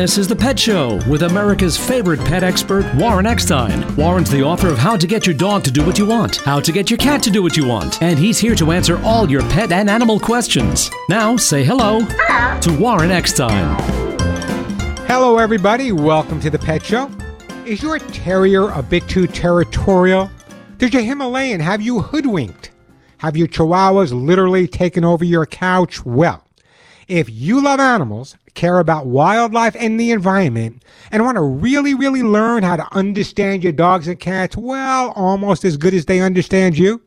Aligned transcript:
This 0.00 0.16
is 0.16 0.26
The 0.26 0.34
Pet 0.34 0.58
Show 0.58 0.98
with 1.06 1.24
America's 1.24 1.76
favorite 1.76 2.20
pet 2.20 2.42
expert, 2.42 2.90
Warren 2.94 3.26
Eckstein. 3.26 3.84
Warren's 3.96 4.30
the 4.30 4.42
author 4.42 4.68
of 4.68 4.78
How 4.78 4.96
to 4.96 5.06
Get 5.06 5.26
Your 5.26 5.36
Dog 5.36 5.62
to 5.64 5.70
Do 5.70 5.84
What 5.84 5.98
You 5.98 6.06
Want, 6.06 6.36
How 6.36 6.58
to 6.58 6.72
Get 6.72 6.88
Your 6.88 6.96
Cat 6.96 7.22
to 7.24 7.30
Do 7.30 7.42
What 7.42 7.54
You 7.54 7.66
Want, 7.66 8.02
and 8.02 8.18
he's 8.18 8.38
here 8.38 8.54
to 8.54 8.72
answer 8.72 8.98
all 9.04 9.30
your 9.30 9.42
pet 9.50 9.72
and 9.72 9.90
animal 9.90 10.18
questions. 10.18 10.90
Now, 11.10 11.36
say 11.36 11.62
hello 11.64 12.00
to 12.00 12.78
Warren 12.80 13.10
Eckstein. 13.10 13.76
Hello, 15.06 15.36
everybody. 15.36 15.92
Welcome 15.92 16.40
to 16.40 16.48
The 16.48 16.58
Pet 16.58 16.82
Show. 16.82 17.10
Is 17.66 17.82
your 17.82 17.98
terrier 17.98 18.70
a 18.70 18.82
bit 18.82 19.06
too 19.06 19.26
territorial? 19.26 20.30
Does 20.78 20.94
your 20.94 21.02
Himalayan 21.02 21.60
have 21.60 21.82
you 21.82 22.00
hoodwinked? 22.00 22.70
Have 23.18 23.36
your 23.36 23.48
chihuahuas 23.48 24.14
literally 24.14 24.66
taken 24.66 25.04
over 25.04 25.26
your 25.26 25.44
couch? 25.44 26.06
Well, 26.06 26.42
if 27.10 27.28
you 27.28 27.60
love 27.60 27.80
animals, 27.80 28.36
care 28.54 28.78
about 28.78 29.06
wildlife 29.06 29.74
and 29.76 29.98
the 29.98 30.12
environment, 30.12 30.84
and 31.10 31.24
want 31.24 31.36
to 31.36 31.42
really, 31.42 31.92
really 31.92 32.22
learn 32.22 32.62
how 32.62 32.76
to 32.76 32.86
understand 32.92 33.64
your 33.64 33.72
dogs 33.72 34.06
and 34.06 34.20
cats, 34.20 34.56
well, 34.56 35.12
almost 35.16 35.64
as 35.64 35.76
good 35.76 35.92
as 35.92 36.06
they 36.06 36.20
understand 36.20 36.78
you. 36.78 37.02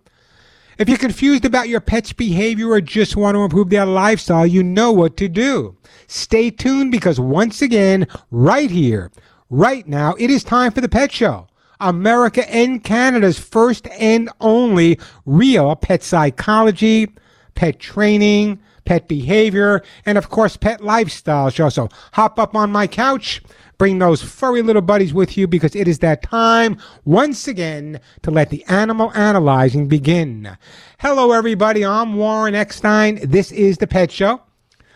If 0.78 0.90
you're 0.90 0.98
confused 0.98 1.46
about 1.46 1.70
your 1.70 1.80
pet's 1.80 2.12
behavior 2.12 2.70
or 2.70 2.82
just 2.82 3.16
want 3.16 3.36
to 3.36 3.44
improve 3.44 3.70
their 3.70 3.86
lifestyle, 3.86 4.46
you 4.46 4.62
know 4.62 4.92
what 4.92 5.16
to 5.18 5.30
do. 5.30 5.78
Stay 6.08 6.50
tuned 6.50 6.92
because 6.92 7.20
once 7.20 7.62
again, 7.62 8.08
right 8.32 8.70
here, 8.70 9.12
right 9.50 9.88
now, 9.88 10.16
it 10.20 10.30
is 10.30 10.44
time 10.44 10.72
for 10.72 10.82
the 10.82 10.90
Pet 10.90 11.12
Show. 11.12 11.48
America 11.80 12.50
and 12.54 12.84
Canada's 12.84 13.38
first 13.38 13.88
and 14.00 14.30
only 14.42 15.00
real 15.26 15.76
pet 15.76 16.02
psychology, 16.04 17.10
pet 17.56 17.80
training, 17.80 18.60
pet 18.86 19.08
behavior, 19.08 19.82
and 20.06 20.18
of 20.18 20.30
course, 20.30 20.58
pet 20.58 20.82
lifestyle 20.82 21.50
show. 21.50 21.70
So 21.70 21.90
hop 22.14 22.40
up 22.40 22.56
on 22.56 22.72
my 22.72 22.88
couch, 22.88 23.42
bring 23.78 24.00
those 24.00 24.22
furry 24.22 24.62
little 24.62 24.82
buddies 24.82 25.14
with 25.14 25.38
you 25.38 25.48
because 25.48 25.76
it 25.76 25.88
is 25.88 26.00
that 26.00 26.24
time 26.24 26.78
once 27.06 27.48
again 27.48 28.00
to 28.22 28.32
let 28.32 28.50
the 28.50 28.64
animal 28.66 29.12
analyzing 29.14 29.88
begin. 29.88 30.58
Hello, 31.00 31.32
everybody. 31.32 31.86
I'm 31.86 32.16
Warren 32.16 32.56
Eckstein. 32.56 33.20
This 33.24 33.52
is 33.52 33.78
the 33.78 33.88
Pet 33.88 34.12
Show, 34.12 34.42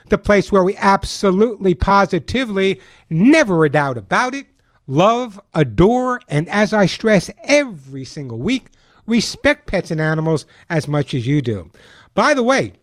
the 0.10 0.18
place 0.18 0.52
where 0.52 0.64
we 0.64 0.76
absolutely, 0.78 1.76
positively, 1.76 2.80
never 3.10 3.66
a 3.66 3.70
doubt 3.70 3.98
about 3.98 4.34
it, 4.34 4.48
love, 4.88 5.40
adore, 5.54 6.22
and 6.28 6.48
as 6.50 6.74
I 6.74 6.86
stress 6.86 7.30
every 7.44 8.06
single 8.06 8.40
week, 8.40 8.68
respect 9.06 9.68
pets 9.68 9.92
and 9.92 10.02
animals 10.02 10.46
as 10.70 10.88
much 10.88 11.14
as 11.14 11.26
you 11.26 11.42
do. 11.42 11.72
By 12.14 12.34
the 12.34 12.44
way, 12.44 12.74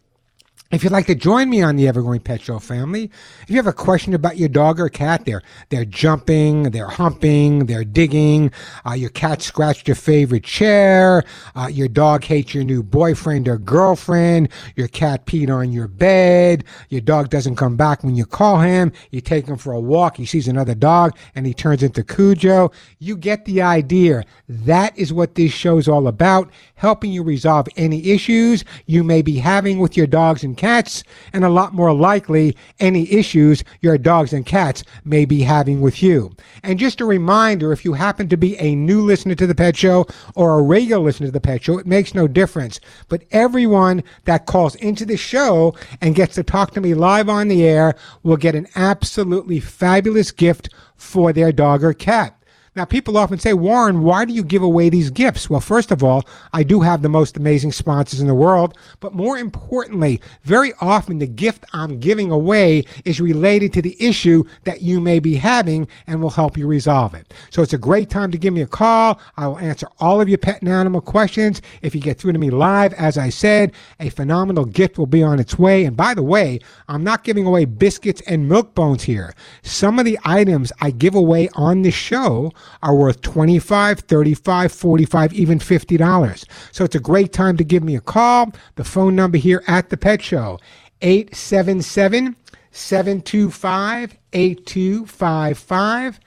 if 0.70 0.82
you'd 0.82 0.92
like 0.92 1.06
to 1.06 1.14
join 1.14 1.50
me 1.50 1.62
on 1.62 1.76
the 1.76 1.86
Evergreen 1.86 2.20
Pet 2.20 2.40
Show 2.40 2.58
family, 2.58 3.10
if 3.42 3.50
you 3.50 3.56
have 3.56 3.66
a 3.66 3.72
question 3.72 4.14
about 4.14 4.38
your 4.38 4.48
dog 4.48 4.80
or 4.80 4.88
cat, 4.88 5.24
they're 5.24 5.42
they're 5.68 5.84
jumping, 5.84 6.64
they're 6.70 6.88
humping, 6.88 7.66
they're 7.66 7.84
digging, 7.84 8.50
uh, 8.86 8.94
your 8.94 9.10
cat 9.10 9.42
scratched 9.42 9.86
your 9.86 9.94
favorite 9.94 10.42
chair, 10.42 11.22
uh, 11.54 11.68
your 11.70 11.86
dog 11.86 12.24
hates 12.24 12.54
your 12.54 12.64
new 12.64 12.82
boyfriend 12.82 13.46
or 13.46 13.58
girlfriend, 13.58 14.48
your 14.74 14.88
cat 14.88 15.26
peed 15.26 15.54
on 15.54 15.70
your 15.70 15.86
bed, 15.86 16.64
your 16.88 17.02
dog 17.02 17.28
doesn't 17.28 17.56
come 17.56 17.76
back 17.76 18.02
when 18.02 18.16
you 18.16 18.24
call 18.24 18.58
him, 18.58 18.90
you 19.10 19.20
take 19.20 19.46
him 19.46 19.58
for 19.58 19.74
a 19.74 19.80
walk, 19.80 20.16
he 20.16 20.26
sees 20.26 20.48
another 20.48 20.74
dog, 20.74 21.16
and 21.34 21.46
he 21.46 21.54
turns 21.54 21.82
into 21.82 22.02
Cujo. 22.02 22.72
You 22.98 23.16
get 23.16 23.44
the 23.44 23.60
idea. 23.62 24.24
That 24.48 24.98
is 24.98 25.12
what 25.12 25.34
this 25.34 25.52
show's 25.52 25.88
all 25.88 26.08
about, 26.08 26.50
helping 26.76 27.12
you 27.12 27.22
resolve 27.22 27.68
any 27.76 28.10
issues 28.10 28.64
you 28.86 29.04
may 29.04 29.22
be 29.22 29.36
having 29.36 29.78
with 29.78 29.96
your 29.96 30.06
dogs 30.06 30.42
and 30.42 30.53
cats, 30.56 31.04
and 31.32 31.44
a 31.44 31.48
lot 31.48 31.74
more 31.74 31.92
likely 31.92 32.56
any 32.80 33.10
issues 33.12 33.64
your 33.80 33.98
dogs 33.98 34.32
and 34.32 34.46
cats 34.46 34.84
may 35.04 35.24
be 35.24 35.42
having 35.42 35.80
with 35.80 36.02
you. 36.02 36.32
And 36.62 36.78
just 36.78 37.00
a 37.00 37.04
reminder 37.04 37.72
if 37.72 37.84
you 37.84 37.94
happen 37.94 38.28
to 38.28 38.36
be 38.36 38.56
a 38.58 38.74
new 38.74 39.02
listener 39.02 39.34
to 39.34 39.46
the 39.46 39.54
Pet 39.54 39.76
Show 39.76 40.06
or 40.34 40.58
a 40.58 40.62
regular 40.62 41.02
listener 41.02 41.26
to 41.26 41.32
the 41.32 41.40
Pet 41.40 41.62
Show, 41.62 41.78
it 41.78 41.86
makes 41.86 42.14
no 42.14 42.28
difference. 42.28 42.80
But 43.08 43.24
everyone 43.30 44.02
that 44.24 44.46
calls 44.46 44.74
into 44.76 45.04
the 45.04 45.16
show 45.16 45.74
and 46.00 46.14
gets 46.14 46.34
to 46.36 46.42
talk 46.42 46.72
to 46.72 46.80
me 46.80 46.94
live 46.94 47.28
on 47.28 47.48
the 47.48 47.64
air 47.64 47.94
will 48.22 48.36
get 48.36 48.54
an 48.54 48.66
absolutely 48.76 49.60
fabulous 49.60 50.30
gift 50.30 50.68
for 50.96 51.32
their 51.32 51.52
dog 51.52 51.82
or 51.82 51.92
cat. 51.92 52.38
Now, 52.76 52.84
people 52.84 53.16
often 53.16 53.38
say, 53.38 53.52
Warren, 53.52 54.02
why 54.02 54.24
do 54.24 54.32
you 54.32 54.42
give 54.42 54.62
away 54.62 54.88
these 54.88 55.08
gifts? 55.08 55.48
Well, 55.48 55.60
first 55.60 55.92
of 55.92 56.02
all, 56.02 56.24
I 56.52 56.64
do 56.64 56.80
have 56.80 57.02
the 57.02 57.08
most 57.08 57.36
amazing 57.36 57.70
sponsors 57.70 58.20
in 58.20 58.26
the 58.26 58.34
world, 58.34 58.76
but 58.98 59.14
more 59.14 59.38
importantly, 59.38 60.20
very 60.42 60.72
often 60.80 61.18
the 61.18 61.28
gift 61.28 61.64
I'm 61.72 62.00
giving 62.00 62.32
away 62.32 62.84
is 63.04 63.20
related 63.20 63.72
to 63.74 63.82
the 63.82 63.96
issue 64.00 64.42
that 64.64 64.82
you 64.82 65.00
may 65.00 65.20
be 65.20 65.36
having 65.36 65.86
and 66.08 66.20
will 66.20 66.30
help 66.30 66.56
you 66.56 66.66
resolve 66.66 67.14
it. 67.14 67.32
So 67.50 67.62
it's 67.62 67.74
a 67.74 67.78
great 67.78 68.10
time 68.10 68.32
to 68.32 68.38
give 68.38 68.52
me 68.52 68.62
a 68.62 68.66
call. 68.66 69.20
I 69.36 69.46
will 69.46 69.58
answer 69.60 69.86
all 70.00 70.20
of 70.20 70.28
your 70.28 70.38
pet 70.38 70.60
and 70.60 70.68
animal 70.68 71.00
questions. 71.00 71.62
If 71.82 71.94
you 71.94 72.00
get 72.00 72.18
through 72.18 72.32
to 72.32 72.40
me 72.40 72.50
live, 72.50 72.92
as 72.94 73.16
I 73.16 73.28
said, 73.28 73.70
a 74.00 74.08
phenomenal 74.08 74.64
gift 74.64 74.98
will 74.98 75.06
be 75.06 75.22
on 75.22 75.38
its 75.38 75.56
way. 75.56 75.84
And 75.84 75.96
by 75.96 76.12
the 76.12 76.24
way, 76.24 76.58
I'm 76.88 77.04
not 77.04 77.22
giving 77.22 77.46
away 77.46 77.66
biscuits 77.66 78.20
and 78.26 78.48
milk 78.48 78.74
bones 78.74 79.04
here. 79.04 79.32
Some 79.62 80.00
of 80.00 80.04
the 80.04 80.18
items 80.24 80.72
I 80.80 80.90
give 80.90 81.14
away 81.14 81.48
on 81.54 81.82
this 81.82 81.94
show 81.94 82.52
are 82.82 82.94
worth 82.94 83.20
25 83.22 84.00
35 84.00 84.72
45 84.72 85.32
even 85.32 85.58
$50. 85.58 86.44
So 86.72 86.84
it's 86.84 86.94
a 86.94 87.00
great 87.00 87.32
time 87.32 87.56
to 87.56 87.64
give 87.64 87.82
me 87.82 87.96
a 87.96 88.00
call. 88.00 88.52
The 88.76 88.84
phone 88.84 89.16
number 89.16 89.38
here 89.38 89.62
at 89.66 89.90
the 89.90 89.96
Pet 89.96 90.22
Show 90.22 90.60
877 91.02 92.36
725 92.70 94.16
8255 94.32 96.20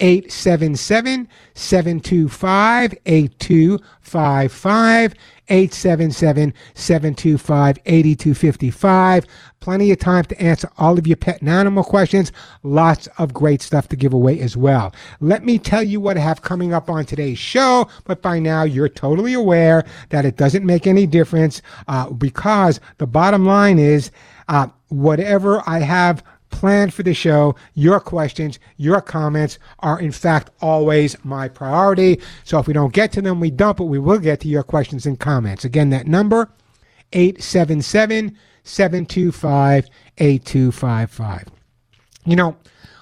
877 0.00 1.28
725 1.54 2.94
8255 3.06 5.14
877 5.52 6.54
725 6.72 7.78
8255. 7.84 9.26
Plenty 9.60 9.90
of 9.90 9.98
time 9.98 10.24
to 10.24 10.42
answer 10.42 10.70
all 10.78 10.98
of 10.98 11.06
your 11.06 11.18
pet 11.18 11.40
and 11.40 11.50
animal 11.50 11.84
questions. 11.84 12.32
Lots 12.62 13.06
of 13.18 13.34
great 13.34 13.60
stuff 13.60 13.86
to 13.88 13.96
give 13.96 14.14
away 14.14 14.40
as 14.40 14.56
well. 14.56 14.94
Let 15.20 15.44
me 15.44 15.58
tell 15.58 15.82
you 15.82 16.00
what 16.00 16.16
I 16.16 16.20
have 16.20 16.40
coming 16.40 16.72
up 16.72 16.88
on 16.88 17.04
today's 17.04 17.38
show, 17.38 17.86
but 18.04 18.22
by 18.22 18.38
now 18.38 18.62
you're 18.62 18.88
totally 18.88 19.34
aware 19.34 19.84
that 20.08 20.24
it 20.24 20.36
doesn't 20.36 20.64
make 20.64 20.86
any 20.86 21.06
difference 21.06 21.60
uh, 21.86 22.08
because 22.10 22.80
the 22.96 23.06
bottom 23.06 23.44
line 23.44 23.78
is 23.78 24.10
uh, 24.48 24.68
whatever 24.88 25.62
I 25.66 25.80
have 25.80 26.24
planned 26.52 26.94
for 26.94 27.02
the 27.02 27.14
show. 27.14 27.56
Your 27.74 27.98
questions, 27.98 28.60
your 28.76 29.00
comments 29.00 29.58
are 29.80 29.98
in 29.98 30.12
fact 30.12 30.50
always 30.60 31.16
my 31.24 31.48
priority. 31.48 32.20
So 32.44 32.58
if 32.58 32.68
we 32.68 32.72
don't 32.72 32.92
get 32.92 33.10
to 33.12 33.22
them, 33.22 33.40
we 33.40 33.50
don't, 33.50 33.76
but 33.76 33.84
we 33.84 33.98
will 33.98 34.18
get 34.18 34.40
to 34.40 34.48
your 34.48 34.62
questions 34.62 35.06
and 35.06 35.18
comments. 35.18 35.64
Again, 35.64 35.90
that 35.90 36.06
number 36.06 36.48
877 37.12 38.38
725 38.64 39.88
8255. 40.18 41.48
You 42.24 42.36
know, 42.36 42.56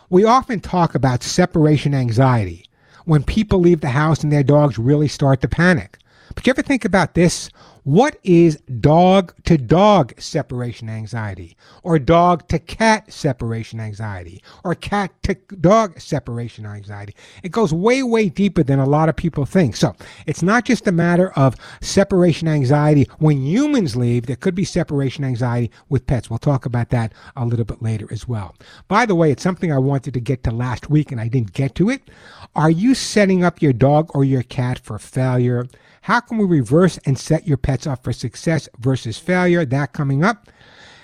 we 0.09 0.25
often 0.25 0.61
talk 0.61 0.95
about 0.95 1.23
separation 1.23 1.95
anxiety 1.95 2.65
when 3.05 3.23
people 3.23 3.61
leave 3.61 3.81
the 3.81 3.89
house 3.89 4.23
and 4.23 4.33
their 4.33 4.43
dogs 4.43 4.79
really 4.79 5.09
start 5.09 5.41
to 5.43 5.49
panic. 5.49 5.99
But 6.35 6.47
you 6.47 6.51
ever 6.53 6.63
think 6.63 6.85
about 6.85 7.15
this? 7.15 7.51
What 7.83 8.19
is 8.23 8.57
dog 8.81 9.35
to 9.45 9.57
dog 9.57 10.21
separation 10.21 10.91
anxiety, 10.91 11.57
or 11.83 11.99
dog 11.99 12.47
to 12.49 12.59
cat 12.59 13.11
separation 13.11 13.81
anxiety, 13.81 14.43
or 14.63 14.75
cat 14.75 15.11
to 15.23 15.35
dog 15.35 15.99
separation 15.99 16.67
anxiety? 16.67 17.15
It 17.43 17.53
goes 17.53 17.73
way, 17.73 18.03
way 18.03 18.29
deeper 18.29 18.63
than 18.63 18.79
a 18.79 18.87
lot 18.87 19.09
of 19.09 19.17
people 19.17 19.47
think. 19.47 19.77
So 19.77 19.97
it's 20.27 20.43
not 20.43 20.67
just 20.67 20.87
a 20.87 20.93
matter 20.93 21.33
of 21.33 21.57
separation 21.81 22.49
anxiety 22.49 23.09
when 23.19 23.43
humans 23.43 23.97
leave, 23.97 24.27
there 24.27 24.37
could 24.37 24.55
be 24.55 24.65
separation 24.65 25.25
anxiety 25.25 25.71
with 25.89 26.07
pets. 26.07 26.29
We'll 26.29 26.39
talk 26.39 26.67
about 26.67 26.91
that 26.91 27.15
a 27.35 27.47
little 27.47 27.65
bit 27.65 27.81
later 27.81 28.07
as 28.11 28.29
well. 28.29 28.55
By 28.89 29.07
the 29.07 29.15
way, 29.15 29.31
it's 29.31 29.43
something 29.43 29.73
I 29.73 29.79
wanted 29.79 30.13
to 30.15 30.21
get 30.21 30.45
to 30.45 30.51
last 30.51 30.91
week 30.91 31.11
and 31.11 31.21
I 31.21 31.29
didn't 31.29 31.55
get 31.55 31.75
to 31.77 31.89
it. 31.89 32.11
Are 32.55 32.71
you 32.71 32.95
setting 32.95 33.43
up 33.43 33.63
your 33.63 33.73
dog 33.73 34.11
or 34.15 34.23
your 34.23 34.43
cat 34.43 34.79
for 34.79 34.99
failure? 34.99 35.67
How 36.03 36.21
can 36.21 36.39
we 36.39 36.47
reverse 36.47 36.99
and 37.05 37.19
set 37.19 37.47
your 37.47 37.57
pets 37.57 37.87
up 37.87 38.03
for 38.03 38.13
success 38.13 38.69
versus 38.79 39.19
failure? 39.19 39.65
That 39.65 39.93
coming 39.93 40.25
up. 40.25 40.49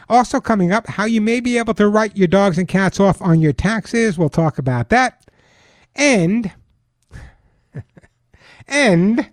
Also, 0.09 0.41
coming 0.41 0.73
up, 0.73 0.87
how 0.87 1.05
you 1.05 1.21
may 1.21 1.41
be 1.41 1.59
able 1.59 1.75
to 1.75 1.89
write 1.89 2.17
your 2.17 2.29
dogs 2.29 2.59
and 2.59 2.69
cats 2.69 3.01
off 3.01 3.21
on 3.21 3.41
your 3.41 3.53
taxes. 3.53 4.17
We'll 4.17 4.29
talk 4.29 4.59
about 4.59 4.89
that. 4.91 5.29
And, 5.97 6.53
and, 8.69 9.17
do 9.17 9.25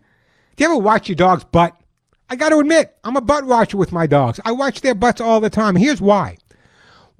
you 0.57 0.65
ever 0.65 0.77
watch 0.77 1.07
your 1.07 1.15
dog's 1.15 1.43
butt? 1.43 1.75
I 2.29 2.35
got 2.35 2.49
to 2.49 2.57
admit, 2.57 2.95
I'm 3.03 3.15
a 3.15 3.21
butt 3.21 3.45
watcher 3.45 3.77
with 3.77 3.91
my 3.91 4.07
dogs. 4.07 4.39
I 4.43 4.51
watch 4.51 4.81
their 4.81 4.95
butts 4.95 5.21
all 5.21 5.39
the 5.39 5.51
time. 5.51 5.75
Here's 5.75 6.01
why. 6.01 6.37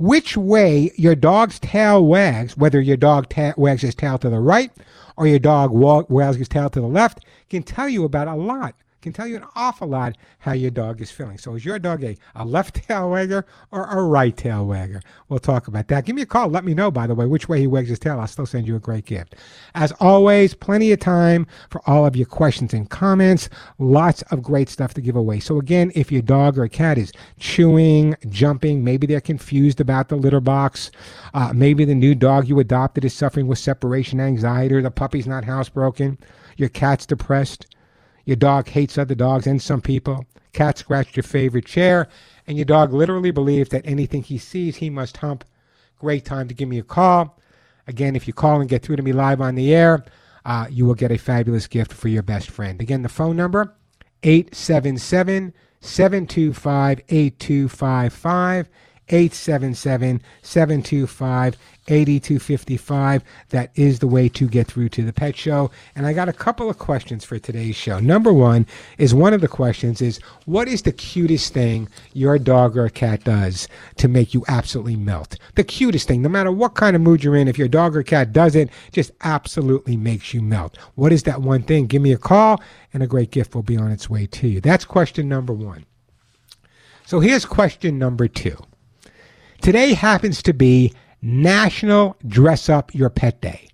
Which 0.04 0.36
way 0.36 0.92
your 0.98 1.16
dog's 1.16 1.62
tail 1.62 2.06
wags, 2.06 2.58
whether 2.58 2.82
your 2.82 2.98
dog 2.98 3.30
ta- 3.30 3.54
wags 3.56 3.84
his 3.84 3.96
tail 3.96 4.18
to 4.18 4.30
the 4.30 4.42
right 4.42 4.70
or 5.16 5.28
your 5.28 5.40
dog 5.40 5.72
wags 5.72 6.36
his 6.36 6.50
tail 6.50 6.70
to 6.72 6.82
the 6.82 6.88
left, 6.88 7.24
can 7.50 7.64
tell 7.64 7.88
you 7.88 8.04
about 8.04 8.28
a 8.28 8.36
lot 8.36 8.76
can 9.04 9.14
tell 9.14 9.28
you 9.28 9.36
an 9.36 9.46
awful 9.56 9.88
lot 9.88 10.18
how 10.40 10.54
your 10.54 10.72
dog 10.72 11.02
is 11.02 11.12
feeling. 11.12 11.38
So 11.38 11.54
is 11.56 11.64
your 11.64 11.78
dog 11.78 12.04
a, 12.04 12.18
a 12.36 12.46
left 12.46 12.76
tail 12.88 13.12
wagger 13.12 13.46
or 13.72 13.86
a 13.86 14.02
right 14.04 14.36
tail 14.36 14.66
wagger? 14.66 15.02
We'll 15.30 15.40
talk 15.40 15.68
about 15.68 15.90
that. 15.90 16.06
Give 16.06 16.16
me 16.16 16.24
a 16.24 16.26
call. 16.26 16.48
Let 16.48 16.64
me 16.64 16.74
know, 16.74 16.90
by 16.90 17.06
the 17.06 17.14
way, 17.14 17.26
which 17.26 17.48
way 17.48 17.60
he 17.60 17.68
wags 17.68 17.90
his 17.90 18.00
tail. 18.00 18.20
I'll 18.20 18.28
still 18.28 18.46
send 18.46 18.68
you 18.68 18.76
a 18.76 18.80
great 18.80 19.06
gift. 19.06 19.36
As 19.76 19.92
always, 20.00 20.54
plenty 20.54 20.92
of 20.92 21.00
time 21.00 21.46
for 21.70 21.82
all 21.88 22.06
of 22.06 22.16
your 22.16 22.26
questions 22.26 22.74
and 22.74 22.90
comments. 22.90 23.50
Lots 23.78 24.22
of 24.24 24.42
great 24.42 24.70
stuff 24.70 24.94
to 24.96 25.02
give 25.02 25.16
away. 25.16 25.40
So 25.40 25.60
again, 25.60 25.92
if 25.94 26.12
your 26.12 26.22
dog 26.22 26.58
or 26.58 26.68
cat 26.68 26.98
is 26.98 27.12
chewing, 27.40 28.16
jumping, 28.30 28.84
maybe 28.84 29.06
they're 29.06 29.22
confused 29.22 29.82
about 29.82 30.10
the 30.10 30.16
litter 30.16 30.42
box, 30.42 30.92
uh, 31.34 31.52
maybe 31.54 31.86
the 31.86 31.96
new 31.96 32.16
dog 32.16 32.48
you 32.48 32.60
adopted 32.60 33.06
is 33.06 33.14
suffering 33.14 33.48
with 33.48 33.60
separation 33.60 34.20
anxiety 34.20 34.76
or 34.76 34.82
the 34.82 34.92
puppy's 34.92 35.28
not 35.28 35.44
housebroken, 35.44 36.18
your 36.58 36.70
cat's 36.70 37.06
depressed, 37.06 37.66
your 38.26 38.36
dog 38.36 38.68
hates 38.70 38.98
other 38.98 39.16
dogs 39.16 39.48
and 39.48 39.62
some 39.62 39.82
people. 39.82 40.26
Cat 40.54 40.78
scratched 40.78 41.16
your 41.16 41.24
favorite 41.24 41.66
chair, 41.66 42.08
and 42.46 42.58
your 42.58 42.66
dog 42.66 42.94
literally 42.94 43.32
believes 43.32 43.70
that 43.70 43.86
anything 43.86 44.24
he 44.24 44.38
sees, 44.38 44.78
he 44.78 44.90
must 44.90 45.18
hump. 45.18 45.44
Great 46.00 46.26
time 46.26 46.48
to 46.48 46.54
give 46.54 46.70
me 46.70 46.80
a 46.80 46.84
call. 46.84 47.40
Again, 47.88 48.16
if 48.16 48.28
you 48.28 48.34
call 48.34 48.62
and 48.62 48.70
get 48.70 48.84
through 48.84 48.98
to 48.98 49.04
me 49.04 49.14
live 49.14 49.42
on 49.42 49.56
the 49.56 49.74
air, 49.74 50.04
uh, 50.46 50.68
you 50.70 50.86
will 50.86 50.94
get 50.94 51.12
a 51.12 51.18
fabulous 51.18 51.68
gift 51.68 51.92
for 51.92 52.08
your 52.08 52.24
best 52.24 52.50
friend. 52.50 52.82
Again, 52.82 53.02
the 53.02 53.10
phone 53.10 53.36
number 53.36 53.76
877 54.24 55.54
725 55.82 57.02
8255. 57.10 58.70
877 59.14 60.24
725 60.42 61.58
8255. 61.88 63.24
That 63.50 63.72
is 63.76 64.00
the 64.00 64.08
way 64.08 64.28
to 64.30 64.48
get 64.48 64.68
through 64.68 64.90
to 64.90 65.04
the 65.04 65.14
pet 65.14 65.36
show. 65.36 65.70
And 65.96 66.08
I 66.08 66.14
got 66.14 66.30
a 66.30 66.34
couple 66.34 66.68
of 66.70 66.80
questions 66.80 67.24
for 67.24 67.38
today's 67.38 67.76
show. 67.76 68.00
Number 68.00 68.34
one 68.34 68.66
is 68.98 69.14
one 69.14 69.34
of 69.34 69.42
the 69.42 69.48
questions 69.48 70.02
is 70.02 70.20
what 70.46 70.68
is 70.68 70.82
the 70.82 70.92
cutest 70.92 71.54
thing 71.54 71.88
your 72.14 72.40
dog 72.40 72.76
or 72.76 72.90
cat 72.90 73.24
does 73.24 73.68
to 73.98 74.08
make 74.08 74.34
you 74.34 74.44
absolutely 74.48 74.96
melt? 74.96 75.38
The 75.56 75.64
cutest 75.64 76.08
thing, 76.08 76.24
no 76.24 76.30
matter 76.30 76.52
what 76.52 76.74
kind 76.74 76.96
of 76.96 77.02
mood 77.04 77.24
you're 77.24 77.36
in, 77.36 77.48
if 77.48 77.60
your 77.60 77.68
dog 77.68 77.96
or 77.96 78.02
cat 78.02 78.34
does 78.34 78.56
it, 78.56 78.70
just 78.92 79.12
absolutely 79.22 79.96
makes 79.96 80.34
you 80.34 80.42
melt. 80.42 80.78
What 80.96 81.12
is 81.12 81.24
that 81.24 81.42
one 81.42 81.62
thing? 81.62 81.86
Give 81.86 82.02
me 82.02 82.14
a 82.14 82.18
call 82.18 82.62
and 82.94 83.04
a 83.04 83.08
great 83.08 83.30
gift 83.30 83.54
will 83.54 83.62
be 83.62 83.78
on 83.78 83.92
its 83.92 84.10
way 84.10 84.26
to 84.26 84.48
you. 84.48 84.62
That's 84.62 84.86
question 84.86 85.30
number 85.30 85.54
one. 85.54 85.86
So 87.06 87.20
here's 87.20 87.46
question 87.46 88.00
number 88.00 88.28
two. 88.28 88.58
Today 89.64 89.94
happens 89.94 90.44
to 90.44 90.54
be 90.54 90.92
National 91.22 92.18
Dress 92.28 92.68
Up 92.68 92.94
Your 92.94 93.10
Pet 93.10 93.40
Day. 93.40 93.70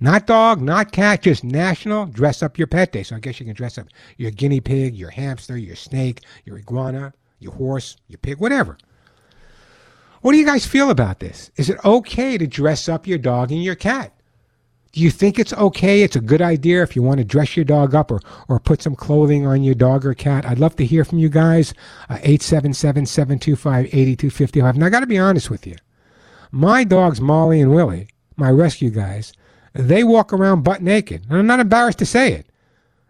Not 0.00 0.26
dog, 0.26 0.62
not 0.62 0.92
cat, 0.92 1.20
just 1.20 1.44
National 1.44 2.06
Dress 2.06 2.42
Up 2.42 2.56
Your 2.56 2.66
Pet 2.66 2.90
Day. 2.90 3.02
So 3.02 3.16
I 3.16 3.18
guess 3.18 3.38
you 3.38 3.44
can 3.44 3.54
dress 3.54 3.76
up 3.76 3.86
your 4.16 4.30
guinea 4.30 4.62
pig, 4.62 4.94
your 4.94 5.10
hamster, 5.10 5.58
your 5.58 5.76
snake, 5.76 6.22
your 6.46 6.56
iguana, 6.56 7.12
your 7.38 7.52
horse, 7.52 7.98
your 8.08 8.16
pig, 8.16 8.38
whatever. 8.38 8.78
What 10.22 10.32
do 10.32 10.38
you 10.38 10.46
guys 10.46 10.64
feel 10.64 10.88
about 10.88 11.20
this? 11.20 11.50
Is 11.56 11.68
it 11.68 11.84
okay 11.84 12.38
to 12.38 12.46
dress 12.46 12.88
up 12.88 13.06
your 13.06 13.18
dog 13.18 13.52
and 13.52 13.62
your 13.62 13.74
cat? 13.74 14.15
Do 14.96 15.02
you 15.02 15.10
think 15.10 15.38
it's 15.38 15.52
okay? 15.52 16.00
It's 16.00 16.16
a 16.16 16.22
good 16.22 16.40
idea 16.40 16.82
if 16.82 16.96
you 16.96 17.02
want 17.02 17.18
to 17.18 17.24
dress 17.24 17.54
your 17.54 17.66
dog 17.66 17.94
up 17.94 18.10
or, 18.10 18.18
or 18.48 18.58
put 18.58 18.80
some 18.80 18.96
clothing 18.96 19.46
on 19.46 19.62
your 19.62 19.74
dog 19.74 20.06
or 20.06 20.14
cat. 20.14 20.46
I'd 20.46 20.58
love 20.58 20.74
to 20.76 20.86
hear 20.86 21.04
from 21.04 21.18
you 21.18 21.28
guys. 21.28 21.74
Uh, 22.08 22.16
877 22.22 23.04
725 23.04 23.84
8255. 23.84 24.78
Now, 24.78 24.86
I 24.86 24.88
got 24.88 25.00
to 25.00 25.06
be 25.06 25.18
honest 25.18 25.50
with 25.50 25.66
you. 25.66 25.76
My 26.50 26.82
dogs, 26.82 27.20
Molly 27.20 27.60
and 27.60 27.74
Willie, 27.74 28.08
my 28.36 28.48
rescue 28.48 28.88
guys, 28.88 29.34
they 29.74 30.02
walk 30.02 30.32
around 30.32 30.64
butt 30.64 30.80
naked. 30.80 31.26
And 31.28 31.40
I'm 31.40 31.46
not 31.46 31.60
embarrassed 31.60 31.98
to 31.98 32.06
say 32.06 32.32
it. 32.32 32.46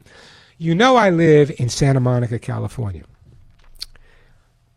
you 0.58 0.74
know 0.74 0.96
I 0.96 1.10
live 1.10 1.52
in 1.58 1.68
Santa 1.68 2.00
Monica, 2.00 2.38
California. 2.38 3.04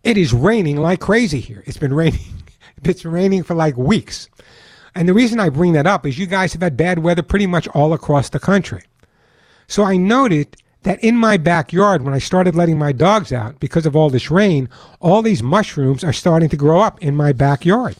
It 0.04 0.18
is 0.18 0.34
raining 0.34 0.78
like 0.78 1.00
crazy 1.00 1.40
here. 1.40 1.64
It's 1.66 1.78
been 1.78 1.94
raining. 1.94 2.20
It's 2.82 3.04
raining 3.04 3.44
for 3.44 3.56
like 3.56 3.76
weeks. 3.76 4.30
And 4.96 5.08
the 5.08 5.14
reason 5.14 5.38
I 5.38 5.50
bring 5.50 5.74
that 5.74 5.86
up 5.86 6.06
is 6.06 6.18
you 6.18 6.26
guys 6.26 6.54
have 6.54 6.62
had 6.62 6.78
bad 6.78 7.00
weather 7.00 7.22
pretty 7.22 7.46
much 7.46 7.68
all 7.70 7.92
across 7.92 8.30
the 8.30 8.40
country. 8.40 8.84
So 9.68 9.84
I 9.84 9.98
noted 9.98 10.56
that 10.84 11.04
in 11.04 11.18
my 11.18 11.36
backyard, 11.36 12.04
when 12.04 12.14
I 12.14 12.20
started 12.20 12.56
letting 12.56 12.78
my 12.78 12.94
dogs 12.94 13.34
out 13.34 13.60
because 13.60 13.86
of 13.86 13.98
all 13.98 14.10
this 14.10 14.32
rain, 14.32 14.70
all 15.02 15.22
these 15.22 15.44
mushrooms 15.44 16.06
are 16.06 16.14
starting 16.14 16.48
to 16.50 16.56
grow 16.56 16.80
up 16.80 17.02
in 17.04 17.18
my 17.18 17.34
backyard. 17.34 17.98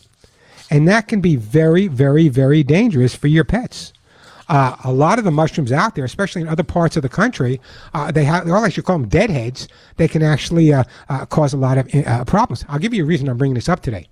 And 0.72 0.88
that 0.88 1.10
can 1.10 1.20
be 1.20 1.36
very, 1.36 1.88
very, 1.88 2.30
very 2.30 2.64
dangerous 2.64 3.16
for 3.16 3.28
your 3.28 3.44
pets. 3.44 3.92
Uh, 4.50 4.76
a 4.84 4.92
lot 4.92 5.20
of 5.20 5.26
the 5.26 5.32
mushrooms 5.32 5.72
out 5.72 5.94
there, 5.94 6.04
especially 6.04 6.42
in 6.42 6.48
other 6.48 6.64
parts 6.64 6.98
of 6.98 7.04
the 7.04 7.10
country, 7.10 7.62
uh, 7.94 8.12
they 8.12 8.24
have, 8.24 8.48
or 8.48 8.60
like 8.60 8.76
you 8.76 8.82
call 8.82 8.98
them 8.98 9.08
deadheads, 9.08 9.68
they 9.98 10.08
can 10.08 10.24
actually 10.24 10.74
uh, 10.74 10.84
uh 11.10 11.26
cause 11.28 11.54
a 11.54 11.58
lot 11.58 11.78
of 11.78 11.88
uh, 11.94 12.26
problems. 12.26 12.66
I'll 12.68 12.80
give 12.80 12.94
you 12.94 13.04
a 13.04 13.08
reason 13.08 13.30
I'm 13.30 13.38
bringing 13.38 13.56
this 13.56 13.70
up 13.70 13.82
today. 13.82 14.08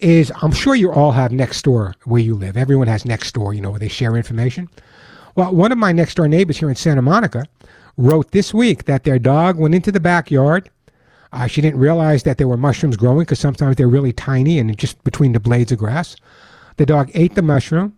Is 0.00 0.30
I'm 0.42 0.52
sure 0.52 0.74
you 0.74 0.92
all 0.92 1.12
have 1.12 1.30
Nextdoor 1.30 1.94
where 2.04 2.20
you 2.20 2.34
live. 2.34 2.56
Everyone 2.56 2.88
has 2.88 3.04
Nextdoor, 3.04 3.54
you 3.54 3.62
know, 3.62 3.70
where 3.70 3.80
they 3.80 3.88
share 3.88 4.16
information. 4.16 4.68
Well, 5.34 5.54
one 5.54 5.72
of 5.72 5.78
my 5.78 5.92
next 5.92 6.16
door 6.16 6.28
neighbors 6.28 6.58
here 6.58 6.68
in 6.68 6.76
Santa 6.76 7.00
Monica 7.00 7.46
wrote 7.96 8.32
this 8.32 8.52
week 8.52 8.84
that 8.84 9.04
their 9.04 9.18
dog 9.18 9.58
went 9.58 9.74
into 9.74 9.90
the 9.92 10.00
backyard. 10.00 10.68
Uh, 11.32 11.46
she 11.46 11.62
didn't 11.62 11.80
realize 11.80 12.24
that 12.24 12.36
there 12.36 12.48
were 12.48 12.58
mushrooms 12.58 12.96
growing 12.96 13.20
because 13.20 13.38
sometimes 13.38 13.76
they're 13.76 13.88
really 13.88 14.12
tiny 14.12 14.58
and 14.58 14.76
just 14.76 15.02
between 15.04 15.32
the 15.32 15.40
blades 15.40 15.72
of 15.72 15.78
grass. 15.78 16.16
The 16.76 16.84
dog 16.84 17.10
ate 17.14 17.34
the 17.34 17.42
mushroom. 17.42 17.96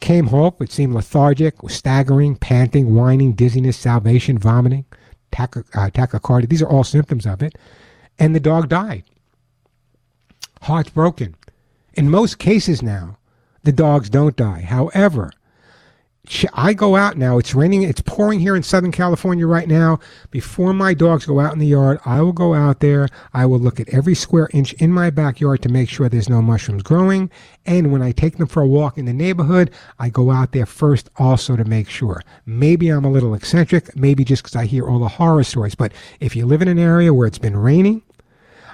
Came 0.00 0.28
home, 0.28 0.54
it 0.60 0.72
seemed 0.72 0.94
lethargic, 0.94 1.62
was 1.62 1.74
staggering, 1.74 2.36
panting, 2.36 2.94
whining, 2.94 3.32
dizziness, 3.34 3.76
salivation, 3.76 4.38
vomiting, 4.38 4.86
uh, 5.38 5.46
tachycardia. 5.90 6.48
These 6.48 6.62
are 6.62 6.68
all 6.68 6.84
symptoms 6.84 7.26
of 7.26 7.42
it. 7.42 7.56
And 8.18 8.34
the 8.34 8.40
dog 8.40 8.68
died. 8.68 9.04
Heart's 10.62 10.90
broken. 10.90 11.36
In 11.94 12.10
most 12.10 12.38
cases 12.38 12.82
now, 12.82 13.18
the 13.62 13.72
dogs 13.72 14.08
don't 14.08 14.36
die. 14.36 14.62
However, 14.62 15.30
I 16.52 16.74
go 16.74 16.96
out 16.96 17.16
now. 17.16 17.38
It's 17.38 17.54
raining. 17.54 17.82
It's 17.82 18.02
pouring 18.02 18.40
here 18.40 18.54
in 18.54 18.62
Southern 18.62 18.92
California 18.92 19.46
right 19.46 19.66
now. 19.66 19.98
Before 20.30 20.72
my 20.74 20.92
dogs 20.92 21.24
go 21.24 21.40
out 21.40 21.54
in 21.54 21.58
the 21.58 21.66
yard, 21.66 21.98
I 22.04 22.20
will 22.20 22.32
go 22.32 22.54
out 22.54 22.80
there. 22.80 23.08
I 23.32 23.46
will 23.46 23.58
look 23.58 23.80
at 23.80 23.88
every 23.88 24.14
square 24.14 24.48
inch 24.52 24.74
in 24.74 24.92
my 24.92 25.08
backyard 25.10 25.62
to 25.62 25.70
make 25.70 25.88
sure 25.88 26.08
there's 26.08 26.28
no 26.28 26.42
mushrooms 26.42 26.82
growing. 26.82 27.30
And 27.64 27.90
when 27.90 28.02
I 28.02 28.12
take 28.12 28.36
them 28.36 28.46
for 28.46 28.62
a 28.62 28.66
walk 28.66 28.98
in 28.98 29.06
the 29.06 29.12
neighborhood, 29.14 29.70
I 29.98 30.10
go 30.10 30.30
out 30.30 30.52
there 30.52 30.66
first 30.66 31.08
also 31.16 31.56
to 31.56 31.64
make 31.64 31.88
sure. 31.88 32.22
Maybe 32.44 32.90
I'm 32.90 33.04
a 33.04 33.10
little 33.10 33.34
eccentric, 33.34 33.96
maybe 33.96 34.22
just 34.22 34.42
because 34.42 34.56
I 34.56 34.66
hear 34.66 34.86
all 34.86 34.98
the 34.98 35.08
horror 35.08 35.42
stories. 35.42 35.74
But 35.74 35.92
if 36.20 36.36
you 36.36 36.44
live 36.44 36.62
in 36.62 36.68
an 36.68 36.78
area 36.78 37.14
where 37.14 37.26
it's 37.26 37.38
been 37.38 37.56
raining, 37.56 38.02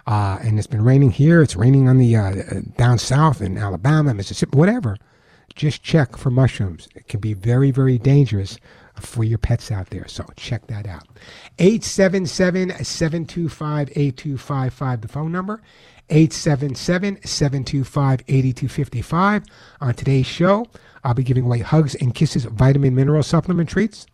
uh, 0.09 0.38
and 0.43 0.59
it's 0.59 0.69
been 0.69 0.85
raining 0.85 1.12
here, 1.12 1.43
it's 1.43 1.57
raining 1.57 1.88
on 1.88 1.99
the 1.99 2.17
uh, 2.17 2.35
down 2.76 2.99
south 2.99 3.41
in 3.41 3.57
Alabama, 3.57 4.12
Mississippi, 4.15 4.59
whatever 4.59 4.97
just 5.57 5.83
check 5.83 6.17
for 6.17 6.31
mushrooms. 6.31 6.89
It 6.95 7.09
can 7.09 7.19
be 7.19 7.33
very, 7.33 7.71
very 7.71 7.99
dangerous 7.99 8.59
for 9.01 9.25
your 9.25 9.39
pets 9.39 9.73
out 9.73 9.91
there. 9.91 10.07
So 10.07 10.25
check 10.37 10.67
that 10.69 10.87
out. 10.87 11.09
877 11.59 12.85
725 12.85 13.91
8255, 13.91 15.01
the 15.01 15.09
phone 15.09 15.33
number. 15.33 15.61
877 16.09 17.19
725 17.25 18.21
8255. 18.29 19.45
On 19.81 19.95
today's 19.95 20.27
show, 20.27 20.67
I'll 21.03 21.15
be 21.15 21.25
giving 21.25 21.45
away 21.45 21.61
Hugs 21.61 21.95
and 21.97 22.15
Kisses 22.15 22.45
vitamin 22.45 22.95
mineral 22.95 23.23
supplement 23.23 23.69
treats. 23.69 24.07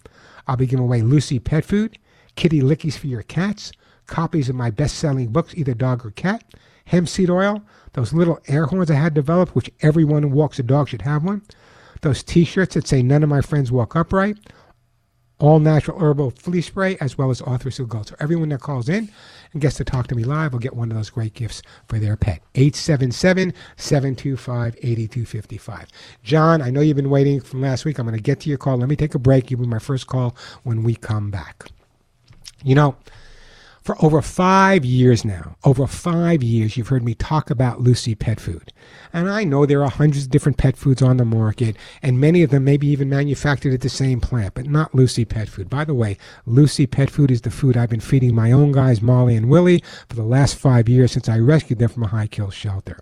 I'll 0.47 0.57
be 0.57 0.67
giving 0.67 0.85
away 0.85 1.03
Lucy 1.03 1.39
pet 1.39 1.65
food, 1.65 1.99
kitty 2.35 2.61
lickies 2.61 2.97
for 2.97 3.09
your 3.09 3.23
cats, 3.23 3.73
copies 4.07 4.49
of 4.49 4.57
my 4.57 4.71
best 4.71 4.97
selling 4.97 5.29
books, 5.29 5.55
either 5.55 5.75
dog 5.75 6.05
or 6.05 6.11
cat, 6.13 6.43
hemp 6.87 7.09
seed 7.09 7.31
oil, 7.31 7.63
those 7.95 8.13
little 8.13 8.41
air 8.49 8.67
horns 8.67 8.91
I 8.91 8.95
had 8.95 9.15
developed, 9.15 9.55
which 9.55 9.71
everyone 9.81 10.23
who 10.23 10.29
walks 10.29 10.59
a 10.59 10.63
dog 10.63 10.89
should 10.89 11.03
have 11.03 11.25
one, 11.25 11.43
those 12.01 12.23
t 12.23 12.45
shirts 12.45 12.75
that 12.75 12.87
say, 12.87 13.03
None 13.03 13.23
of 13.23 13.29
my 13.29 13.41
friends 13.41 13.71
walk 13.71 13.95
upright, 13.95 14.39
all 15.39 15.59
natural 15.59 15.99
herbal 15.99 16.31
flea 16.31 16.61
spray, 16.61 16.97
as 17.01 17.19
well 17.19 17.31
as 17.31 17.43
Arthrosil 17.43 17.89
Gold. 17.89 18.09
So 18.09 18.17
everyone 18.21 18.49
that 18.51 18.61
calls 18.61 18.89
in 18.89 19.11
and 19.53 19.61
gets 19.61 19.77
to 19.77 19.85
talk 19.85 20.07
to 20.07 20.15
me 20.15 20.25
live 20.25 20.53
will 20.53 20.61
get 20.61 20.77
one 20.77 20.91
of 20.91 20.97
those 20.97 21.11
great 21.11 21.35
gifts 21.35 21.63
for 21.89 21.99
their 21.99 22.17
pet. 22.17 22.41
877 22.55 23.53
725 23.77 24.77
8255. 24.77 25.89
John, 26.23 26.63
I 26.63 26.71
know 26.71 26.81
you've 26.81 26.97
been 26.97 27.11
waiting 27.11 27.41
from 27.41 27.61
last 27.61 27.85
week. 27.85 27.99
I'm 27.99 28.07
going 28.07 28.17
to 28.17 28.23
get 28.23 28.41
to 28.41 28.49
your 28.49 28.59
call. 28.59 28.77
Let 28.77 28.89
me 28.89 28.97
take 28.97 29.15
a 29.15 29.19
break. 29.19 29.51
You'll 29.51 29.61
be 29.61 29.67
my 29.67 29.81
first 29.81 30.07
call 30.07 30.37
when 30.63 30.83
we 30.83 30.95
come 30.95 31.31
back. 31.31 31.69
You 32.65 32.77
know, 32.77 32.97
For 33.83 33.97
over 34.01 34.23
five 34.23 34.85
years 34.85 35.25
now, 35.25 35.57
over 35.65 35.89
five 35.89 36.41
years, 36.41 36.77
you've 36.77 36.87
heard 36.87 37.03
me 37.03 37.15
talk 37.15 37.51
about 37.51 37.81
Lucy 37.81 38.15
Pet 38.15 38.39
Food. 38.39 38.73
And 39.13 39.29
I 39.29 39.43
know 39.43 39.67
there 39.67 39.83
are 39.83 39.91
hundreds 39.91 40.27
of 40.27 40.31
different 40.31 40.57
pet 40.57 40.77
foods 40.77 41.03
on 41.03 41.17
the 41.17 41.25
market, 41.25 41.77
and 42.01 42.21
many 42.21 42.45
of 42.45 42.51
them 42.51 42.63
may 42.63 42.77
be 42.77 42.87
even 42.87 43.09
manufactured 43.09 43.75
at 43.75 43.81
the 43.81 43.89
same 43.89 44.21
plant, 44.21 44.55
but 44.55 44.67
not 44.67 44.95
Lucy 44.95 45.25
Pet 45.25 45.49
Food. 45.49 45.69
By 45.69 45.85
the 45.85 45.95
way, 45.95 46.17
Lucy 46.47 46.87
Pet 46.87 47.11
Food 47.11 47.33
is 47.33 47.41
the 47.41 47.51
food 47.51 47.77
I've 47.77 47.91
been 47.91 47.99
feeding 47.99 48.37
my 48.37 48.53
own 48.53 48.71
guys, 48.71 49.03
Molly 49.03 49.35
and 49.35 49.49
Willie, 49.51 49.83
for 50.09 50.15
the 50.15 50.23
last 50.23 50.55
five 50.55 50.89
years 50.89 51.11
since 51.11 51.29
I 51.29 51.39
rescued 51.39 51.81
them 51.81 51.89
from 51.89 52.05
a 52.05 52.09
high 52.09 52.29
kill 52.29 52.51
shelter. 52.51 53.01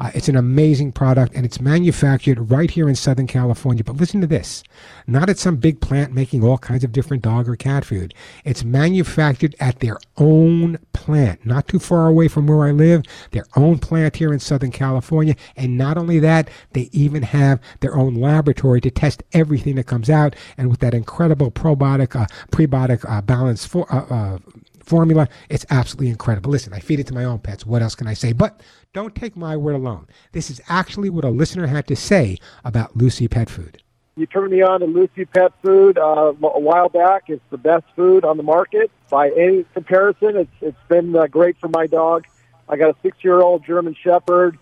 Uh, 0.00 0.10
it's 0.12 0.28
an 0.28 0.36
amazing 0.36 0.90
product, 0.90 1.34
and 1.36 1.46
it's 1.46 1.60
manufactured 1.60 2.50
right 2.50 2.70
here 2.70 2.88
in 2.88 2.96
Southern 2.96 3.28
California. 3.28 3.84
But 3.84 3.96
listen 3.96 4.20
to 4.22 4.26
this 4.26 4.64
not 5.06 5.30
at 5.30 5.38
some 5.38 5.56
big 5.56 5.80
plant 5.80 6.12
making 6.12 6.42
all 6.42 6.58
kinds 6.58 6.82
of 6.82 6.90
different 6.90 7.22
dog 7.22 7.48
or 7.48 7.54
cat 7.54 7.84
food. 7.84 8.12
It's 8.44 8.64
manufactured 8.64 9.54
at 9.60 9.78
their 9.78 9.98
own 10.18 10.78
plant, 10.92 11.44
not 11.44 11.68
too 11.68 11.78
far 11.78 12.06
away 12.08 12.28
from 12.28 12.46
where 12.46 12.66
I 12.66 12.70
live, 12.70 13.02
their 13.30 13.46
own 13.56 13.78
plant 13.78 14.16
here 14.16 14.32
in 14.32 14.40
Southern 14.40 14.72
California. 14.72 15.36
And 15.56 15.76
not 15.76 15.98
only 15.98 16.18
that, 16.20 16.48
they 16.72 16.88
even 16.92 17.22
have 17.22 17.60
their 17.80 17.96
own 17.96 18.14
laboratory 18.14 18.80
to 18.82 18.90
test 18.90 19.22
everything 19.32 19.76
that 19.76 19.86
comes 19.86 20.10
out. 20.10 20.34
And 20.56 20.70
with 20.70 20.80
that 20.80 20.94
incredible 20.94 21.50
probiotic, 21.50 22.14
uh, 22.14 22.26
prebiotic 22.50 23.08
uh, 23.08 23.22
balance 23.22 23.64
for, 23.64 23.92
uh, 23.92 24.06
uh, 24.06 24.38
formula, 24.82 25.28
it's 25.48 25.66
absolutely 25.70 26.08
incredible. 26.08 26.50
Listen, 26.50 26.72
I 26.72 26.80
feed 26.80 27.00
it 27.00 27.06
to 27.08 27.14
my 27.14 27.24
own 27.24 27.40
pets. 27.40 27.66
What 27.66 27.82
else 27.82 27.94
can 27.94 28.06
I 28.06 28.14
say? 28.14 28.32
But 28.32 28.60
don't 28.92 29.14
take 29.14 29.36
my 29.36 29.56
word 29.56 29.74
alone. 29.74 30.06
This 30.32 30.48
is 30.48 30.60
actually 30.68 31.10
what 31.10 31.24
a 31.24 31.30
listener 31.30 31.66
had 31.66 31.86
to 31.88 31.96
say 31.96 32.38
about 32.64 32.96
Lucy 32.96 33.28
Pet 33.28 33.50
Food. 33.50 33.82
You 34.18 34.24
turned 34.24 34.50
me 34.50 34.62
on 34.62 34.80
to 34.80 34.86
Lucy 34.86 35.26
Pet 35.26 35.52
Food 35.62 35.98
uh, 35.98 36.32
a 36.32 36.60
while 36.60 36.88
back. 36.88 37.24
It's 37.28 37.42
the 37.50 37.58
best 37.58 37.84
food 37.94 38.24
on 38.24 38.38
the 38.38 38.42
market 38.42 38.90
by 39.10 39.28
any 39.28 39.66
comparison. 39.74 40.36
It's 40.36 40.50
it's 40.62 40.88
been 40.88 41.14
uh, 41.14 41.26
great 41.26 41.58
for 41.58 41.68
my 41.68 41.86
dog. 41.86 42.24
I 42.66 42.76
got 42.76 42.88
a 42.88 42.96
six-year-old 43.02 43.66
German 43.66 43.94
Shepherd. 43.94 44.58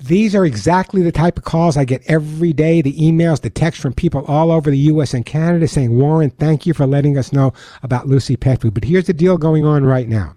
These 0.00 0.34
are 0.34 0.44
exactly 0.44 1.02
the 1.02 1.12
type 1.12 1.38
of 1.38 1.44
calls 1.44 1.76
I 1.76 1.84
get 1.84 2.02
every 2.06 2.52
day 2.52 2.82
the 2.82 2.92
emails, 2.94 3.40
the 3.40 3.50
texts 3.50 3.80
from 3.80 3.92
people 3.92 4.24
all 4.26 4.50
over 4.50 4.68
the 4.68 4.78
U.S. 4.78 5.14
and 5.14 5.24
Canada 5.24 5.68
saying, 5.68 5.96
Warren, 5.96 6.30
thank 6.30 6.66
you 6.66 6.74
for 6.74 6.86
letting 6.86 7.16
us 7.16 7.32
know 7.32 7.52
about 7.84 8.08
Lucy 8.08 8.36
Pet 8.36 8.60
Food. 8.60 8.74
But 8.74 8.82
here's 8.82 9.06
the 9.06 9.12
deal 9.12 9.38
going 9.38 9.64
on 9.64 9.84
right 9.84 10.08
now. 10.08 10.34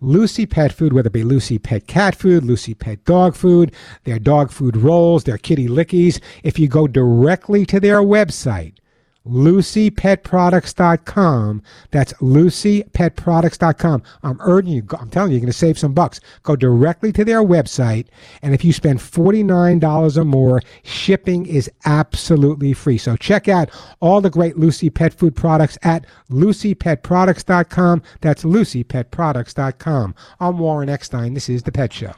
Lucy 0.00 0.44
Pet 0.44 0.72
Food, 0.72 0.92
whether 0.92 1.06
it 1.06 1.12
be 1.14 1.24
Lucy 1.24 1.58
Pet 1.58 1.86
Cat 1.86 2.14
Food, 2.14 2.44
Lucy 2.44 2.74
Pet 2.74 3.02
Dog 3.06 3.34
Food, 3.34 3.72
their 4.04 4.18
dog 4.18 4.50
food 4.50 4.76
rolls, 4.76 5.24
their 5.24 5.38
kitty 5.38 5.68
lickies. 5.68 6.20
If 6.42 6.58
you 6.58 6.68
go 6.68 6.86
directly 6.86 7.64
to 7.66 7.80
their 7.80 8.02
website, 8.02 8.74
LucyPetProducts.com. 9.26 11.62
That's 11.90 12.12
LucyPetProducts.com. 12.14 14.02
I'm 14.22 14.38
urging 14.40 14.72
you, 14.72 14.86
I'm 14.98 15.10
telling 15.10 15.32
you, 15.32 15.36
you're 15.36 15.42
going 15.42 15.52
to 15.52 15.58
save 15.58 15.78
some 15.78 15.92
bucks. 15.94 16.20
Go 16.42 16.56
directly 16.56 17.12
to 17.12 17.24
their 17.24 17.42
website, 17.42 18.06
and 18.42 18.52
if 18.54 18.64
you 18.64 18.72
spend 18.72 18.98
$49 19.00 20.16
or 20.16 20.24
more, 20.24 20.62
shipping 20.82 21.46
is 21.46 21.70
absolutely 21.84 22.72
free. 22.72 22.98
So 22.98 23.14
check 23.16 23.46
out 23.48 23.70
all 24.00 24.20
the 24.20 24.30
great 24.30 24.56
Lucy 24.58 24.90
Pet 24.90 25.14
Food 25.14 25.36
products 25.36 25.78
at 25.82 26.06
LucyPetProducts.com. 26.30 28.02
That's 28.20 28.44
LucyPetProducts.com. 28.44 30.14
I'm 30.40 30.58
Warren 30.58 30.88
Eckstein. 30.88 31.34
This 31.34 31.48
is 31.48 31.62
The 31.64 31.72
Pet 31.72 31.92
Show. 31.92 32.12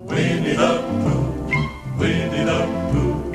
Winnie 0.00 0.56
the 0.56 0.82
Pooh, 1.04 1.98
Winnie 1.98 2.44
the 2.44 2.66
Pooh. 2.92 3.32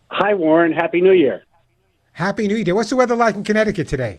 Hi, 0.10 0.34
Warren. 0.34 0.72
Happy 0.72 1.00
New 1.00 1.14
Year. 1.14 1.44
Happy 2.14 2.48
New 2.48 2.56
Year. 2.56 2.74
What's 2.74 2.90
the 2.90 2.96
weather 2.96 3.16
like 3.16 3.36
in 3.36 3.44
Connecticut 3.44 3.88
today? 3.88 4.18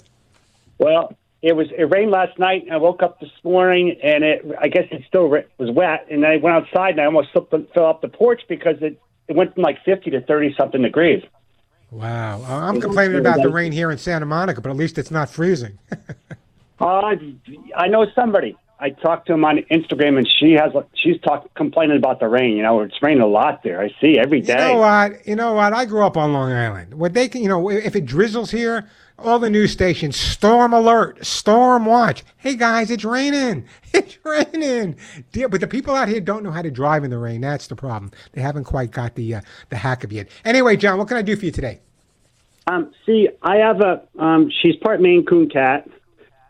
Well, 0.78 1.12
it 1.44 1.54
was 1.54 1.66
it 1.76 1.82
rained 1.90 2.10
last 2.10 2.38
night. 2.38 2.66
I 2.72 2.78
woke 2.78 3.02
up 3.02 3.20
this 3.20 3.30
morning 3.42 3.98
and 4.02 4.24
it 4.24 4.46
I 4.58 4.68
guess 4.68 4.84
it 4.90 5.02
still 5.06 5.28
was 5.28 5.70
wet. 5.70 6.06
And 6.10 6.24
I 6.24 6.38
went 6.38 6.56
outside 6.56 6.92
and 6.92 7.02
I 7.02 7.04
almost 7.04 7.32
slipped, 7.32 7.52
and 7.52 7.68
fell 7.74 7.84
off 7.84 8.00
the 8.00 8.08
porch 8.08 8.40
because 8.48 8.76
it 8.80 8.98
it 9.28 9.36
went 9.36 9.52
from 9.52 9.62
like 9.62 9.84
fifty 9.84 10.10
to 10.10 10.22
thirty 10.22 10.54
something 10.58 10.80
degrees. 10.80 11.22
Wow, 11.90 12.42
I'm 12.48 12.80
complaining 12.80 13.18
about 13.18 13.42
the 13.42 13.50
rain 13.50 13.72
here 13.72 13.90
in 13.90 13.98
Santa 13.98 14.24
Monica, 14.24 14.62
but 14.62 14.70
at 14.70 14.76
least 14.76 14.96
it's 14.96 15.10
not 15.10 15.28
freezing. 15.28 15.78
uh, 16.80 17.14
I 17.76 17.88
know 17.88 18.06
somebody. 18.14 18.56
I 18.80 18.90
talked 18.90 19.26
to 19.28 19.34
him 19.34 19.44
on 19.44 19.58
Instagram, 19.70 20.16
and 20.16 20.26
she 20.26 20.52
has 20.52 20.72
she's 20.94 21.20
talking 21.20 21.50
complaining 21.54 21.98
about 21.98 22.20
the 22.20 22.28
rain. 22.28 22.56
You 22.56 22.62
know, 22.62 22.80
it's 22.80 23.00
raining 23.02 23.22
a 23.22 23.26
lot 23.26 23.62
there. 23.62 23.82
I 23.82 23.90
see 24.00 24.18
every 24.18 24.40
day. 24.40 24.54
You 24.54 24.74
know 24.74 24.78
what? 24.78 25.26
You 25.26 25.36
know 25.36 25.52
what? 25.52 25.74
I 25.74 25.84
grew 25.84 26.04
up 26.04 26.16
on 26.16 26.32
Long 26.32 26.52
Island. 26.52 26.94
What 26.94 27.12
they 27.12 27.28
can, 27.28 27.42
you 27.42 27.48
know, 27.48 27.70
if 27.70 27.94
it 27.94 28.06
drizzles 28.06 28.50
here, 28.50 28.88
all 29.18 29.38
the 29.38 29.50
news 29.50 29.72
stations, 29.72 30.16
storm 30.16 30.72
alert, 30.72 31.24
storm 31.24 31.86
watch. 31.86 32.24
Hey 32.36 32.56
guys, 32.56 32.90
it's 32.90 33.04
raining. 33.04 33.66
It's 33.96 34.18
raining. 34.24 34.96
But 35.32 35.60
the 35.60 35.68
people 35.68 35.94
out 35.94 36.08
here 36.08 36.20
don't 36.20 36.42
know 36.42 36.50
how 36.50 36.62
to 36.62 36.70
drive 36.70 37.04
in 37.04 37.10
the 37.10 37.18
rain. 37.18 37.40
That's 37.40 37.68
the 37.68 37.76
problem. 37.76 38.10
They 38.32 38.40
haven't 38.40 38.64
quite 38.64 38.90
got 38.90 39.14
the 39.14 39.36
uh, 39.36 39.40
the 39.68 39.76
hack 39.76 40.02
of 40.02 40.12
it. 40.12 40.28
Anyway, 40.44 40.76
John, 40.76 40.98
what 40.98 41.06
can 41.06 41.16
I 41.16 41.22
do 41.22 41.36
for 41.36 41.44
you 41.44 41.52
today? 41.52 41.78
Um, 42.66 42.92
see, 43.06 43.28
I 43.40 43.58
have 43.58 43.80
a. 43.82 44.02
Um, 44.18 44.50
she's 44.50 44.74
part 44.74 45.00
Maine 45.00 45.24
Coon 45.24 45.48
cat. 45.48 45.88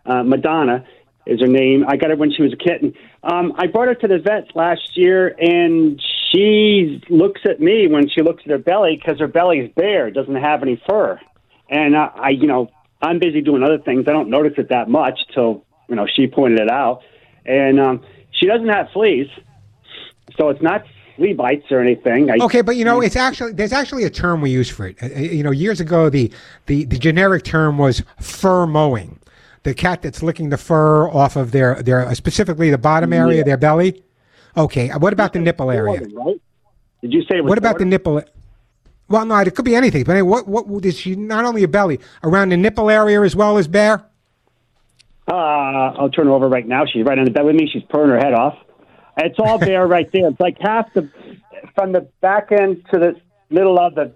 Uh, 0.06 0.22
Madonna 0.22 0.86
is 1.26 1.40
her 1.40 1.46
name. 1.46 1.84
I 1.86 1.96
got 1.96 2.08
her 2.08 2.16
when 2.16 2.32
she 2.32 2.42
was 2.42 2.54
a 2.54 2.56
kitten. 2.56 2.94
Um, 3.22 3.52
I 3.58 3.66
brought 3.66 3.88
her 3.88 3.94
to 3.94 4.08
the 4.08 4.18
vet 4.18 4.56
last 4.56 4.96
year, 4.96 5.36
and 5.38 6.00
she 6.30 7.02
looks 7.10 7.42
at 7.44 7.60
me 7.60 7.88
when 7.88 8.08
she 8.08 8.22
looks 8.22 8.42
at 8.46 8.50
her 8.50 8.58
belly 8.58 8.96
because 8.96 9.20
her 9.20 9.28
belly's 9.28 9.70
bare, 9.76 10.10
doesn't 10.10 10.34
have 10.34 10.62
any 10.62 10.82
fur. 10.88 11.20
And 11.68 11.96
I, 11.96 12.10
I, 12.14 12.28
you 12.30 12.46
know, 12.46 12.70
I'm 13.00 13.18
busy 13.18 13.40
doing 13.40 13.62
other 13.62 13.78
things. 13.78 14.06
I 14.08 14.12
don't 14.12 14.30
notice 14.30 14.54
it 14.58 14.68
that 14.70 14.88
much 14.88 15.18
till 15.34 15.64
you 15.88 15.96
know 15.96 16.06
she 16.06 16.26
pointed 16.26 16.60
it 16.60 16.70
out. 16.70 17.02
And 17.44 17.78
um, 17.78 18.04
she 18.30 18.46
doesn't 18.46 18.68
have 18.68 18.88
fleas, 18.92 19.28
so 20.38 20.48
it's 20.48 20.62
not 20.62 20.84
flea 21.16 21.32
bites 21.32 21.66
or 21.70 21.80
anything. 21.80 22.30
I, 22.30 22.36
okay, 22.44 22.62
but 22.62 22.76
you 22.76 22.84
know, 22.84 23.00
it's 23.00 23.16
actually 23.16 23.52
there's 23.52 23.72
actually 23.72 24.04
a 24.04 24.10
term 24.10 24.40
we 24.40 24.50
use 24.50 24.70
for 24.70 24.86
it. 24.88 24.96
Uh, 25.02 25.06
uh, 25.06 25.18
you 25.18 25.42
know, 25.42 25.50
years 25.50 25.80
ago, 25.80 26.08
the 26.08 26.32
the 26.66 26.84
the 26.84 26.98
generic 26.98 27.44
term 27.44 27.78
was 27.78 28.02
fur 28.20 28.66
mowing. 28.66 29.18
The 29.62 29.74
cat 29.74 30.02
that's 30.02 30.22
licking 30.22 30.50
the 30.50 30.58
fur 30.58 31.08
off 31.08 31.36
of 31.36 31.52
their 31.52 31.82
their 31.82 32.06
uh, 32.06 32.14
specifically 32.14 32.70
the 32.70 32.78
bottom 32.78 33.12
area, 33.12 33.38
yeah. 33.38 33.44
their 33.44 33.56
belly. 33.56 34.02
Okay, 34.56 34.88
what 34.90 35.12
about 35.12 35.32
the 35.32 35.40
nipple 35.40 35.70
area? 35.70 36.00
Right? 36.00 36.40
Did 37.02 37.12
you 37.12 37.22
say? 37.30 37.40
what 37.40 37.58
about 37.58 37.78
the 37.78 37.84
nipple? 37.84 38.22
Well, 39.08 39.26
no, 39.26 39.36
it 39.36 39.54
could 39.54 39.64
be 39.64 39.74
anything. 39.74 40.04
But 40.04 40.12
anyway, 40.12 40.42
what 40.42 40.66
what 40.66 40.84
is 40.84 40.98
she? 40.98 41.14
Not 41.14 41.44
only 41.44 41.62
a 41.62 41.68
belly, 41.68 42.00
around 42.22 42.50
the 42.50 42.56
nipple 42.56 42.90
area 42.90 43.22
as 43.22 43.36
well 43.36 43.58
as 43.58 43.68
bare. 43.68 44.04
Uh, 45.26 45.32
I'll 45.32 46.10
turn 46.10 46.26
her 46.26 46.32
over 46.32 46.48
right 46.48 46.66
now. 46.66 46.84
She's 46.86 47.04
right 47.04 47.18
on 47.18 47.24
the 47.24 47.30
bed 47.30 47.44
with 47.44 47.56
me. 47.56 47.68
She's 47.70 47.82
pulling 47.84 48.10
her 48.10 48.18
head 48.18 48.34
off. 48.34 48.58
It's 49.18 49.38
all 49.38 49.58
bare 49.70 49.86
right 49.86 50.10
there. 50.12 50.28
It's 50.28 50.40
like 50.40 50.56
half 50.60 50.92
the 50.94 51.08
from 51.74 51.92
the 51.92 52.02
back 52.20 52.52
end 52.52 52.84
to 52.92 52.98
the 52.98 53.20
middle 53.50 53.78
of 53.78 53.94
the, 53.94 54.12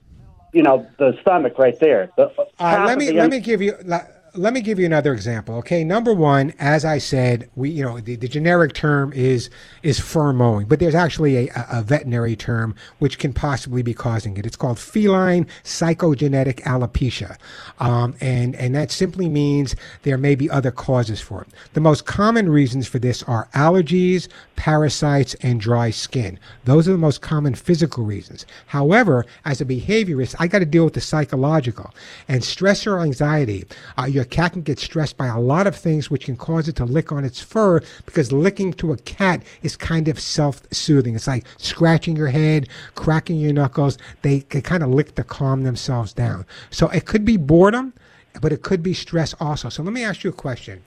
you 0.52 0.62
know, 0.62 0.86
the 0.98 1.16
stomach 1.22 1.58
right 1.58 1.78
there. 1.80 2.10
The, 2.16 2.30
uh, 2.58 2.84
let 2.86 2.98
me 2.98 3.12
let 3.12 3.30
me 3.30 3.40
give 3.40 3.60
you 3.60 3.74
let 3.84 4.17
me 4.52 4.60
give 4.60 4.78
you 4.78 4.86
another 4.86 5.12
example. 5.12 5.56
Okay, 5.56 5.84
number 5.84 6.12
one, 6.12 6.54
as 6.58 6.84
I 6.84 6.98
said, 6.98 7.50
we 7.56 7.70
you 7.70 7.84
know 7.84 8.00
the, 8.00 8.16
the 8.16 8.28
generic 8.28 8.72
term 8.72 9.12
is 9.12 9.50
is 9.82 9.98
fur 9.98 10.32
mowing, 10.32 10.66
but 10.66 10.78
there's 10.78 10.94
actually 10.94 11.48
a, 11.48 11.66
a, 11.72 11.82
veterinary 11.82 12.36
term 12.36 12.74
which 12.98 13.18
can 13.18 13.32
possibly 13.32 13.82
be 13.82 13.94
causing 13.94 14.36
it. 14.36 14.46
It's 14.46 14.56
called 14.56 14.78
feline 14.78 15.46
psychogenetic 15.64 16.60
alopecia, 16.62 17.36
um, 17.80 18.14
and 18.20 18.54
and 18.56 18.74
that 18.74 18.90
simply 18.90 19.28
means 19.28 19.74
there 20.02 20.18
may 20.18 20.34
be 20.34 20.48
other 20.50 20.70
causes 20.70 21.20
for 21.20 21.42
it. 21.42 21.48
The 21.72 21.80
most 21.80 22.06
common 22.06 22.48
reasons 22.48 22.86
for 22.86 22.98
this 22.98 23.22
are 23.24 23.48
allergies, 23.54 24.28
parasites, 24.56 25.34
and 25.42 25.60
dry 25.60 25.90
skin. 25.90 26.38
Those 26.64 26.88
are 26.88 26.92
the 26.92 26.98
most 26.98 27.22
common 27.22 27.54
physical 27.54 28.04
reasons. 28.04 28.46
However, 28.66 29.24
as 29.44 29.60
a 29.60 29.64
behaviorist, 29.64 30.36
I 30.38 30.46
got 30.46 30.60
to 30.60 30.64
deal 30.64 30.84
with 30.84 30.94
the 30.94 31.00
psychological 31.00 31.92
and 32.28 32.44
stress 32.44 32.86
or 32.86 33.00
anxiety. 33.00 33.64
Uh, 33.98 34.04
your 34.04 34.24
cat 34.28 34.52
can 34.52 34.62
get 34.62 34.78
stressed 34.78 35.16
by 35.16 35.26
a 35.26 35.40
lot 35.40 35.66
of 35.66 35.74
things 35.74 36.10
which 36.10 36.26
can 36.26 36.36
cause 36.36 36.68
it 36.68 36.76
to 36.76 36.84
lick 36.84 37.10
on 37.10 37.24
its 37.24 37.40
fur 37.40 37.80
because 38.06 38.32
licking 38.32 38.72
to 38.74 38.92
a 38.92 38.96
cat 38.98 39.42
is 39.62 39.76
kind 39.76 40.08
of 40.08 40.20
self-soothing. 40.20 41.14
It's 41.14 41.26
like 41.26 41.44
scratching 41.56 42.16
your 42.16 42.28
head, 42.28 42.68
cracking 42.94 43.36
your 43.36 43.52
knuckles. 43.52 43.98
They 44.22 44.40
can 44.40 44.62
kind 44.62 44.82
of 44.82 44.90
lick 44.90 45.14
to 45.16 45.24
calm 45.24 45.64
themselves 45.64 46.12
down. 46.12 46.46
So 46.70 46.88
it 46.88 47.06
could 47.06 47.24
be 47.24 47.36
boredom, 47.36 47.92
but 48.40 48.52
it 48.52 48.62
could 48.62 48.82
be 48.82 48.94
stress 48.94 49.34
also. 49.40 49.68
So 49.68 49.82
let 49.82 49.92
me 49.92 50.04
ask 50.04 50.24
you 50.24 50.30
a 50.30 50.34
question. 50.34 50.82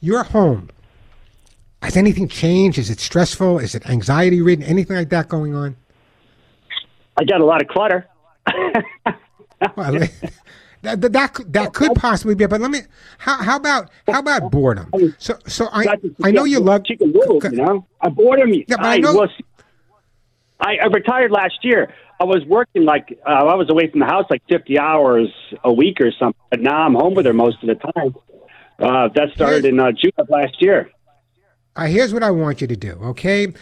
Your 0.00 0.24
home, 0.24 0.70
has 1.82 1.96
anything 1.96 2.28
changed? 2.28 2.78
Is 2.78 2.90
it 2.90 3.00
stressful? 3.00 3.58
Is 3.58 3.74
it 3.74 3.88
anxiety 3.88 4.40
ridden? 4.40 4.64
Anything 4.64 4.96
like 4.96 5.08
that 5.10 5.28
going 5.28 5.54
on? 5.54 5.76
I 7.16 7.24
got 7.24 7.40
a 7.40 7.44
lot 7.44 7.62
of 7.62 7.68
clutter. 7.68 8.06
well, 9.76 9.94
That 10.82 11.00
that 11.02 11.12
that, 11.12 11.34
could- 11.34 11.52
that 11.52 11.74
could 11.74 11.94
possibly 11.94 12.34
be. 12.34 12.44
it, 12.44 12.50
But 12.50 12.60
let 12.60 12.70
me. 12.70 12.80
How 13.18 13.36
how 13.42 13.56
about 13.56 13.90
how 14.06 14.20
about 14.20 14.50
boredom? 14.50 14.90
So 15.18 15.38
so 15.46 15.68
I 15.72 15.86
I 16.24 16.30
know 16.30 16.44
you 16.44 16.60
love. 16.60 16.84
chicken 16.84 17.12
noodles. 17.12 17.44
You 17.44 17.50
know, 17.52 17.86
I 18.00 18.08
boredom. 18.08 18.52
Yeah, 18.54 18.62
but 18.76 18.86
I 18.86 18.98
know- 18.98 19.14
was. 19.14 19.30
I, 20.60 20.76
I 20.82 20.86
retired 20.86 21.30
last 21.30 21.58
year. 21.64 21.92
I 22.20 22.24
was 22.24 22.44
working 22.46 22.84
like 22.84 23.18
uh, 23.26 23.30
I 23.30 23.54
was 23.54 23.70
away 23.70 23.88
from 23.90 24.00
the 24.00 24.06
house 24.06 24.26
like 24.28 24.42
fifty 24.48 24.78
hours 24.78 25.28
a 25.64 25.72
week 25.72 26.00
or 26.00 26.12
something. 26.12 26.40
But 26.50 26.60
now 26.60 26.82
I'm 26.82 26.94
home 26.94 27.14
with 27.14 27.24
her 27.26 27.32
most 27.32 27.62
of 27.62 27.68
the 27.68 27.76
time. 27.76 28.14
Uh, 28.78 29.08
that 29.14 29.28
started 29.34 29.64
in 29.66 29.78
uh, 29.80 29.92
June 29.92 30.12
of 30.18 30.28
last 30.30 30.60
year. 30.60 30.90
Uh, 31.76 31.86
here's 31.86 32.12
what 32.12 32.22
I 32.22 32.30
want 32.30 32.60
you 32.60 32.66
to 32.66 32.76
do, 32.76 32.92
okay? 33.02 33.52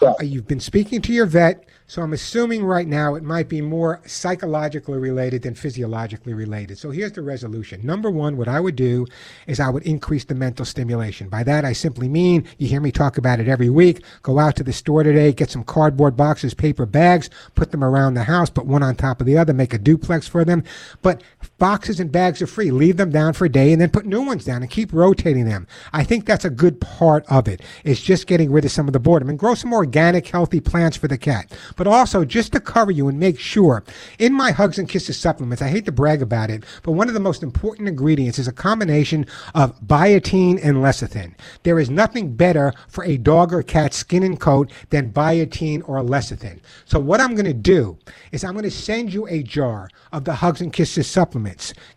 Uh, 0.00 0.12
you've 0.22 0.46
been 0.46 0.60
speaking 0.60 1.00
to 1.02 1.12
your 1.12 1.26
vet, 1.26 1.64
so 1.88 2.02
I'm 2.02 2.12
assuming 2.12 2.64
right 2.64 2.86
now 2.86 3.14
it 3.14 3.22
might 3.22 3.48
be 3.48 3.60
more 3.60 4.00
psychologically 4.06 4.98
related 4.98 5.42
than 5.42 5.54
physiologically 5.54 6.34
related. 6.34 6.78
So 6.78 6.90
here's 6.90 7.12
the 7.12 7.22
resolution. 7.22 7.80
Number 7.84 8.10
one, 8.10 8.36
what 8.36 8.48
I 8.48 8.58
would 8.58 8.74
do 8.74 9.06
is 9.46 9.60
I 9.60 9.70
would 9.70 9.84
increase 9.84 10.24
the 10.24 10.34
mental 10.34 10.64
stimulation. 10.64 11.28
By 11.28 11.44
that, 11.44 11.64
I 11.64 11.72
simply 11.72 12.08
mean 12.08 12.44
you 12.58 12.66
hear 12.66 12.80
me 12.80 12.90
talk 12.90 13.18
about 13.18 13.38
it 13.38 13.46
every 13.46 13.70
week. 13.70 14.02
Go 14.22 14.40
out 14.40 14.56
to 14.56 14.64
the 14.64 14.72
store 14.72 15.04
today, 15.04 15.32
get 15.32 15.50
some 15.50 15.62
cardboard 15.62 16.16
boxes, 16.16 16.54
paper 16.54 16.86
bags, 16.86 17.30
put 17.54 17.70
them 17.70 17.84
around 17.84 18.14
the 18.14 18.24
house, 18.24 18.50
put 18.50 18.66
one 18.66 18.82
on 18.82 18.96
top 18.96 19.20
of 19.20 19.26
the 19.26 19.38
other, 19.38 19.52
make 19.52 19.72
a 19.72 19.78
duplex 19.78 20.26
for 20.26 20.44
them. 20.44 20.64
But 21.02 21.22
boxes 21.58 22.00
and 22.00 22.12
bags 22.12 22.42
are 22.42 22.46
free. 22.46 22.70
Leave 22.70 22.96
them 22.96 23.10
down 23.10 23.32
for 23.32 23.44
a 23.44 23.50
day 23.50 23.72
and 23.72 23.80
then 23.80 23.90
put 23.90 24.06
new 24.06 24.22
ones 24.22 24.44
down 24.44 24.62
and 24.62 24.70
keep 24.70 24.92
rotating 24.92 25.44
them. 25.44 25.66
I 25.92 26.04
think 26.04 26.24
that's 26.24 26.44
a 26.44 26.50
good 26.50 26.80
part 26.80 27.24
of 27.28 27.48
it. 27.48 27.62
It's 27.84 28.00
just 28.00 28.26
getting 28.26 28.52
rid 28.52 28.64
of 28.64 28.70
some 28.70 28.86
of 28.86 28.92
the 28.92 29.00
boredom 29.00 29.28
and 29.28 29.38
grow 29.38 29.54
some 29.54 29.72
organic, 29.72 30.26
healthy 30.28 30.60
plants 30.60 30.96
for 30.96 31.08
the 31.08 31.18
cat. 31.18 31.50
But 31.76 31.86
also 31.86 32.24
just 32.24 32.52
to 32.52 32.60
cover 32.60 32.90
you 32.90 33.08
and 33.08 33.18
make 33.18 33.38
sure 33.38 33.84
in 34.18 34.32
my 34.32 34.50
Hugs 34.50 34.78
and 34.78 34.88
Kisses 34.88 35.18
supplements, 35.18 35.62
I 35.62 35.68
hate 35.68 35.84
to 35.86 35.92
brag 35.92 36.22
about 36.22 36.50
it, 36.50 36.64
but 36.82 36.92
one 36.92 37.08
of 37.08 37.14
the 37.14 37.20
most 37.20 37.42
important 37.42 37.88
ingredients 37.88 38.38
is 38.38 38.48
a 38.48 38.52
combination 38.52 39.26
of 39.54 39.80
biotin 39.80 40.60
and 40.62 40.78
lecithin. 40.78 41.34
There 41.62 41.78
is 41.78 41.90
nothing 41.90 42.34
better 42.34 42.72
for 42.88 43.04
a 43.04 43.16
dog 43.16 43.52
or 43.52 43.62
cat 43.62 43.94
skin 43.94 44.22
and 44.22 44.38
coat 44.38 44.70
than 44.90 45.12
biotin 45.12 45.88
or 45.88 46.02
lecithin. 46.02 46.60
So 46.84 46.98
what 46.98 47.20
I'm 47.20 47.34
going 47.34 47.46
to 47.46 47.54
do 47.54 47.98
is 48.32 48.44
I'm 48.44 48.52
going 48.52 48.64
to 48.64 48.70
send 48.70 49.12
you 49.12 49.26
a 49.28 49.42
jar 49.42 49.88
of 50.12 50.24
the 50.24 50.34
Hugs 50.34 50.60
and 50.60 50.72
Kisses 50.72 51.06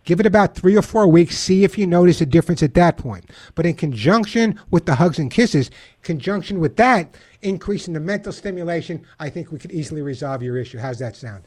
Give 0.04 0.20
it 0.20 0.26
about 0.26 0.54
three 0.54 0.76
or 0.76 0.82
four 0.82 1.06
weeks. 1.06 1.38
See 1.38 1.64
if 1.64 1.78
you 1.78 1.86
notice 1.86 2.20
a 2.20 2.26
difference 2.26 2.62
at 2.62 2.74
that 2.74 2.96
point. 2.96 3.30
But 3.54 3.66
in 3.66 3.74
conjunction 3.74 4.58
with 4.70 4.86
the 4.86 4.94
Hugs 4.94 5.18
and 5.18 5.30
Kisses, 5.30 5.70
conjunction 6.02 6.60
with 6.60 6.76
that, 6.76 7.14
increasing 7.42 7.94
the 7.94 8.00
mental 8.00 8.32
stimulation, 8.32 9.04
I 9.18 9.30
think 9.30 9.50
we 9.50 9.58
could 9.58 9.72
easily 9.72 10.02
resolve 10.02 10.42
your 10.42 10.56
issue. 10.56 10.78
How's 10.78 10.98
that 10.98 11.16
sound? 11.16 11.44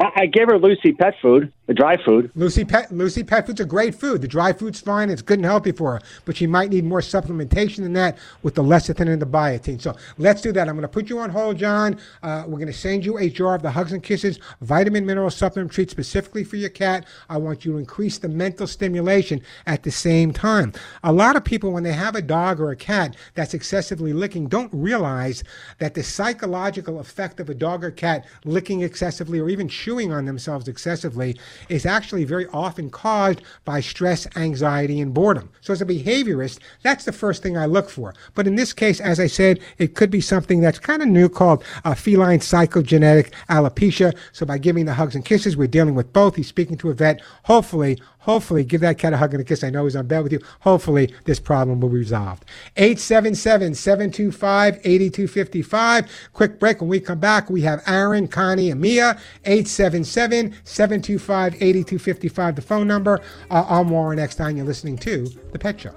I 0.00 0.26
gave 0.26 0.48
her 0.48 0.58
Lucy 0.58 0.92
pet 0.92 1.14
food, 1.22 1.52
the 1.66 1.74
dry 1.74 1.96
food. 1.96 2.30
Lucy 2.34 2.64
pet 2.64 2.92
Lucy 2.92 3.24
pet 3.24 3.46
food's 3.46 3.60
a 3.60 3.64
great 3.64 3.94
food. 3.94 4.22
The 4.22 4.28
dry 4.28 4.52
food's 4.52 4.80
fine. 4.80 5.10
It's 5.10 5.22
good 5.22 5.38
and 5.38 5.44
healthy 5.44 5.72
for 5.72 5.94
her, 5.94 6.00
but 6.24 6.36
she 6.36 6.46
might 6.46 6.70
need 6.70 6.84
more 6.84 7.00
supplementation 7.00 7.78
than 7.78 7.92
that 7.94 8.18
with 8.42 8.54
the 8.54 8.62
lecithin 8.62 9.08
and 9.08 9.20
the 9.20 9.26
biotin. 9.26 9.80
So 9.80 9.96
let's 10.18 10.40
do 10.40 10.52
that. 10.52 10.68
I'm 10.68 10.74
going 10.76 10.82
to 10.82 10.88
put 10.88 11.10
you 11.10 11.18
on 11.18 11.30
hold, 11.30 11.58
John. 11.58 11.98
Uh, 12.22 12.44
we're 12.46 12.58
going 12.58 12.66
to 12.68 12.72
send 12.72 13.04
you 13.04 13.18
a 13.18 13.28
jar 13.28 13.56
of 13.56 13.62
the 13.62 13.70
Hugs 13.70 13.92
and 13.92 14.02
Kisses 14.02 14.38
vitamin 14.60 15.04
mineral 15.04 15.30
supplement 15.30 15.72
treat 15.72 15.90
specifically 15.90 16.44
for 16.44 16.56
your 16.56 16.70
cat. 16.70 17.04
I 17.28 17.38
want 17.38 17.64
you 17.64 17.72
to 17.72 17.78
increase 17.78 18.18
the 18.18 18.28
mental 18.28 18.66
stimulation 18.66 19.42
at 19.66 19.82
the 19.82 19.90
same 19.90 20.32
time. 20.32 20.72
A 21.02 21.12
lot 21.12 21.36
of 21.36 21.44
people, 21.44 21.72
when 21.72 21.82
they 21.82 21.92
have 21.92 22.14
a 22.14 22.22
dog 22.22 22.60
or 22.60 22.70
a 22.70 22.76
cat 22.76 23.16
that's 23.34 23.54
excessively 23.54 24.12
licking, 24.12 24.46
don't 24.46 24.70
realize 24.72 25.42
that 25.78 25.94
the 25.94 26.02
psychological 26.02 27.00
effect 27.00 27.40
of 27.40 27.50
a 27.50 27.54
dog 27.54 27.82
or 27.82 27.90
cat 27.90 28.24
licking 28.44 28.82
excessively 28.82 29.40
or 29.40 29.48
even 29.48 29.68
chewing 29.68 30.12
on 30.12 30.26
themselves 30.26 30.68
excessively 30.68 31.36
is 31.68 31.86
actually 31.86 32.24
very 32.24 32.46
often 32.48 32.90
caused 32.90 33.42
by 33.64 33.80
stress, 33.80 34.26
anxiety, 34.36 35.00
and 35.00 35.14
boredom. 35.14 35.50
So, 35.60 35.72
as 35.72 35.82
a 35.82 35.86
behaviorist, 35.86 36.58
that's 36.82 37.04
the 37.04 37.12
first 37.12 37.42
thing 37.42 37.56
I 37.56 37.66
look 37.66 37.90
for. 37.90 38.14
But 38.34 38.46
in 38.46 38.56
this 38.56 38.72
case, 38.72 39.00
as 39.00 39.20
I 39.20 39.26
said, 39.26 39.60
it 39.78 39.94
could 39.94 40.10
be 40.10 40.20
something 40.20 40.60
that's 40.60 40.78
kind 40.78 41.02
of 41.02 41.08
new 41.08 41.28
called 41.28 41.64
feline 41.96 42.40
psychogenetic 42.40 43.32
alopecia. 43.48 44.16
So, 44.32 44.46
by 44.46 44.58
giving 44.58 44.86
the 44.86 44.94
hugs 44.94 45.14
and 45.14 45.24
kisses, 45.24 45.56
we're 45.56 45.66
dealing 45.66 45.94
with 45.94 46.12
both. 46.12 46.36
He's 46.36 46.48
speaking 46.48 46.76
to 46.78 46.90
a 46.90 46.94
vet. 46.94 47.20
Hopefully, 47.44 48.00
hopefully, 48.26 48.64
give 48.64 48.82
that 48.82 48.98
cat 48.98 49.12
a 49.12 49.16
hug 49.16 49.32
and 49.32 49.40
a 49.40 49.44
kiss. 49.44 49.64
I 49.64 49.70
know 49.70 49.84
he's 49.84 49.96
on 49.96 50.06
bed 50.06 50.22
with 50.22 50.32
you. 50.32 50.40
Hopefully, 50.60 51.14
this 51.24 51.40
problem 51.40 51.80
will 51.80 51.88
be 51.88 51.96
resolved. 51.96 52.44
877 52.76 53.74
725 53.74 54.80
8255. 54.84 56.10
Quick 56.32 56.58
break. 56.58 56.80
When 56.80 56.90
we 56.90 57.00
come 57.00 57.20
back, 57.20 57.48
we 57.48 57.62
have 57.62 57.82
Aaron, 57.86 58.28
Connie, 58.28 58.70
and 58.70 58.80
Mia. 58.80 59.18
877 59.44 60.54
725 60.64 61.54
8255, 61.54 62.56
the 62.56 62.62
phone 62.62 62.86
number. 62.86 63.22
Uh, 63.50 63.64
I'm 63.68 63.88
Warren 63.88 64.18
Eckstein. 64.18 64.56
You're 64.56 64.66
listening 64.66 64.98
to 64.98 65.26
The 65.52 65.58
Pet 65.58 65.80
Show. 65.80 65.94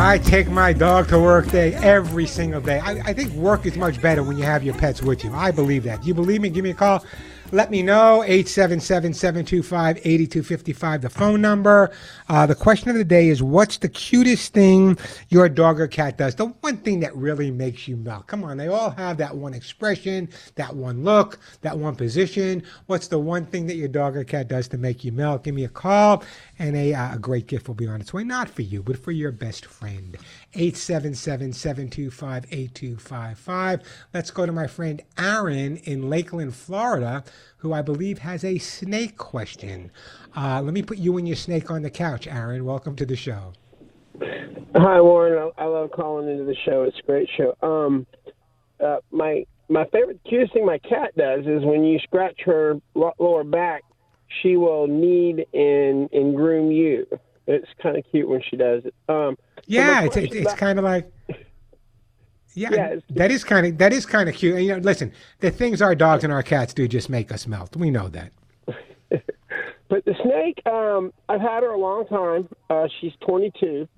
I 0.00 0.16
take 0.16 0.48
my 0.48 0.72
dog 0.72 1.08
to 1.08 1.18
work 1.18 1.50
day 1.50 1.74
every 1.74 2.26
single 2.26 2.62
day. 2.62 2.78
I, 2.78 2.92
I 3.04 3.12
think 3.12 3.30
work 3.34 3.66
is 3.66 3.76
much 3.76 4.00
better 4.00 4.22
when 4.22 4.38
you 4.38 4.44
have 4.44 4.64
your 4.64 4.72
pets 4.72 5.02
with 5.02 5.22
you. 5.22 5.30
I 5.34 5.50
believe 5.50 5.84
that. 5.84 6.06
You 6.06 6.14
believe 6.14 6.40
me? 6.40 6.48
Give 6.48 6.64
me 6.64 6.70
a 6.70 6.74
call. 6.74 7.04
Let 7.52 7.72
me 7.72 7.82
know. 7.82 8.22
877 8.22 9.12
725 9.12 9.96
8255, 9.98 11.02
the 11.02 11.10
phone 11.10 11.40
number. 11.40 11.90
Uh, 12.28 12.46
the 12.46 12.54
question 12.54 12.90
of 12.90 12.96
the 12.96 13.04
day 13.04 13.28
is 13.28 13.42
What's 13.42 13.78
the 13.78 13.88
cutest 13.88 14.52
thing 14.52 14.96
your 15.30 15.48
dog 15.48 15.80
or 15.80 15.88
cat 15.88 16.16
does? 16.16 16.36
The 16.36 16.46
one 16.46 16.76
thing 16.76 17.00
that 17.00 17.14
really 17.16 17.50
makes 17.50 17.88
you 17.88 17.96
melt. 17.96 18.28
Come 18.28 18.44
on, 18.44 18.56
they 18.56 18.68
all 18.68 18.90
have 18.90 19.16
that 19.16 19.36
one 19.36 19.52
expression, 19.52 20.28
that 20.54 20.76
one 20.76 21.02
look, 21.02 21.40
that 21.62 21.76
one 21.76 21.96
position. 21.96 22.62
What's 22.86 23.08
the 23.08 23.18
one 23.18 23.46
thing 23.46 23.66
that 23.66 23.74
your 23.74 23.88
dog 23.88 24.16
or 24.16 24.22
cat 24.22 24.46
does 24.46 24.68
to 24.68 24.78
make 24.78 25.02
you 25.02 25.10
melt? 25.10 25.42
Give 25.42 25.54
me 25.54 25.64
a 25.64 25.68
call, 25.68 26.22
and 26.60 26.76
a, 26.76 26.94
uh, 26.94 27.16
a 27.16 27.18
great 27.18 27.48
gift 27.48 27.66
will 27.66 27.74
be 27.74 27.88
on 27.88 28.00
its 28.00 28.12
way. 28.12 28.22
Not 28.22 28.48
for 28.48 28.62
you, 28.62 28.80
but 28.80 28.96
for 28.96 29.10
your 29.10 29.32
best 29.32 29.66
friend. 29.66 30.16
877 30.54 31.52
725 31.52 32.44
8255. 32.50 33.80
Let's 34.12 34.30
go 34.30 34.46
to 34.46 34.52
my 34.52 34.66
friend 34.66 35.02
Aaron 35.16 35.76
in 35.78 36.10
Lakeland, 36.10 36.54
Florida, 36.54 37.24
who 37.58 37.72
I 37.72 37.82
believe 37.82 38.18
has 38.18 38.44
a 38.44 38.58
snake 38.58 39.16
question. 39.16 39.90
Uh, 40.36 40.60
let 40.62 40.74
me 40.74 40.82
put 40.82 40.98
you 40.98 41.18
and 41.18 41.26
your 41.26 41.36
snake 41.36 41.70
on 41.70 41.82
the 41.82 41.90
couch, 41.90 42.26
Aaron. 42.26 42.64
Welcome 42.64 42.96
to 42.96 43.06
the 43.06 43.16
show. 43.16 43.52
Hi, 44.74 45.00
Warren. 45.00 45.52
I, 45.58 45.62
I 45.62 45.66
love 45.66 45.90
calling 45.92 46.28
into 46.28 46.44
the 46.44 46.56
show. 46.64 46.82
It's 46.82 46.98
a 46.98 47.06
great 47.06 47.28
show. 47.36 47.56
Um, 47.62 48.06
uh, 48.84 48.98
my 49.10 49.44
my 49.68 49.84
favorite 49.92 50.20
cutest 50.28 50.52
thing 50.52 50.66
my 50.66 50.78
cat 50.78 51.14
does 51.16 51.46
is 51.46 51.64
when 51.64 51.84
you 51.84 51.98
scratch 52.00 52.40
her 52.44 52.74
lo- 52.94 53.14
lower 53.18 53.44
back, 53.44 53.82
she 54.42 54.56
will 54.56 54.86
knead 54.86 55.46
and 55.54 56.08
and 56.12 56.34
groom 56.34 56.70
you. 56.70 57.06
It's 57.46 57.66
kind 57.82 57.96
of 57.96 58.04
cute 58.10 58.28
when 58.28 58.42
she 58.48 58.56
does 58.56 58.84
it. 58.84 58.94
Um, 59.08 59.36
Yeah, 59.66 60.02
it's, 60.02 60.16
it's, 60.16 60.34
it's 60.34 60.54
kind 60.54 60.78
of 60.78 60.84
like. 60.84 61.10
Yeah, 62.54 62.70
Yeah, 62.72 62.96
that 63.10 63.30
is 63.30 63.44
kind 63.44 63.64
of 63.64 63.78
that 63.78 63.92
is 63.92 64.04
kind 64.04 64.28
of 64.28 64.34
cute. 64.34 64.56
And 64.56 64.64
you 64.64 64.72
know, 64.72 64.78
listen, 64.78 65.12
the 65.38 65.52
things 65.52 65.80
our 65.80 65.94
dogs 65.94 66.24
and 66.24 66.32
our 66.32 66.42
cats 66.42 66.74
do 66.74 66.88
just 66.88 67.08
make 67.08 67.30
us 67.30 67.46
melt. 67.46 67.76
We 67.76 67.90
know 67.90 68.08
that. 68.08 68.32
But 69.90 70.04
the 70.04 70.14
snake, 70.22 70.62
um, 70.72 71.12
I've 71.28 71.40
had 71.40 71.64
her 71.64 71.70
a 71.70 71.78
long 71.78 72.06
time. 72.06 72.48
Uh, 72.70 72.86
she's 73.00 73.12
22, 73.26 73.88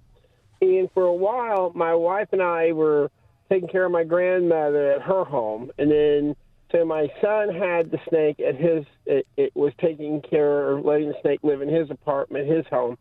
and 0.63 0.91
for 0.95 1.05
a 1.05 1.13
while, 1.13 1.71
my 1.75 1.95
wife 1.95 2.29
and 2.33 2.41
I 2.41 2.73
were 2.73 3.11
taking 3.51 3.69
care 3.69 3.85
of 3.85 3.93
my 3.93 4.03
grandmother 4.03 4.93
at 4.93 5.03
her 5.03 5.23
home, 5.23 5.71
and 5.79 5.91
then 5.91 6.35
so 6.73 6.87
my 6.87 7.09
son 7.21 7.55
had 7.55 7.91
the 7.91 7.99
snake 8.09 8.41
at 8.41 8.57
his. 8.57 8.87
It, 9.05 9.27
it 9.37 9.55
was 9.55 9.75
taking 9.79 10.23
care 10.23 10.71
of 10.71 10.87
letting 10.87 11.09
the 11.09 11.15
snake 11.21 11.41
live 11.43 11.61
in 11.61 11.69
his 11.69 11.91
apartment, 11.91 12.51
his 12.51 12.65
home, 12.69 12.97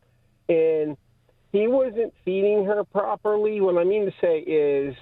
and 0.49 0.97
he 1.51 1.67
wasn't 1.67 2.13
feeding 2.23 2.65
her 2.65 2.83
properly. 2.83 3.61
What 3.61 3.77
I 3.77 3.83
mean 3.83 4.05
to 4.05 4.13
say 4.21 4.39
is, 4.39 4.95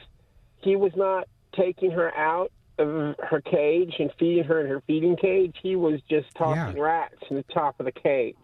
he 0.61 0.75
was 0.75 0.91
not 0.95 1.27
taking 1.55 1.91
her 1.91 2.15
out 2.15 2.51
of 2.77 3.15
her 3.19 3.41
cage 3.41 3.93
and 3.99 4.11
feeding 4.19 4.43
her 4.45 4.61
in 4.61 4.67
her 4.67 4.81
feeding 4.87 5.15
cage. 5.15 5.55
He 5.61 5.75
was 5.75 5.99
just 6.09 6.27
tossing 6.37 6.75
Yeah. 6.77 6.81
rats 6.81 7.15
in 7.29 7.35
the 7.37 7.45
top 7.53 7.75
of 7.79 7.85
the 7.85 7.91
cage. 7.91 8.35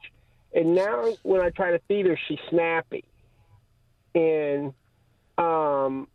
And 0.54 0.76
now 0.76 1.18
when 1.24 1.42
I 1.42 1.50
try 1.50 1.72
to 1.72 1.80
feed 1.88 2.06
her, 2.06 2.18
she's 2.28 2.40
snappy. 2.50 3.04
And 4.14 4.74
um, 5.38 6.08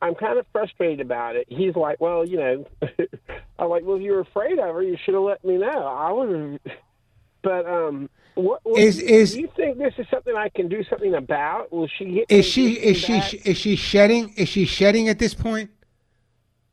I'm 0.00 0.14
kind 0.14 0.38
of 0.38 0.46
frustrated 0.52 1.00
about 1.00 1.36
it. 1.36 1.46
He's 1.48 1.74
like, 1.74 2.00
well, 2.00 2.24
you 2.24 2.36
know, 2.36 2.64
I'm 3.58 3.68
like, 3.68 3.84
well, 3.84 3.96
if 3.96 4.02
you 4.02 4.12
were 4.12 4.20
afraid 4.20 4.58
of 4.58 4.74
her, 4.74 4.82
you 4.82 4.96
should 5.04 5.14
have 5.14 5.22
let 5.22 5.44
me 5.44 5.56
know. 5.56 5.66
I 5.86 6.12
would 6.12 6.30
have. 6.30 6.76
But 7.42 7.66
um, 7.66 8.10
what, 8.34 8.60
what 8.64 8.78
Is- 8.80 8.98
is- 9.00 9.34
do 9.34 9.40
you 9.40 9.48
think 9.56 9.78
this 9.78 9.94
is 9.98 10.06
something 10.10 10.34
I 10.36 10.48
can 10.50 10.68
do 10.68 10.84
something 10.84 11.14
about? 11.14 11.72
Will 11.72 11.88
she 11.98 12.04
get? 12.06 12.26
Is 12.30 12.46
she 12.46 12.72
is 12.74 12.96
she 12.98 13.18
back? 13.18 13.34
is 13.46 13.56
she 13.56 13.76
shedding? 13.76 14.32
Is 14.36 14.48
she 14.48 14.64
shedding 14.64 15.08
at 15.08 15.18
this 15.18 15.34
point? 15.34 15.70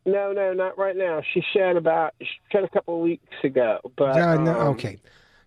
No, 0.05 0.31
no, 0.31 0.53
not 0.53 0.77
right 0.77 0.95
now. 0.95 1.21
She 1.33 1.43
shed 1.53 1.75
about 1.75 2.13
she 2.21 2.27
shed 2.51 2.63
a 2.63 2.69
couple 2.69 2.95
of 2.95 3.01
weeks 3.01 3.25
ago. 3.43 3.79
But 3.97 4.17
Uh, 4.19 4.35
no, 4.37 4.59
um, 4.59 4.67
okay. 4.69 4.97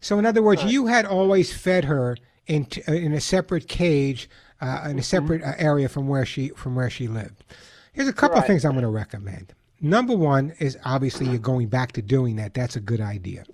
So 0.01 0.19
in 0.19 0.27
other 0.27 0.43
words, 0.43 0.65
you 0.65 0.87
had 0.87 1.05
always 1.07 1.53
fed 1.53 1.85
her 1.85 2.17
in 2.47 2.65
t- 2.67 2.83
in 2.87 3.13
a 3.13 3.21
separate 3.21 3.69
cage, 3.69 4.29
uh, 4.61 4.65
Mm-hmm. 4.81 4.91
in 4.91 4.99
a 4.99 5.03
separate 5.03 5.43
uh, 5.43 5.53
area 5.59 5.89
from 5.89 6.09
where 6.09 6.27
she 6.27 6.49
from 6.51 6.75
where 6.75 6.91
she 6.91 7.09
lived. 7.09 7.45
Here's 7.93 8.09
a 8.09 8.13
couple 8.13 8.39
of 8.39 8.47
things 8.47 8.65
I'm 8.65 8.73
going 8.73 8.83
to 8.85 8.89
recommend. 8.89 9.53
Number 9.81 10.15
one 10.15 10.53
is 10.59 10.77
obviously 10.85 11.27
you're 11.27 11.39
going 11.39 11.69
back 11.69 11.93
to 11.93 12.03
doing 12.03 12.37
that. 12.37 12.53
That's 12.55 12.77
a 12.77 12.81
good 12.81 13.01
idea. 13.01 13.45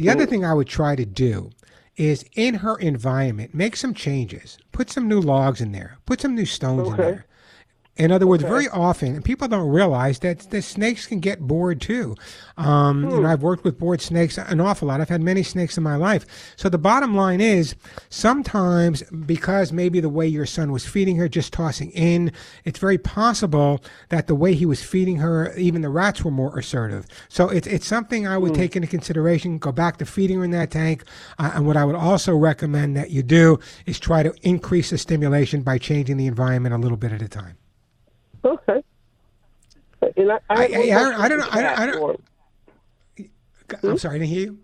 The 0.00 0.08
other 0.08 0.24
thing 0.24 0.44
I 0.44 0.54
would 0.54 0.66
try 0.66 0.96
to 0.96 1.04
do 1.04 1.50
is 1.96 2.24
in 2.34 2.54
her 2.54 2.76
environment 2.78 3.54
make 3.54 3.76
some 3.76 3.92
changes. 3.92 4.56
Put 4.72 4.88
some 4.88 5.06
new 5.06 5.20
logs 5.20 5.60
in 5.60 5.72
there. 5.72 5.98
Put 6.06 6.22
some 6.22 6.34
new 6.34 6.46
stones 6.46 6.88
in 6.88 6.96
there. 6.96 7.26
In 8.00 8.10
other 8.10 8.26
words, 8.26 8.42
very 8.42 8.66
often, 8.68 9.14
and 9.14 9.22
people 9.22 9.46
don't 9.46 9.68
realize 9.68 10.20
that 10.20 10.50
the 10.50 10.62
snakes 10.62 11.06
can 11.06 11.20
get 11.20 11.40
bored 11.40 11.82
too. 11.82 12.16
Um, 12.56 13.04
You 13.10 13.20
know, 13.20 13.28
I've 13.28 13.42
worked 13.42 13.62
with 13.62 13.78
bored 13.78 14.00
snakes 14.00 14.38
an 14.38 14.58
awful 14.58 14.88
lot. 14.88 15.02
I've 15.02 15.10
had 15.10 15.20
many 15.20 15.42
snakes 15.42 15.76
in 15.76 15.84
my 15.84 15.96
life. 15.96 16.24
So 16.56 16.70
the 16.70 16.78
bottom 16.78 17.14
line 17.14 17.42
is, 17.42 17.74
sometimes 18.08 19.02
because 19.02 19.70
maybe 19.70 20.00
the 20.00 20.08
way 20.08 20.26
your 20.26 20.46
son 20.46 20.72
was 20.72 20.86
feeding 20.86 21.16
her, 21.16 21.28
just 21.28 21.52
tossing 21.52 21.90
in, 21.90 22.32
it's 22.64 22.78
very 22.78 22.96
possible 22.96 23.82
that 24.08 24.28
the 24.28 24.34
way 24.34 24.54
he 24.54 24.64
was 24.64 24.82
feeding 24.82 25.18
her, 25.18 25.54
even 25.56 25.82
the 25.82 25.90
rats 25.90 26.24
were 26.24 26.30
more 26.30 26.58
assertive. 26.58 27.04
So 27.28 27.50
it's 27.50 27.66
it's 27.66 27.86
something 27.86 28.26
I 28.26 28.38
would 28.38 28.54
take 28.54 28.76
into 28.76 28.88
consideration. 28.88 29.58
Go 29.58 29.72
back 29.72 29.98
to 29.98 30.06
feeding 30.06 30.38
her 30.38 30.44
in 30.44 30.52
that 30.52 30.70
tank, 30.70 31.04
uh, 31.38 31.52
and 31.54 31.66
what 31.66 31.76
I 31.76 31.84
would 31.84 31.96
also 31.96 32.34
recommend 32.34 32.96
that 32.96 33.10
you 33.10 33.22
do 33.22 33.58
is 33.84 34.00
try 34.00 34.22
to 34.22 34.32
increase 34.40 34.88
the 34.88 34.96
stimulation 34.98 35.60
by 35.60 35.76
changing 35.76 36.16
the 36.16 36.26
environment 36.26 36.74
a 36.74 36.78
little 36.78 36.96
bit 36.96 37.12
at 37.12 37.20
a 37.20 37.28
time. 37.28 37.59
Okay. 38.44 38.82
And 40.16 40.32
I, 40.32 40.38
I, 40.48 40.54
I- 40.54 40.56
I- 40.56 40.56
I 40.56 40.66
don't- 40.68 41.14
question 41.14 41.20
I 41.20 41.24
I 41.24 41.28
don't- 41.28 41.40
I 41.42 41.60
Kat, 41.74 41.86
don't- 41.92 42.02
or- 42.02 42.16
I'm 43.82 43.90
hmm? 43.92 43.96
sorry, 43.96 44.16
I 44.16 44.18
didn't 44.18 44.30
hear 44.30 44.40
you. 44.46 44.58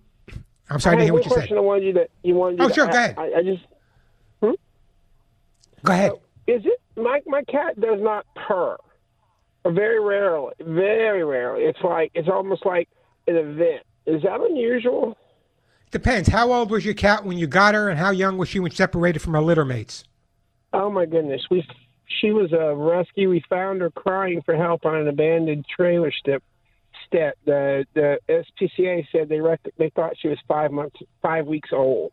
I'm 0.68 0.80
sorry, 0.80 0.96
didn't 0.96 1.04
hear 1.06 1.12
what 1.14 1.24
you 1.24 1.30
said. 1.30 1.52
I 1.52 1.60
wanted 1.60 1.84
you 1.84 1.92
to 1.92 2.08
you 2.24 2.34
wanted. 2.34 2.58
You 2.58 2.64
Oh, 2.64 2.68
to 2.68 2.74
sure, 2.74 2.86
go 2.86 2.92
ahead. 2.92 3.14
I, 3.18 3.34
I 3.38 3.42
just 3.42 3.62
hmm? 4.42 4.50
Go 5.84 5.92
ahead. 5.92 6.12
is 6.48 6.62
it 6.64 6.80
my 6.96 7.20
my 7.26 7.42
cat 7.44 7.78
does 7.80 8.00
not 8.00 8.26
purr, 8.34 8.76
very 9.66 10.00
rarely, 10.00 10.54
very 10.60 11.22
rarely. 11.24 11.64
It's 11.64 11.78
like 11.84 12.10
it's 12.14 12.28
almost 12.28 12.66
like 12.66 12.88
an 13.28 13.36
event. 13.36 13.82
Is 14.06 14.22
that 14.22 14.40
unusual? 14.40 15.16
Depends. 15.92 16.28
How 16.28 16.52
old 16.52 16.70
was 16.72 16.84
your 16.84 16.94
cat 16.94 17.24
when 17.24 17.38
you 17.38 17.46
got 17.46 17.74
her, 17.74 17.88
and 17.88 17.98
how 17.98 18.10
young 18.10 18.36
was 18.38 18.48
she 18.48 18.58
when 18.58 18.72
separated 18.72 19.20
from 19.20 19.34
her 19.34 19.40
litter 19.40 19.64
mates? 19.64 20.02
Oh 20.72 20.90
my 20.90 21.06
goodness, 21.06 21.42
we 21.50 21.64
she 22.20 22.30
was 22.30 22.52
a 22.52 22.74
rescue. 22.74 23.30
We 23.30 23.42
found 23.48 23.80
her 23.80 23.90
crying 23.90 24.42
for 24.42 24.56
help 24.56 24.84
on 24.84 24.96
an 24.96 25.08
abandoned 25.08 25.66
trailer 25.74 26.12
step. 26.12 26.42
Step. 27.06 27.36
The 27.44 27.84
the 27.94 28.18
SPCA 28.28 29.06
said 29.12 29.28
they 29.28 29.40
rec- 29.40 29.60
they 29.78 29.90
thought 29.90 30.14
she 30.18 30.28
was 30.28 30.38
five 30.48 30.72
months, 30.72 30.96
five 31.22 31.46
weeks 31.46 31.70
old. 31.72 32.12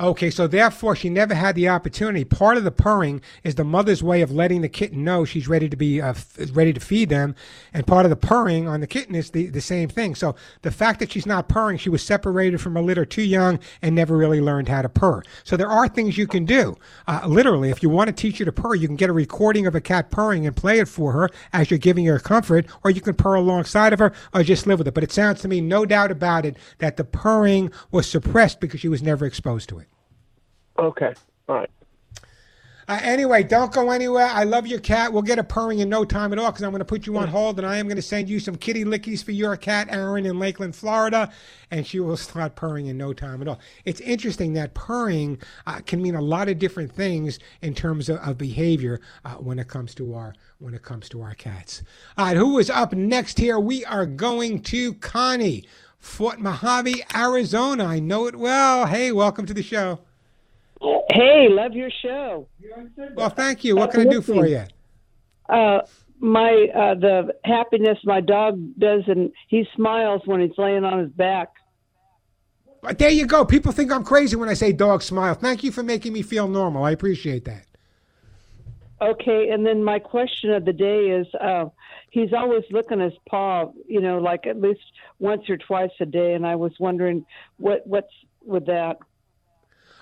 Okay, 0.00 0.30
so 0.30 0.48
therefore 0.48 0.96
she 0.96 1.08
never 1.08 1.32
had 1.32 1.54
the 1.54 1.68
opportunity. 1.68 2.24
Part 2.24 2.56
of 2.56 2.64
the 2.64 2.72
purring 2.72 3.20
is 3.44 3.54
the 3.54 3.62
mother's 3.62 4.02
way 4.02 4.20
of 4.20 4.32
letting 4.32 4.62
the 4.62 4.68
kitten 4.68 5.04
know 5.04 5.24
she's 5.24 5.46
ready 5.46 5.68
to 5.68 5.76
be 5.76 6.00
uh, 6.00 6.08
f- 6.08 6.34
ready 6.54 6.72
to 6.72 6.80
feed 6.80 7.08
them, 7.08 7.36
and 7.72 7.86
part 7.86 8.04
of 8.04 8.10
the 8.10 8.16
purring 8.16 8.66
on 8.66 8.80
the 8.80 8.88
kitten 8.88 9.14
is 9.14 9.30
the, 9.30 9.46
the 9.46 9.60
same 9.60 9.88
thing. 9.88 10.16
So 10.16 10.34
the 10.62 10.72
fact 10.72 10.98
that 10.98 11.12
she's 11.12 11.26
not 11.26 11.48
purring, 11.48 11.78
she 11.78 11.90
was 11.90 12.02
separated 12.02 12.60
from 12.60 12.76
a 12.76 12.82
litter 12.82 13.04
too 13.04 13.22
young 13.22 13.60
and 13.80 13.94
never 13.94 14.16
really 14.16 14.40
learned 14.40 14.68
how 14.68 14.82
to 14.82 14.88
purr. 14.88 15.22
So 15.44 15.56
there 15.56 15.68
are 15.68 15.86
things 15.86 16.18
you 16.18 16.26
can 16.26 16.46
do. 16.46 16.74
Uh, 17.06 17.20
literally, 17.26 17.70
if 17.70 17.80
you 17.80 17.88
want 17.88 18.08
to 18.08 18.12
teach 18.12 18.38
her 18.38 18.44
to 18.44 18.50
purr, 18.50 18.74
you 18.74 18.88
can 18.88 18.96
get 18.96 19.10
a 19.10 19.12
recording 19.12 19.66
of 19.68 19.76
a 19.76 19.80
cat 19.80 20.10
purring 20.10 20.46
and 20.46 20.56
play 20.56 20.80
it 20.80 20.88
for 20.88 21.12
her 21.12 21.30
as 21.52 21.70
you're 21.70 21.78
giving 21.78 22.06
her 22.06 22.18
comfort, 22.18 22.66
or 22.82 22.90
you 22.90 23.02
can 23.02 23.14
purr 23.14 23.34
alongside 23.34 23.92
of 23.92 24.00
her, 24.00 24.12
or 24.34 24.42
just 24.42 24.66
live 24.66 24.78
with 24.80 24.88
it. 24.88 24.94
But 24.94 25.04
it 25.04 25.12
sounds 25.12 25.42
to 25.42 25.48
me, 25.48 25.60
no 25.60 25.86
doubt 25.86 26.10
about 26.10 26.44
it, 26.44 26.56
that 26.78 26.96
the 26.96 27.04
purring 27.04 27.70
was 27.92 28.08
suppressed 28.08 28.58
because 28.58 28.80
she 28.80 28.88
was 28.88 29.02
never 29.02 29.26
exposed 29.26 29.68
to 29.68 29.78
it. 29.78 29.91
Okay, 30.78 31.14
all 31.48 31.56
right. 31.56 31.70
Uh, 32.88 32.98
anyway, 33.02 33.42
don't 33.42 33.72
go 33.72 33.90
anywhere. 33.90 34.26
I 34.26 34.42
love 34.44 34.66
your 34.66 34.80
cat. 34.80 35.12
We'll 35.12 35.22
get 35.22 35.38
a 35.38 35.44
purring 35.44 35.78
in 35.78 35.88
no 35.88 36.04
time 36.04 36.32
at 36.32 36.38
all 36.38 36.50
because 36.50 36.62
I'm 36.62 36.72
going 36.72 36.80
to 36.80 36.84
put 36.84 37.06
you 37.06 37.16
on 37.16 37.28
hold 37.28 37.58
and 37.58 37.66
I 37.66 37.76
am 37.76 37.86
going 37.86 37.96
to 37.96 38.02
send 38.02 38.28
you 38.28 38.40
some 38.40 38.56
kitty 38.56 38.84
lickies 38.84 39.22
for 39.22 39.30
your 39.30 39.56
cat, 39.56 39.88
Aaron, 39.90 40.26
in 40.26 40.38
Lakeland, 40.38 40.74
Florida, 40.74 41.32
and 41.70 41.86
she 41.86 42.00
will 42.00 42.16
start 42.18 42.56
purring 42.56 42.86
in 42.86 42.98
no 42.98 43.12
time 43.12 43.40
at 43.40 43.48
all. 43.48 43.60
It's 43.84 44.00
interesting 44.00 44.54
that 44.54 44.74
purring 44.74 45.38
uh, 45.66 45.80
can 45.86 46.02
mean 46.02 46.16
a 46.16 46.20
lot 46.20 46.48
of 46.48 46.58
different 46.58 46.92
things 46.92 47.38
in 47.60 47.74
terms 47.74 48.08
of, 48.08 48.18
of 48.18 48.36
behavior 48.36 49.00
uh, 49.24 49.34
when 49.34 49.58
it 49.58 49.68
comes 49.68 49.94
to 49.94 50.14
our 50.14 50.34
when 50.58 50.74
it 50.74 50.82
comes 50.82 51.08
to 51.10 51.22
our 51.22 51.34
cats. 51.34 51.82
All 52.18 52.26
right, 52.26 52.36
who 52.36 52.58
is 52.58 52.68
up 52.68 52.92
next 52.92 53.38
here? 53.38 53.58
We 53.58 53.84
are 53.84 54.06
going 54.06 54.60
to 54.64 54.94
Connie, 54.94 55.64
Fort 55.98 56.38
Mohave, 56.38 57.00
Arizona. 57.16 57.84
I 57.84 58.00
know 58.00 58.26
it 58.26 58.36
well. 58.36 58.86
Hey, 58.86 59.12
welcome 59.12 59.46
to 59.46 59.54
the 59.54 59.62
show. 59.62 60.00
Hey, 61.12 61.48
love 61.48 61.74
your 61.74 61.90
show. 61.90 62.48
Well, 63.14 63.30
thank 63.30 63.64
you. 63.64 63.76
What 63.76 63.92
can 63.92 64.00
I 64.08 64.10
do 64.10 64.22
for 64.22 64.46
you? 64.46 64.64
Uh, 65.48 65.80
my 66.18 66.68
uh, 66.74 66.94
the 66.94 67.34
happiness 67.44 67.98
my 68.04 68.20
dog 68.20 68.58
does, 68.78 69.02
and 69.06 69.32
he 69.48 69.66
smiles 69.76 70.22
when 70.24 70.40
he's 70.40 70.56
laying 70.56 70.84
on 70.84 70.98
his 71.00 71.10
back. 71.10 71.48
But 72.80 72.98
there 72.98 73.10
you 73.10 73.26
go. 73.26 73.44
People 73.44 73.70
think 73.70 73.92
I'm 73.92 74.02
crazy 74.02 74.34
when 74.34 74.48
I 74.48 74.54
say 74.54 74.72
dog 74.72 75.02
smile. 75.02 75.34
Thank 75.34 75.62
you 75.62 75.70
for 75.70 75.82
making 75.82 76.12
me 76.12 76.22
feel 76.22 76.48
normal. 76.48 76.84
I 76.84 76.90
appreciate 76.90 77.44
that. 77.44 77.66
Okay, 79.00 79.50
and 79.50 79.66
then 79.66 79.82
my 79.82 79.98
question 79.98 80.50
of 80.52 80.64
the 80.64 80.72
day 80.72 81.10
is, 81.10 81.26
uh, 81.40 81.66
he's 82.10 82.32
always 82.32 82.62
licking 82.70 83.00
his 83.00 83.12
paw, 83.28 83.72
you 83.88 84.00
know, 84.00 84.18
like 84.18 84.46
at 84.46 84.60
least 84.60 84.80
once 85.18 85.42
or 85.48 85.56
twice 85.56 85.90
a 86.00 86.06
day, 86.06 86.34
and 86.34 86.46
I 86.46 86.54
was 86.54 86.72
wondering 86.78 87.26
what 87.56 87.86
what's 87.86 88.12
with 88.44 88.66
that. 88.66 88.98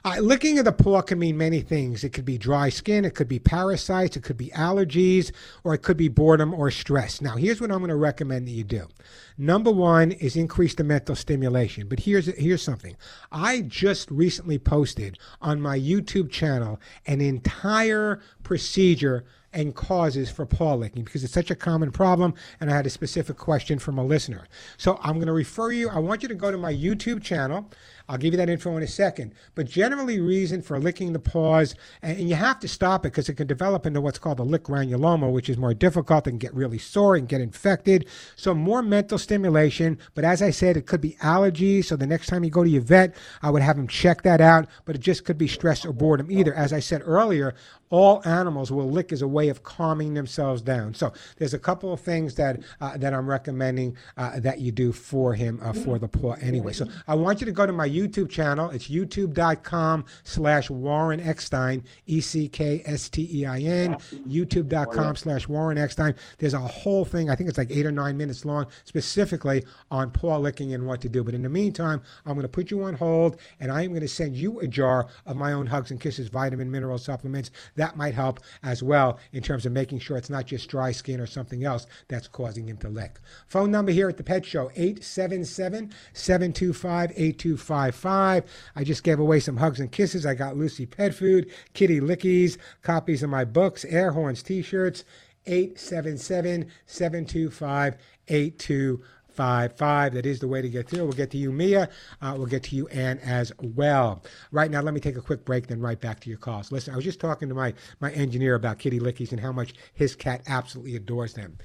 Uh, 0.04 0.16
licking 0.20 0.58
of 0.58 0.64
the 0.64 0.72
paw 0.72 1.02
can 1.02 1.18
mean 1.18 1.36
many 1.36 1.60
things. 1.60 2.04
It 2.04 2.12
could 2.12 2.24
be 2.24 2.38
dry 2.38 2.68
skin, 2.68 3.04
it 3.04 3.14
could 3.14 3.28
be 3.28 3.38
parasites, 3.38 4.16
it 4.16 4.22
could 4.22 4.36
be 4.36 4.48
allergies, 4.50 5.32
or 5.64 5.74
it 5.74 5.82
could 5.82 5.96
be 5.96 6.08
boredom 6.08 6.54
or 6.54 6.70
stress. 6.70 7.20
Now, 7.20 7.36
here's 7.36 7.60
what 7.60 7.70
I'm 7.70 7.78
going 7.78 7.90
to 7.90 7.96
recommend 7.96 8.46
that 8.46 8.52
you 8.52 8.64
do. 8.64 8.88
Number 9.36 9.70
one 9.70 10.12
is 10.12 10.36
increase 10.36 10.74
the 10.74 10.84
mental 10.84 11.16
stimulation. 11.16 11.88
But 11.88 12.00
here's 12.00 12.26
here's 12.26 12.62
something. 12.62 12.96
I 13.32 13.62
just 13.62 14.10
recently 14.10 14.58
posted 14.58 15.18
on 15.40 15.60
my 15.60 15.78
YouTube 15.78 16.30
channel 16.30 16.78
an 17.06 17.20
entire 17.20 18.20
procedure 18.42 19.24
and 19.52 19.74
causes 19.74 20.30
for 20.30 20.46
paw 20.46 20.74
licking 20.74 21.02
because 21.04 21.24
it's 21.24 21.32
such 21.32 21.50
a 21.50 21.56
common 21.56 21.90
problem 21.90 22.34
and 22.60 22.70
I 22.70 22.76
had 22.76 22.86
a 22.86 22.90
specific 22.90 23.36
question 23.36 23.78
from 23.78 23.98
a 23.98 24.04
listener. 24.04 24.46
So 24.76 24.98
I'm 25.02 25.14
going 25.14 25.26
to 25.26 25.32
refer 25.32 25.72
you 25.72 25.88
I 25.88 25.98
want 25.98 26.22
you 26.22 26.28
to 26.28 26.34
go 26.34 26.50
to 26.50 26.58
my 26.58 26.72
YouTube 26.72 27.22
channel. 27.22 27.68
I'll 28.10 28.18
give 28.18 28.34
you 28.34 28.38
that 28.38 28.50
info 28.50 28.76
in 28.76 28.82
a 28.82 28.88
second. 28.88 29.34
But 29.54 29.68
generally 29.68 30.18
reason 30.18 30.62
for 30.62 30.80
licking 30.80 31.12
the 31.12 31.20
paws 31.20 31.76
and, 32.02 32.18
you 32.28 32.34
have 32.34 32.58
to 32.58 32.66
stop 32.66 33.06
it 33.06 33.12
because 33.12 33.28
it 33.28 33.34
can 33.34 33.46
develop 33.46 33.86
into 33.86 34.00
what's 34.00 34.18
called 34.18 34.40
a 34.40 34.42
lick 34.42 34.64
granuloma 34.64 35.30
which 35.30 35.48
is 35.48 35.56
more 35.56 35.74
difficult 35.74 36.26
and 36.26 36.40
get 36.40 36.52
really 36.52 36.76
sore 36.76 37.14
and 37.14 37.28
get 37.28 37.40
infected. 37.40 38.08
So 38.34 38.52
more 38.52 38.82
mental 38.82 39.16
stimulation, 39.16 39.96
but 40.14 40.24
as 40.24 40.42
I 40.42 40.50
said 40.50 40.76
it 40.76 40.86
could 40.86 41.00
be 41.00 41.16
allergies, 41.22 41.84
so 41.84 41.94
the 41.94 42.06
next 42.06 42.26
time 42.26 42.42
you 42.42 42.50
go 42.50 42.64
to 42.64 42.68
your 42.68 42.82
vet, 42.82 43.14
I 43.42 43.50
would 43.50 43.62
have 43.62 43.78
him 43.78 43.86
check 43.86 44.22
that 44.22 44.40
out, 44.40 44.66
but 44.84 44.96
it 44.96 45.00
just 45.00 45.24
could 45.24 45.38
be 45.38 45.46
stress 45.46 45.86
or 45.86 45.92
boredom 45.92 46.32
either. 46.32 46.52
As 46.52 46.72
I 46.72 46.80
said 46.80 47.02
earlier, 47.04 47.54
all 47.90 48.22
animals 48.24 48.70
will 48.70 48.88
lick 48.88 49.12
as 49.12 49.22
a 49.22 49.28
way 49.28 49.48
of 49.48 49.62
calming 49.62 50.14
themselves 50.14 50.62
down. 50.62 50.94
So 50.94 51.12
there's 51.36 51.54
a 51.54 51.58
couple 51.58 51.92
of 51.92 52.00
things 52.00 52.36
that 52.36 52.60
uh, 52.80 52.96
that 52.96 53.12
I'm 53.12 53.28
recommending 53.28 53.96
uh, 54.16 54.40
that 54.40 54.60
you 54.60 54.72
do 54.72 54.92
for 54.92 55.34
him 55.34 55.60
uh, 55.62 55.72
for 55.72 55.98
the 55.98 56.08
paw 56.08 56.34
anyway. 56.40 56.72
So 56.72 56.86
I 57.06 57.14
want 57.14 57.40
you 57.40 57.46
to 57.46 57.52
go 57.52 57.66
to 57.66 57.72
my 57.72 57.88
YouTube 57.88 58.30
channel. 58.30 58.70
It's 58.70 58.88
youtube.com 58.88 60.04
slash 60.24 60.70
Warren 60.70 61.20
Eckstein, 61.20 61.84
E 62.06 62.20
C 62.20 62.48
K 62.48 62.82
S 62.86 63.08
T 63.08 63.28
E 63.32 63.46
I 63.46 63.58
N, 63.58 63.94
youtube.com 64.28 65.16
slash 65.16 65.48
Warren 65.48 65.78
Eckstein. 65.78 66.14
There's 66.38 66.54
a 66.54 66.60
whole 66.60 67.04
thing, 67.04 67.30
I 67.30 67.36
think 67.36 67.48
it's 67.48 67.58
like 67.58 67.70
eight 67.70 67.86
or 67.86 67.92
nine 67.92 68.16
minutes 68.16 68.44
long, 68.44 68.66
specifically 68.84 69.64
on 69.90 70.10
paw 70.10 70.36
licking 70.36 70.74
and 70.74 70.86
what 70.86 71.00
to 71.02 71.08
do. 71.08 71.24
But 71.24 71.34
in 71.34 71.42
the 71.42 71.48
meantime, 71.48 72.02
I'm 72.24 72.34
going 72.34 72.42
to 72.42 72.48
put 72.48 72.70
you 72.70 72.84
on 72.84 72.94
hold 72.94 73.38
and 73.58 73.70
I 73.72 73.82
am 73.82 73.88
going 73.88 74.00
to 74.00 74.08
send 74.08 74.36
you 74.36 74.60
a 74.60 74.68
jar 74.68 75.08
of 75.26 75.36
my 75.36 75.52
own 75.52 75.66
Hugs 75.66 75.90
and 75.90 76.00
Kisses 76.00 76.28
vitamin 76.28 76.70
mineral 76.70 76.98
supplements 76.98 77.50
that 77.80 77.96
might 77.96 78.14
help 78.14 78.40
as 78.62 78.82
well 78.82 79.18
in 79.32 79.42
terms 79.42 79.64
of 79.66 79.72
making 79.72 79.98
sure 79.98 80.16
it's 80.16 80.30
not 80.30 80.46
just 80.46 80.68
dry 80.68 80.92
skin 80.92 81.20
or 81.20 81.26
something 81.26 81.64
else 81.64 81.86
that's 82.08 82.28
causing 82.28 82.68
him 82.68 82.76
to 82.78 82.88
lick. 82.88 83.18
Phone 83.46 83.70
number 83.70 83.90
here 83.90 84.08
at 84.08 84.16
the 84.16 84.22
Pet 84.22 84.44
Show 84.44 84.70
877 84.76 85.92
725 86.12 87.12
8255. 87.16 88.44
I 88.76 88.84
just 88.84 89.02
gave 89.02 89.18
away 89.18 89.40
some 89.40 89.56
hugs 89.56 89.80
and 89.80 89.90
kisses. 89.90 90.26
I 90.26 90.34
got 90.34 90.56
Lucy 90.56 90.86
Pet 90.86 91.14
Food, 91.14 91.50
Kitty 91.72 92.00
Lickies, 92.00 92.58
copies 92.82 93.22
of 93.22 93.30
my 93.30 93.44
books, 93.44 93.84
air 93.86 94.12
horns, 94.12 94.42
t 94.42 94.62
shirts. 94.62 95.04
877 95.46 96.70
725 96.84 97.96
8255. 98.28 99.06
That 99.40 100.26
is 100.26 100.38
the 100.38 100.48
way 100.48 100.60
to 100.60 100.68
get 100.68 100.88
through. 100.88 101.04
We'll 101.04 101.12
get 101.12 101.30
to 101.30 101.38
you, 101.38 101.50
Mia. 101.50 101.88
Uh, 102.20 102.34
we'll 102.36 102.46
get 102.46 102.62
to 102.64 102.76
you, 102.76 102.88
Ann, 102.88 103.18
as 103.20 103.52
well. 103.60 104.22
Right 104.52 104.70
now, 104.70 104.82
let 104.82 104.92
me 104.92 105.00
take 105.00 105.16
a 105.16 105.22
quick 105.22 105.44
break, 105.44 105.66
then 105.66 105.80
right 105.80 106.00
back 106.00 106.20
to 106.20 106.28
your 106.28 106.38
calls. 106.38 106.70
Listen, 106.70 106.92
I 106.92 106.96
was 106.96 107.04
just 107.04 107.20
talking 107.20 107.48
to 107.48 107.54
my, 107.54 107.72
my 108.00 108.12
engineer 108.12 108.54
about 108.54 108.78
kitty 108.78 109.00
lickies 109.00 109.32
and 109.32 109.40
how 109.40 109.52
much 109.52 109.74
his 109.94 110.14
cat 110.14 110.42
absolutely 110.46 110.96
adores 110.96 111.34
them. 111.34 111.56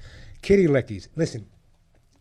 Kitty 0.42 0.66
lickies, 0.66 1.08
listen, 1.16 1.46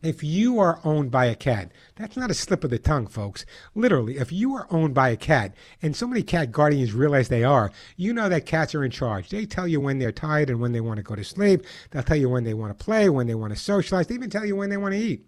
if 0.05 0.23
you 0.23 0.59
are 0.59 0.79
owned 0.83 1.09
by 1.09 1.25
a 1.25 1.35
cat, 1.35 1.71
that's 1.95 2.15
not 2.15 2.29
a 2.29 2.35
slip 2.35 2.63
of 2.63 2.69
the 2.69 2.77
tongue, 2.77 3.07
folks. 3.07 3.45
Literally, 3.73 4.17
if 4.17 4.31
you 4.31 4.53
are 4.55 4.67
owned 4.69 4.93
by 4.93 5.09
a 5.09 5.17
cat, 5.17 5.55
and 5.81 5.95
so 5.95 6.05
many 6.05 6.21
cat 6.21 6.51
guardians 6.51 6.93
realize 6.93 7.27
they 7.27 7.43
are, 7.43 7.71
you 7.97 8.13
know 8.13 8.29
that 8.29 8.45
cats 8.45 8.75
are 8.75 8.83
in 8.83 8.91
charge. 8.91 9.29
They 9.29 9.45
tell 9.45 9.67
you 9.67 9.81
when 9.81 9.97
they're 9.97 10.11
tired 10.11 10.49
and 10.49 10.59
when 10.59 10.73
they 10.73 10.81
want 10.81 10.97
to 10.97 11.03
go 11.03 11.15
to 11.15 11.23
sleep. 11.23 11.65
They'll 11.89 12.03
tell 12.03 12.17
you 12.17 12.29
when 12.29 12.43
they 12.43 12.53
want 12.53 12.77
to 12.77 12.83
play, 12.85 13.09
when 13.09 13.25
they 13.25 13.35
want 13.35 13.53
to 13.53 13.59
socialize. 13.59 14.07
They 14.07 14.15
even 14.15 14.29
tell 14.29 14.45
you 14.45 14.55
when 14.55 14.69
they 14.69 14.77
want 14.77 14.93
to 14.93 14.99
eat. 14.99 15.25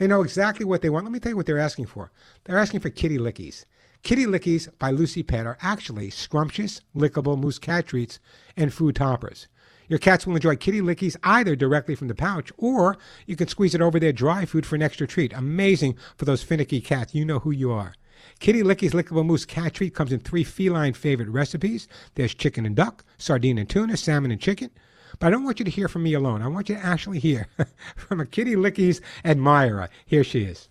They 0.00 0.06
know 0.06 0.22
exactly 0.22 0.64
what 0.64 0.80
they 0.80 0.88
want. 0.88 1.04
Let 1.04 1.12
me 1.12 1.20
tell 1.20 1.32
you 1.32 1.36
what 1.36 1.44
they're 1.44 1.58
asking 1.58 1.84
for. 1.84 2.10
They're 2.44 2.56
asking 2.56 2.80
for 2.80 2.88
kitty 2.88 3.18
lickies. 3.18 3.66
Kitty 4.02 4.24
Lickies 4.24 4.66
by 4.78 4.90
Lucy 4.92 5.22
Pet 5.22 5.44
are 5.44 5.58
actually 5.60 6.08
scrumptious, 6.08 6.80
lickable 6.96 7.38
mousse 7.38 7.58
cat 7.58 7.86
treats 7.86 8.18
and 8.56 8.72
food 8.72 8.96
toppers. 8.96 9.46
Your 9.88 9.98
cats 9.98 10.26
will 10.26 10.36
enjoy 10.36 10.56
kitty 10.56 10.80
lickies 10.80 11.18
either 11.22 11.54
directly 11.54 11.94
from 11.94 12.08
the 12.08 12.14
pouch 12.14 12.50
or 12.56 12.96
you 13.26 13.36
can 13.36 13.46
squeeze 13.46 13.74
it 13.74 13.82
over 13.82 14.00
their 14.00 14.10
dry 14.10 14.46
food 14.46 14.64
for 14.64 14.74
an 14.74 14.82
extra 14.82 15.06
treat. 15.06 15.34
Amazing 15.34 15.98
for 16.16 16.24
those 16.24 16.42
finicky 16.42 16.80
cats. 16.80 17.14
You 17.14 17.26
know 17.26 17.40
who 17.40 17.50
you 17.50 17.70
are. 17.70 17.92
Kitty 18.38 18.62
Lickies 18.62 18.92
Lickable 18.92 19.26
Mousse 19.26 19.44
Cat 19.44 19.74
Treat 19.74 19.94
comes 19.94 20.12
in 20.14 20.20
three 20.20 20.44
feline 20.44 20.94
favorite 20.94 21.28
recipes. 21.28 21.88
There's 22.14 22.34
chicken 22.34 22.64
and 22.64 22.74
duck, 22.74 23.04
sardine 23.18 23.58
and 23.58 23.68
tuna, 23.68 23.98
salmon 23.98 24.30
and 24.30 24.40
chicken. 24.40 24.70
But 25.20 25.26
I 25.26 25.30
don't 25.30 25.44
want 25.44 25.58
you 25.58 25.66
to 25.66 25.70
hear 25.70 25.86
from 25.86 26.02
me 26.02 26.14
alone. 26.14 26.42
I 26.42 26.48
want 26.48 26.68
you 26.70 26.74
to 26.74 26.84
actually 26.84 27.20
hear 27.20 27.46
from 27.96 28.20
a 28.20 28.26
Kitty 28.26 28.56
Lickies 28.56 29.00
admirer. 29.24 29.90
Here 30.06 30.24
she 30.24 30.44
is. 30.44 30.68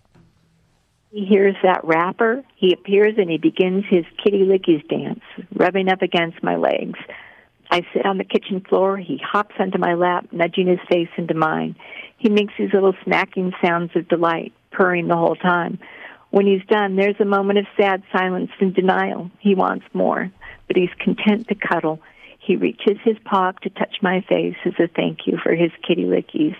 He 1.12 1.24
hears 1.24 1.56
that 1.62 1.84
wrapper. 1.84 2.42
He 2.56 2.72
appears 2.72 3.14
and 3.16 3.30
he 3.30 3.38
begins 3.38 3.84
his 3.88 4.04
kitty 4.22 4.42
lickies 4.42 4.86
dance, 4.88 5.20
rubbing 5.54 5.88
up 5.88 6.02
against 6.02 6.40
my 6.42 6.54
legs. 6.54 6.98
I 7.68 7.82
sit 7.92 8.06
on 8.06 8.18
the 8.18 8.24
kitchen 8.24 8.60
floor. 8.60 8.96
He 8.96 9.18
hops 9.18 9.54
onto 9.58 9.78
my 9.78 9.94
lap, 9.94 10.26
nudging 10.30 10.68
his 10.68 10.78
face 10.88 11.08
into 11.16 11.34
mine. 11.34 11.74
He 12.18 12.28
makes 12.28 12.54
these 12.56 12.72
little 12.72 12.94
smacking 13.04 13.52
sounds 13.64 13.90
of 13.96 14.06
delight, 14.06 14.52
purring 14.70 15.08
the 15.08 15.16
whole 15.16 15.36
time. 15.36 15.80
When 16.30 16.46
he's 16.46 16.64
done, 16.68 16.94
there's 16.94 17.18
a 17.18 17.24
moment 17.24 17.58
of 17.58 17.66
sad 17.76 18.04
silence 18.12 18.50
and 18.60 18.72
denial. 18.72 19.30
He 19.40 19.56
wants 19.56 19.86
more, 19.92 20.30
but 20.68 20.76
he's 20.76 20.90
content 21.00 21.48
to 21.48 21.56
cuddle. 21.56 22.00
He 22.40 22.56
reaches 22.56 22.98
his 23.04 23.16
paw 23.24 23.52
to 23.62 23.70
touch 23.70 23.96
my 24.02 24.22
face 24.22 24.56
as 24.64 24.72
a 24.78 24.88
thank 24.88 25.26
you 25.26 25.38
for 25.42 25.54
his 25.54 25.70
kitty 25.86 26.04
lickies. 26.04 26.56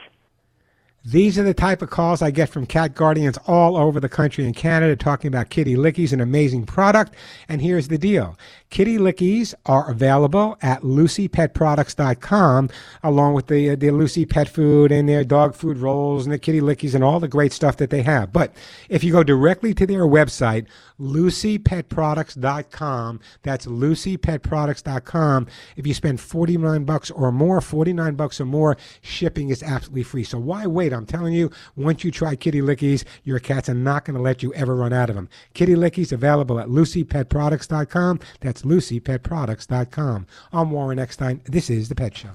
These 1.03 1.39
are 1.39 1.43
the 1.43 1.55
type 1.55 1.81
of 1.81 1.89
calls 1.89 2.21
I 2.21 2.31
get 2.31 2.51
from 2.51 2.67
cat 2.67 2.95
guardians 2.95 3.39
all 3.47 3.75
over 3.75 4.01
the 4.01 4.09
country 4.11 4.45
and 4.45 4.55
Canada 4.55 4.95
talking 4.97 5.29
about 5.29 5.49
Kitty 5.49 5.75
Lickies, 5.75 6.13
an 6.13 6.21
amazing 6.21 6.67
product. 6.67 7.15
And 7.49 7.63
here's 7.63 7.89
the 7.89 7.97
deal. 7.97 8.37
Kitty 8.69 8.99
Lickies 8.99 9.55
are 9.65 9.91
available 9.91 10.59
at 10.61 10.83
lucypetproducts.com 10.83 12.69
along 13.03 13.33
with 13.33 13.47
the, 13.47 13.71
uh, 13.71 13.77
the 13.77 13.93
Lucy 13.93 14.27
Pet 14.27 14.47
Food 14.47 14.93
and 14.93 15.09
their 15.09 15.25
dog 15.25 15.55
food 15.55 15.79
rolls 15.79 16.27
and 16.27 16.35
the 16.35 16.39
Kitty 16.39 16.61
Lickies 16.61 16.95
and 16.95 17.03
all 17.03 17.19
the 17.19 17.29
great 17.29 17.55
stuff 17.55 17.79
that 17.79 17.89
they 17.89 18.03
have. 18.03 18.31
But 18.31 18.55
if 18.91 19.03
you 19.03 19.11
go 19.11 19.25
directly 19.25 19.73
to 19.75 19.87
their 19.87 20.03
website, 20.03 20.67
lucypetproducts.com, 21.01 23.21
that's 23.43 23.65
lucypetproducts.com, 23.65 25.47
if 25.77 25.87
you 25.87 25.95
spend 25.95 26.21
49 26.21 26.85
bucks 26.85 27.11
or 27.11 27.33
more, 27.33 27.63
49 27.63 28.17
bucks 28.17 28.39
or 28.39 28.45
more, 28.45 28.77
shipping 29.01 29.49
is 29.49 29.63
absolutely 29.63 30.03
free. 30.03 30.25
So 30.25 30.39
why 30.39 30.67
wait? 30.67 30.89
I'm 30.92 31.07
telling 31.07 31.33
you, 31.33 31.50
once 31.76 32.05
you 32.05 32.11
try 32.11 32.37
Kitty 32.37 32.61
Lickies, 32.61 33.05
your 33.24 33.38
cats 33.38 33.68
are 33.68 33.74
not 33.74 34.05
going 34.05 34.16
to 34.16 34.22
let 34.22 34.42
you 34.42 34.53
ever 34.55 34.74
run 34.74 34.92
out 34.92 35.11
of 35.11 35.16
them. 35.16 35.29
Kitty 35.55 35.74
Lickies 35.74 36.12
available 36.12 36.59
at 36.61 36.68
lucypetproducts.com. 36.68 38.20
That's 38.40 38.62
lucypetproducts.com. 38.62 40.26
I'm 40.53 40.70
Warren 40.70 40.98
Eckstein. 40.98 41.40
This 41.44 41.70
is 41.70 41.88
The 41.88 41.94
Pet 41.94 42.16
Show. 42.16 42.31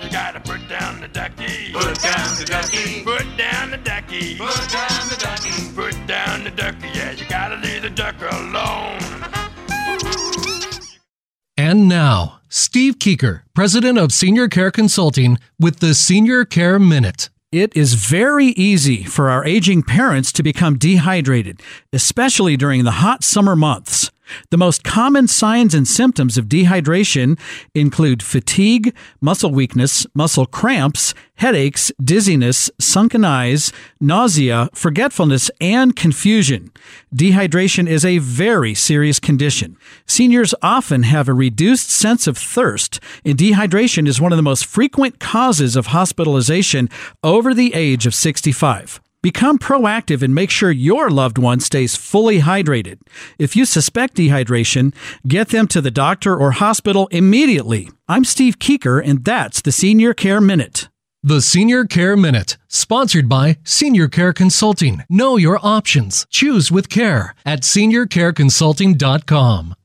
You 0.00 0.10
gotta 0.10 0.40
put 0.40 0.66
down 0.68 1.00
the 1.00 1.08
ducky. 1.08 1.72
Put 1.72 2.00
down 2.02 2.34
the 2.38 2.44
ducky. 2.46 3.04
Put 3.04 3.36
down 3.36 3.70
the 3.70 3.76
ducky. 3.76 4.36
Put 4.36 4.72
down 4.72 5.08
the 5.08 5.16
ducky. 5.18 5.74
Put 5.74 6.06
down 6.06 6.44
the 6.44 6.50
ducky. 6.50 6.88
Yeah, 6.88 7.12
you 7.12 7.24
gotta 7.28 7.56
leave 7.56 7.82
the 7.82 7.90
duck 7.90 8.16
alone. 8.20 8.98
And 11.56 11.88
now, 11.88 12.40
Steve 12.48 12.98
Keeker, 12.98 13.42
president 13.54 13.98
of 13.98 14.12
Senior 14.12 14.48
Care 14.48 14.70
Consulting, 14.70 15.38
with 15.60 15.80
the 15.80 15.94
Senior 15.94 16.44
Care 16.44 16.78
Minute. 16.78 17.28
It 17.52 17.76
is 17.76 17.92
very 17.92 18.46
easy 18.46 19.04
for 19.04 19.28
our 19.28 19.44
aging 19.44 19.82
parents 19.82 20.32
to 20.32 20.42
become 20.42 20.78
dehydrated, 20.78 21.60
especially 21.92 22.56
during 22.56 22.84
the 22.84 23.02
hot 23.02 23.22
summer 23.22 23.54
months. 23.54 24.10
The 24.50 24.56
most 24.58 24.84
common 24.84 25.28
signs 25.28 25.74
and 25.74 25.86
symptoms 25.86 26.38
of 26.38 26.46
dehydration 26.46 27.38
include 27.74 28.22
fatigue, 28.22 28.94
muscle 29.20 29.50
weakness, 29.50 30.06
muscle 30.14 30.46
cramps, 30.46 31.14
headaches, 31.36 31.90
dizziness, 32.02 32.70
sunken 32.78 33.24
eyes, 33.24 33.72
nausea, 34.00 34.68
forgetfulness, 34.74 35.50
and 35.60 35.96
confusion. 35.96 36.70
Dehydration 37.14 37.88
is 37.88 38.04
a 38.04 38.18
very 38.18 38.74
serious 38.74 39.18
condition. 39.18 39.76
Seniors 40.06 40.54
often 40.62 41.02
have 41.02 41.28
a 41.28 41.34
reduced 41.34 41.90
sense 41.90 42.26
of 42.26 42.38
thirst, 42.38 43.00
and 43.24 43.36
dehydration 43.36 44.06
is 44.06 44.20
one 44.20 44.32
of 44.32 44.36
the 44.36 44.42
most 44.42 44.66
frequent 44.66 45.18
causes 45.18 45.74
of 45.74 45.86
hospitalization 45.86 46.88
over 47.22 47.54
the 47.54 47.74
age 47.74 48.06
of 48.06 48.14
65. 48.14 49.00
Become 49.22 49.58
proactive 49.60 50.20
and 50.20 50.34
make 50.34 50.50
sure 50.50 50.72
your 50.72 51.08
loved 51.08 51.38
one 51.38 51.60
stays 51.60 51.94
fully 51.94 52.40
hydrated. 52.40 52.98
If 53.38 53.54
you 53.54 53.64
suspect 53.64 54.16
dehydration, 54.16 54.92
get 55.28 55.50
them 55.50 55.68
to 55.68 55.80
the 55.80 55.92
doctor 55.92 56.36
or 56.36 56.50
hospital 56.50 57.06
immediately. 57.12 57.88
I'm 58.08 58.24
Steve 58.24 58.58
Keeker, 58.58 59.00
and 59.02 59.24
that's 59.24 59.62
the 59.62 59.70
Senior 59.70 60.12
Care 60.12 60.40
Minute. 60.40 60.88
The 61.22 61.40
Senior 61.40 61.84
Care 61.84 62.16
Minute, 62.16 62.56
sponsored 62.66 63.28
by 63.28 63.58
Senior 63.62 64.08
Care 64.08 64.32
Consulting. 64.32 65.04
Know 65.08 65.36
your 65.36 65.60
options. 65.62 66.26
Choose 66.28 66.72
with 66.72 66.88
care 66.88 67.36
at 67.46 67.60
seniorcareconsulting.com. 67.60 69.76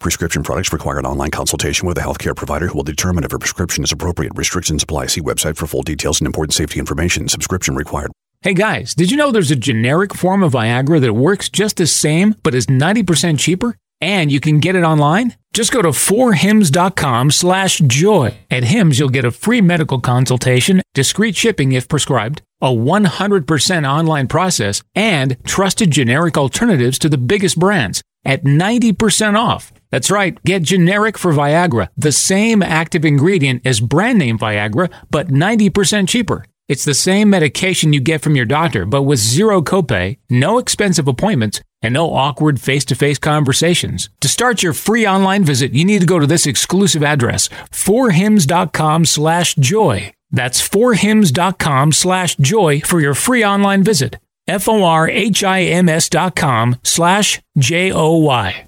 Prescription 0.00 0.42
products 0.42 0.72
require 0.72 0.98
an 0.98 1.04
online 1.04 1.30
consultation 1.30 1.86
with 1.86 1.98
a 1.98 2.00
healthcare 2.00 2.34
provider 2.34 2.68
who 2.68 2.78
will 2.78 2.84
determine 2.84 3.24
if 3.24 3.34
a 3.34 3.38
prescription 3.38 3.84
is 3.84 3.92
appropriate. 3.92 4.32
Restrictions 4.34 4.82
apply. 4.82 5.08
See 5.08 5.20
website 5.20 5.58
for 5.58 5.66
full 5.66 5.82
details 5.82 6.20
and 6.20 6.26
important 6.26 6.54
safety 6.54 6.78
information. 6.78 7.28
Subscription 7.28 7.74
required. 7.74 8.12
Hey 8.42 8.54
guys, 8.54 8.94
did 8.94 9.10
you 9.10 9.16
know 9.16 9.32
there's 9.32 9.50
a 9.50 9.56
generic 9.56 10.14
form 10.14 10.44
of 10.44 10.52
Viagra 10.52 11.00
that 11.00 11.14
works 11.14 11.48
just 11.48 11.76
the 11.76 11.88
same 11.88 12.36
but 12.44 12.54
is 12.54 12.66
90% 12.66 13.36
cheaper? 13.36 13.76
And 14.00 14.30
you 14.30 14.38
can 14.38 14.60
get 14.60 14.76
it 14.76 14.84
online? 14.84 15.34
Just 15.52 15.72
go 15.72 15.82
to 15.82 15.88
forhims.com 15.88 17.32
slash 17.32 17.78
joy. 17.78 18.38
At 18.48 18.62
Hims, 18.62 18.96
you'll 18.96 19.08
get 19.08 19.24
a 19.24 19.32
free 19.32 19.60
medical 19.60 19.98
consultation, 20.00 20.82
discreet 20.94 21.34
shipping 21.34 21.72
if 21.72 21.88
prescribed, 21.88 22.42
a 22.60 22.68
100% 22.68 23.90
online 23.90 24.28
process, 24.28 24.82
and 24.94 25.36
trusted 25.44 25.90
generic 25.90 26.38
alternatives 26.38 27.00
to 27.00 27.08
the 27.08 27.18
biggest 27.18 27.58
brands 27.58 28.02
at 28.24 28.44
90% 28.44 29.36
off. 29.36 29.72
That's 29.90 30.12
right, 30.12 30.40
get 30.44 30.62
generic 30.62 31.18
for 31.18 31.32
Viagra, 31.32 31.88
the 31.96 32.12
same 32.12 32.62
active 32.62 33.04
ingredient 33.04 33.66
as 33.66 33.80
brand 33.80 34.20
name 34.20 34.38
Viagra, 34.38 34.92
but 35.10 35.26
90% 35.26 36.08
cheaper. 36.08 36.44
It's 36.68 36.84
the 36.84 36.92
same 36.92 37.30
medication 37.30 37.94
you 37.94 38.00
get 38.00 38.20
from 38.20 38.36
your 38.36 38.44
doctor, 38.44 38.84
but 38.84 39.04
with 39.04 39.18
zero 39.18 39.62
copay, 39.62 40.18
no 40.28 40.58
expensive 40.58 41.08
appointments, 41.08 41.62
and 41.80 41.94
no 41.94 42.12
awkward 42.12 42.60
face-to-face 42.60 43.18
conversations. 43.18 44.10
To 44.20 44.28
start 44.28 44.62
your 44.62 44.74
free 44.74 45.06
online 45.06 45.44
visit, 45.44 45.72
you 45.72 45.86
need 45.86 46.00
to 46.00 46.06
go 46.06 46.18
to 46.18 46.26
this 46.26 46.46
exclusive 46.46 47.02
address, 47.02 47.48
forhims.com 47.70 49.06
slash 49.06 49.54
joy. 49.54 50.12
That's 50.30 50.60
forhims.com 50.68 51.92
slash 51.92 52.36
joy 52.36 52.80
for 52.80 53.00
your 53.00 53.14
free 53.14 53.42
online 53.42 53.82
visit. 53.82 54.18
F-O-R-H-I-M-S 54.46 56.08
dot 56.10 56.36
com 56.36 56.76
slash 56.82 57.40
J-O-Y. 57.56 58.67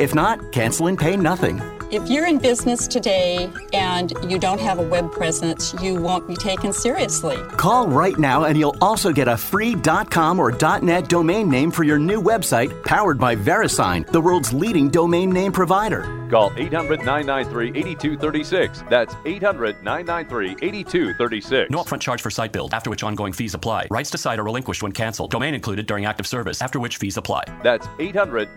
If 0.00 0.14
not, 0.14 0.50
cancel 0.50 0.86
and 0.86 0.98
pay 0.98 1.14
nothing. 1.14 1.60
If 1.90 2.08
you're 2.08 2.26
in 2.26 2.38
business 2.38 2.86
today 2.86 3.50
and 3.72 4.12
you 4.28 4.38
don't 4.38 4.60
have 4.60 4.78
a 4.78 4.82
web 4.82 5.10
presence, 5.12 5.74
you 5.82 6.00
won't 6.00 6.26
be 6.26 6.36
taken 6.36 6.72
seriously. 6.72 7.36
Call 7.58 7.88
right 7.88 8.16
now 8.16 8.44
and 8.44 8.56
you'll 8.56 8.76
also 8.80 9.12
get 9.12 9.28
a 9.28 9.36
free 9.36 9.74
.com 9.74 10.38
or 10.38 10.52
.net 10.80 11.08
domain 11.08 11.50
name 11.50 11.70
for 11.70 11.82
your 11.82 11.98
new 11.98 12.22
website 12.22 12.84
powered 12.84 13.18
by 13.18 13.34
VeriSign, 13.34 14.06
the 14.06 14.20
world's 14.20 14.52
leading 14.52 14.88
domain 14.88 15.30
name 15.30 15.52
provider. 15.52 16.20
Call 16.30 16.52
800 16.56 17.00
993 17.00 17.70
8236. 17.70 18.84
That's 18.88 19.16
800 19.24 19.82
993 19.82 20.68
8236. 20.68 21.70
No 21.70 21.82
upfront 21.82 22.00
charge 22.00 22.22
for 22.22 22.30
site 22.30 22.52
build, 22.52 22.72
after 22.72 22.88
which 22.88 23.02
ongoing 23.02 23.32
fees 23.32 23.54
apply. 23.54 23.88
Rights 23.90 24.10
to 24.10 24.18
site 24.18 24.38
are 24.38 24.44
relinquished 24.44 24.82
when 24.82 24.92
canceled. 24.92 25.32
Domain 25.32 25.54
included 25.54 25.86
during 25.86 26.04
active 26.04 26.28
service, 26.28 26.62
after 26.62 26.78
which 26.78 26.98
fees 26.98 27.16
apply. 27.16 27.42
That's 27.64 27.88
800 27.98 28.56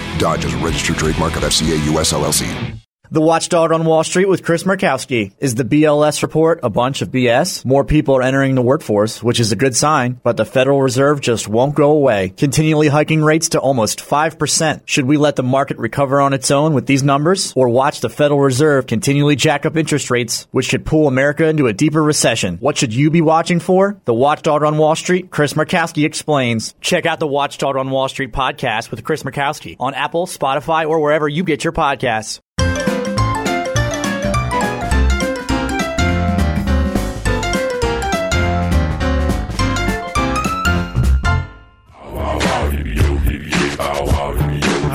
Dodge 0.17 0.45
is 0.45 0.53
a 0.53 0.57
registered 0.57 0.97
trademark 0.97 1.35
of 1.35 1.43
FCA 1.43 1.93
US 1.93 2.13
LLC. 2.13 2.80
The 3.13 3.19
Watchdog 3.19 3.73
on 3.73 3.83
Wall 3.83 4.05
Street 4.05 4.29
with 4.29 4.41
Chris 4.41 4.63
Markowski. 4.63 5.33
Is 5.37 5.55
the 5.55 5.65
BLS 5.65 6.23
report 6.23 6.61
a 6.63 6.69
bunch 6.69 7.01
of 7.01 7.11
BS? 7.11 7.65
More 7.65 7.83
people 7.83 8.15
are 8.15 8.21
entering 8.21 8.55
the 8.55 8.61
workforce, 8.61 9.21
which 9.21 9.41
is 9.41 9.51
a 9.51 9.57
good 9.57 9.75
sign, 9.75 10.21
but 10.23 10.37
the 10.37 10.45
Federal 10.45 10.81
Reserve 10.81 11.19
just 11.19 11.49
won't 11.49 11.75
go 11.75 11.91
away, 11.91 12.29
continually 12.29 12.87
hiking 12.87 13.21
rates 13.21 13.49
to 13.49 13.59
almost 13.59 13.99
5%. 13.99 14.83
Should 14.85 15.07
we 15.07 15.17
let 15.17 15.35
the 15.35 15.43
market 15.43 15.77
recover 15.77 16.21
on 16.21 16.31
its 16.31 16.51
own 16.51 16.73
with 16.73 16.85
these 16.85 17.03
numbers, 17.03 17.51
or 17.53 17.67
watch 17.67 17.99
the 17.99 18.09
Federal 18.09 18.39
Reserve 18.39 18.87
continually 18.87 19.35
jack 19.35 19.65
up 19.65 19.75
interest 19.75 20.09
rates, 20.09 20.47
which 20.51 20.69
could 20.69 20.85
pull 20.85 21.09
America 21.09 21.45
into 21.45 21.67
a 21.67 21.73
deeper 21.73 22.01
recession? 22.01 22.59
What 22.61 22.77
should 22.77 22.93
you 22.93 23.11
be 23.11 23.19
watching 23.19 23.59
for? 23.59 23.99
The 24.05 24.13
Watchdog 24.13 24.63
on 24.63 24.77
Wall 24.77 24.95
Street, 24.95 25.31
Chris 25.31 25.51
Markowski 25.51 26.05
explains. 26.05 26.75
Check 26.79 27.05
out 27.05 27.19
the 27.19 27.27
Watchdog 27.27 27.75
on 27.75 27.89
Wall 27.89 28.07
Street 28.07 28.31
podcast 28.31 28.89
with 28.89 29.03
Chris 29.03 29.23
Markowski 29.23 29.75
on 29.81 29.95
Apple, 29.95 30.27
Spotify, 30.27 30.87
or 30.87 31.01
wherever 31.01 31.27
you 31.27 31.43
get 31.43 31.65
your 31.65 31.73
podcasts. 31.73 32.39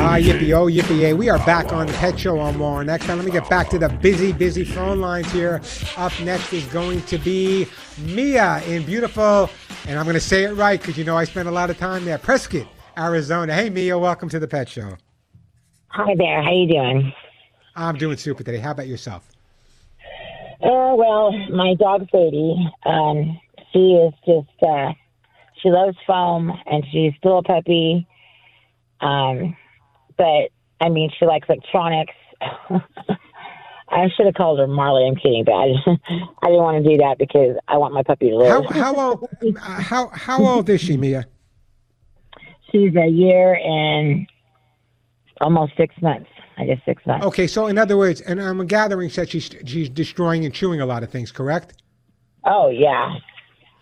Ah, 0.08 0.18
yippee, 0.18 0.52
oh, 0.56 0.66
yippee, 0.66 1.00
yay. 1.00 1.14
We 1.14 1.28
are 1.30 1.38
back 1.44 1.72
on 1.72 1.88
the 1.88 1.92
Pet 1.94 2.16
Show 2.16 2.38
on 2.38 2.56
Warren. 2.60 2.86
Next 2.86 3.06
time, 3.06 3.16
let 3.16 3.26
me 3.26 3.32
get 3.32 3.50
back 3.50 3.68
to 3.70 3.78
the 3.78 3.88
busy, 3.88 4.32
busy 4.32 4.62
phone 4.62 5.00
lines 5.00 5.28
here. 5.32 5.60
Up 5.96 6.12
next 6.20 6.52
is 6.52 6.64
going 6.66 7.02
to 7.02 7.18
be 7.18 7.66
Mia 7.98 8.62
in 8.68 8.84
beautiful, 8.84 9.50
and 9.88 9.98
I'm 9.98 10.04
going 10.04 10.14
to 10.14 10.20
say 10.20 10.44
it 10.44 10.52
right 10.52 10.80
because 10.80 10.96
you 10.96 11.02
know 11.02 11.16
I 11.16 11.24
spent 11.24 11.48
a 11.48 11.50
lot 11.50 11.70
of 11.70 11.78
time 11.78 12.04
there, 12.04 12.18
Prescott, 12.18 12.68
Arizona. 12.96 13.52
Hey, 13.52 13.68
Mia, 13.68 13.98
welcome 13.98 14.28
to 14.28 14.38
the 14.38 14.46
Pet 14.46 14.68
Show. 14.68 14.96
Hi 15.88 16.14
there. 16.16 16.40
How 16.40 16.52
you 16.52 16.68
doing? 16.68 17.12
I'm 17.74 17.96
doing 17.96 18.16
super 18.16 18.44
today. 18.44 18.58
How 18.58 18.70
about 18.70 18.86
yourself? 18.86 19.28
Uh, 20.62 20.94
well, 20.94 21.32
my 21.50 21.74
dog 21.74 22.06
Sadie, 22.12 22.70
um, 22.84 23.40
she 23.72 23.94
is 23.94 24.14
just 24.24 24.62
uh, 24.62 24.92
she 25.60 25.68
loves 25.70 25.96
foam 26.06 26.52
and 26.66 26.84
she's 26.92 27.12
still 27.18 27.38
a 27.38 27.42
puppy. 27.42 28.06
Um, 29.00 29.56
but 30.16 30.50
I 30.80 30.88
mean, 30.88 31.10
she 31.18 31.26
likes 31.26 31.48
electronics. 31.48 32.14
I 33.88 34.08
should 34.16 34.26
have 34.26 34.34
called 34.34 34.58
her 34.58 34.66
Marley. 34.66 35.06
I'm 35.06 35.14
kidding, 35.14 35.44
but 35.44 35.52
I, 35.52 35.66
I 36.42 36.46
didn't 36.48 36.62
want 36.62 36.82
to 36.84 36.90
do 36.90 36.96
that 36.98 37.18
because 37.18 37.56
I 37.68 37.78
want 37.78 37.94
my 37.94 38.02
puppy 38.02 38.30
to 38.30 38.36
How 38.44 38.60
live. 38.60 38.70
how 38.70 38.94
old 38.94 39.28
uh, 39.42 39.60
how 39.60 40.08
how 40.08 40.44
old 40.44 40.68
is 40.68 40.80
she, 40.80 40.96
Mia? 40.96 41.24
She's 42.72 42.94
a 42.96 43.06
year 43.06 43.54
and 43.54 44.26
almost 45.40 45.72
six 45.76 45.94
months. 46.02 46.28
I 46.58 46.64
guess 46.64 46.78
six 46.84 47.04
months. 47.06 47.24
Okay, 47.26 47.46
so 47.46 47.66
in 47.66 47.78
other 47.78 47.96
words, 47.96 48.22
and 48.22 48.40
I'm 48.40 48.60
a 48.60 48.64
gathering 48.64 49.10
that 49.10 49.28
she's 49.30 49.50
she's 49.64 49.88
destroying 49.88 50.44
and 50.44 50.52
chewing 50.52 50.80
a 50.80 50.86
lot 50.86 51.02
of 51.02 51.10
things, 51.10 51.30
correct? 51.30 51.74
Oh 52.44 52.68
yeah. 52.70 53.14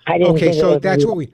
I 0.07 0.19
didn't. 0.19 0.35
Okay, 0.35 0.53
so 0.53 0.79
that's 0.79 1.07
what 1.07 1.17
we 1.17 1.33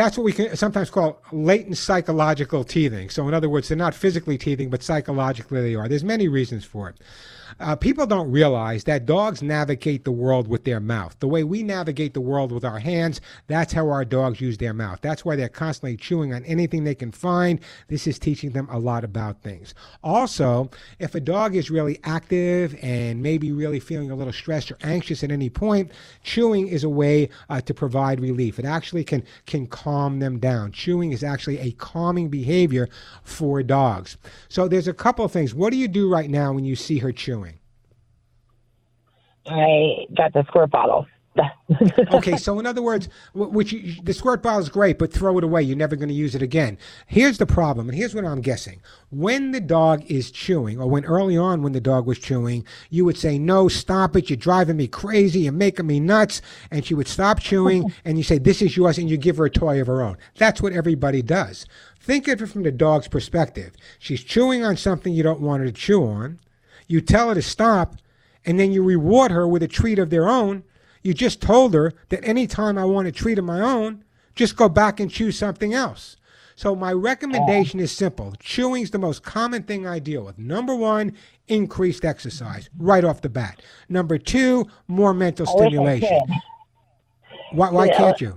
that's 0.00 0.16
what 0.16 0.24
we 0.24 0.32
can 0.32 0.56
sometimes 0.56 0.90
call 0.90 1.20
latent 1.32 1.76
psychological 1.76 2.64
teething. 2.64 3.10
So 3.10 3.28
in 3.28 3.34
other 3.34 3.48
words, 3.48 3.68
they're 3.68 3.76
not 3.76 3.94
physically 3.94 4.38
teething, 4.38 4.70
but 4.70 4.82
psychologically 4.82 5.60
they 5.60 5.74
are. 5.74 5.88
There's 5.88 6.04
many 6.04 6.28
reasons 6.28 6.64
for 6.64 6.88
it. 6.88 6.96
Uh, 7.58 7.74
people 7.74 8.06
don't 8.06 8.30
realize 8.30 8.84
that 8.84 9.06
dogs 9.06 9.42
navigate 9.42 10.04
the 10.04 10.12
world 10.12 10.48
with 10.48 10.64
their 10.64 10.80
mouth. 10.80 11.16
The 11.20 11.28
way 11.28 11.44
we 11.44 11.62
navigate 11.62 12.14
the 12.14 12.20
world 12.20 12.52
with 12.52 12.64
our 12.64 12.78
hands, 12.78 13.20
that's 13.46 13.72
how 13.72 13.88
our 13.88 14.04
dogs 14.04 14.40
use 14.40 14.58
their 14.58 14.74
mouth. 14.74 15.00
That's 15.02 15.24
why 15.24 15.36
they're 15.36 15.48
constantly 15.48 15.96
chewing 15.96 16.32
on 16.32 16.44
anything 16.44 16.84
they 16.84 16.94
can 16.94 17.12
find. 17.12 17.60
This 17.88 18.06
is 18.06 18.18
teaching 18.18 18.50
them 18.50 18.68
a 18.70 18.78
lot 18.78 19.04
about 19.04 19.42
things. 19.42 19.74
Also, 20.02 20.70
if 20.98 21.14
a 21.14 21.20
dog 21.20 21.56
is 21.56 21.70
really 21.70 21.98
active 22.04 22.78
and 22.82 23.22
maybe 23.22 23.52
really 23.52 23.80
feeling 23.80 24.10
a 24.10 24.14
little 24.14 24.32
stressed 24.32 24.70
or 24.70 24.78
anxious 24.82 25.24
at 25.24 25.30
any 25.30 25.50
point, 25.50 25.90
chewing 26.22 26.68
is 26.68 26.84
a 26.84 26.88
way 26.88 27.28
uh, 27.48 27.60
to 27.62 27.74
provide 27.74 28.20
relief. 28.20 28.58
It 28.58 28.64
actually 28.64 29.04
can 29.04 29.22
can 29.46 29.66
calm 29.66 30.18
them 30.18 30.38
down. 30.38 30.72
Chewing 30.72 31.12
is 31.12 31.24
actually 31.24 31.58
a 31.58 31.72
calming 31.72 32.28
behavior 32.28 32.88
for 33.24 33.62
dogs. 33.62 34.16
So 34.48 34.68
there's 34.68 34.88
a 34.88 34.94
couple 34.94 35.24
of 35.24 35.32
things. 35.32 35.54
What 35.54 35.70
do 35.70 35.76
you 35.76 35.88
do 35.88 36.10
right 36.10 36.30
now 36.30 36.52
when 36.52 36.64
you 36.64 36.76
see 36.76 36.98
her 36.98 37.12
chewing? 37.12 37.39
I 39.50 40.06
got 40.14 40.32
the 40.32 40.44
squirt 40.48 40.70
bottle. 40.70 41.06
okay, 42.12 42.36
so 42.36 42.58
in 42.58 42.66
other 42.66 42.82
words, 42.82 43.08
which 43.34 43.72
you, 43.72 44.02
the 44.02 44.12
squirt 44.12 44.42
bottle 44.42 44.60
is 44.60 44.68
great, 44.68 44.98
but 44.98 45.12
throw 45.12 45.38
it 45.38 45.44
away. 45.44 45.62
You're 45.62 45.76
never 45.76 45.94
going 45.94 46.08
to 46.08 46.14
use 46.14 46.34
it 46.34 46.42
again. 46.42 46.76
Here's 47.06 47.38
the 47.38 47.46
problem, 47.46 47.88
and 47.88 47.96
here's 47.96 48.14
what 48.14 48.24
I'm 48.24 48.40
guessing. 48.40 48.80
When 49.10 49.52
the 49.52 49.60
dog 49.60 50.04
is 50.10 50.32
chewing, 50.32 50.80
or 50.80 50.88
when 50.88 51.04
early 51.04 51.36
on 51.36 51.62
when 51.62 51.72
the 51.72 51.80
dog 51.80 52.06
was 52.06 52.18
chewing, 52.18 52.64
you 52.90 53.04
would 53.04 53.16
say, 53.16 53.38
"No, 53.38 53.68
stop 53.68 54.16
it! 54.16 54.28
You're 54.28 54.36
driving 54.36 54.76
me 54.76 54.88
crazy. 54.88 55.40
You're 55.40 55.52
making 55.52 55.86
me 55.86 56.00
nuts." 56.00 56.42
And 56.70 56.84
she 56.84 56.94
would 56.94 57.08
stop 57.08 57.38
chewing, 57.38 57.92
and 58.04 58.18
you 58.18 58.24
say, 58.24 58.38
"This 58.38 58.60
is 58.60 58.76
yours," 58.76 58.98
and 58.98 59.08
you 59.08 59.16
give 59.16 59.36
her 59.36 59.46
a 59.46 59.50
toy 59.50 59.80
of 59.80 59.86
her 59.86 60.02
own. 60.02 60.16
That's 60.36 60.60
what 60.60 60.72
everybody 60.72 61.22
does. 61.22 61.64
Think 62.00 62.26
of 62.26 62.42
it 62.42 62.46
from 62.46 62.64
the 62.64 62.72
dog's 62.72 63.08
perspective. 63.08 63.72
She's 64.00 64.24
chewing 64.24 64.64
on 64.64 64.76
something 64.76 65.12
you 65.12 65.22
don't 65.22 65.40
want 65.40 65.60
her 65.60 65.66
to 65.66 65.72
chew 65.72 66.04
on. 66.04 66.40
You 66.88 67.00
tell 67.00 67.28
her 67.28 67.34
to 67.34 67.42
stop, 67.42 67.96
and 68.44 68.58
then 68.58 68.72
you 68.72 68.82
reward 68.82 69.30
her 69.30 69.46
with 69.46 69.62
a 69.62 69.68
treat 69.68 69.98
of 69.98 70.10
their 70.10 70.28
own. 70.28 70.64
You 71.02 71.14
just 71.14 71.40
told 71.40 71.74
her 71.74 71.92
that 72.10 72.24
anytime 72.24 72.76
I 72.76 72.84
want 72.84 73.08
a 73.08 73.12
treat 73.12 73.38
of 73.38 73.44
my 73.44 73.60
own, 73.60 74.04
just 74.34 74.56
go 74.56 74.68
back 74.68 75.00
and 75.00 75.10
choose 75.10 75.38
something 75.38 75.72
else. 75.74 76.16
So 76.56 76.76
my 76.76 76.92
recommendation 76.92 77.80
is 77.80 77.90
simple. 77.90 78.34
Chewing 78.38 78.82
is 78.82 78.90
the 78.90 78.98
most 78.98 79.22
common 79.22 79.62
thing 79.62 79.86
I 79.86 79.98
deal 79.98 80.24
with. 80.24 80.38
Number 80.38 80.74
one, 80.74 81.16
increased 81.48 82.04
exercise 82.04 82.68
right 82.78 83.02
off 83.02 83.22
the 83.22 83.30
bat. 83.30 83.62
Number 83.88 84.18
two, 84.18 84.66
more 84.86 85.14
mental 85.14 85.48
I 85.48 85.52
stimulation. 85.52 86.20
Why, 87.52 87.70
why 87.70 87.86
Yeah. 87.86 87.96
can't 87.96 88.20
you? 88.20 88.34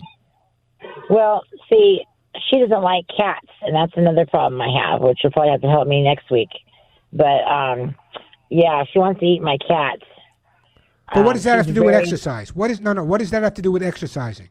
Well, 1.09 1.43
see, 1.69 2.05
she 2.49 2.59
doesn't 2.59 2.81
like 2.81 3.05
cats, 3.15 3.47
and 3.61 3.75
that's 3.75 3.91
another 3.97 4.25
problem 4.25 4.61
I 4.61 4.69
have, 4.69 5.01
which 5.01 5.19
you'll 5.23 5.33
probably 5.33 5.51
have 5.51 5.61
to 5.61 5.69
help 5.69 5.87
me 5.87 6.01
next 6.01 6.31
week. 6.31 6.49
But 7.11 7.43
um, 7.45 7.95
yeah, 8.53 8.83
she 8.91 8.99
wants 8.99 9.19
to 9.19 9.25
eat 9.25 9.41
my 9.41 9.57
cats. 9.67 10.03
But 11.13 11.25
what 11.25 11.27
Um, 11.27 11.33
does 11.33 11.43
that 11.43 11.57
have 11.57 11.67
to 11.67 11.73
do 11.73 11.83
with 11.83 11.95
exercise? 11.95 12.55
What 12.55 12.71
is 12.71 12.79
no 12.79 12.93
no? 12.93 13.03
What 13.03 13.19
does 13.19 13.31
that 13.31 13.43
have 13.43 13.53
to 13.55 13.61
do 13.61 13.71
with 13.71 13.83
exercising? 13.83 14.49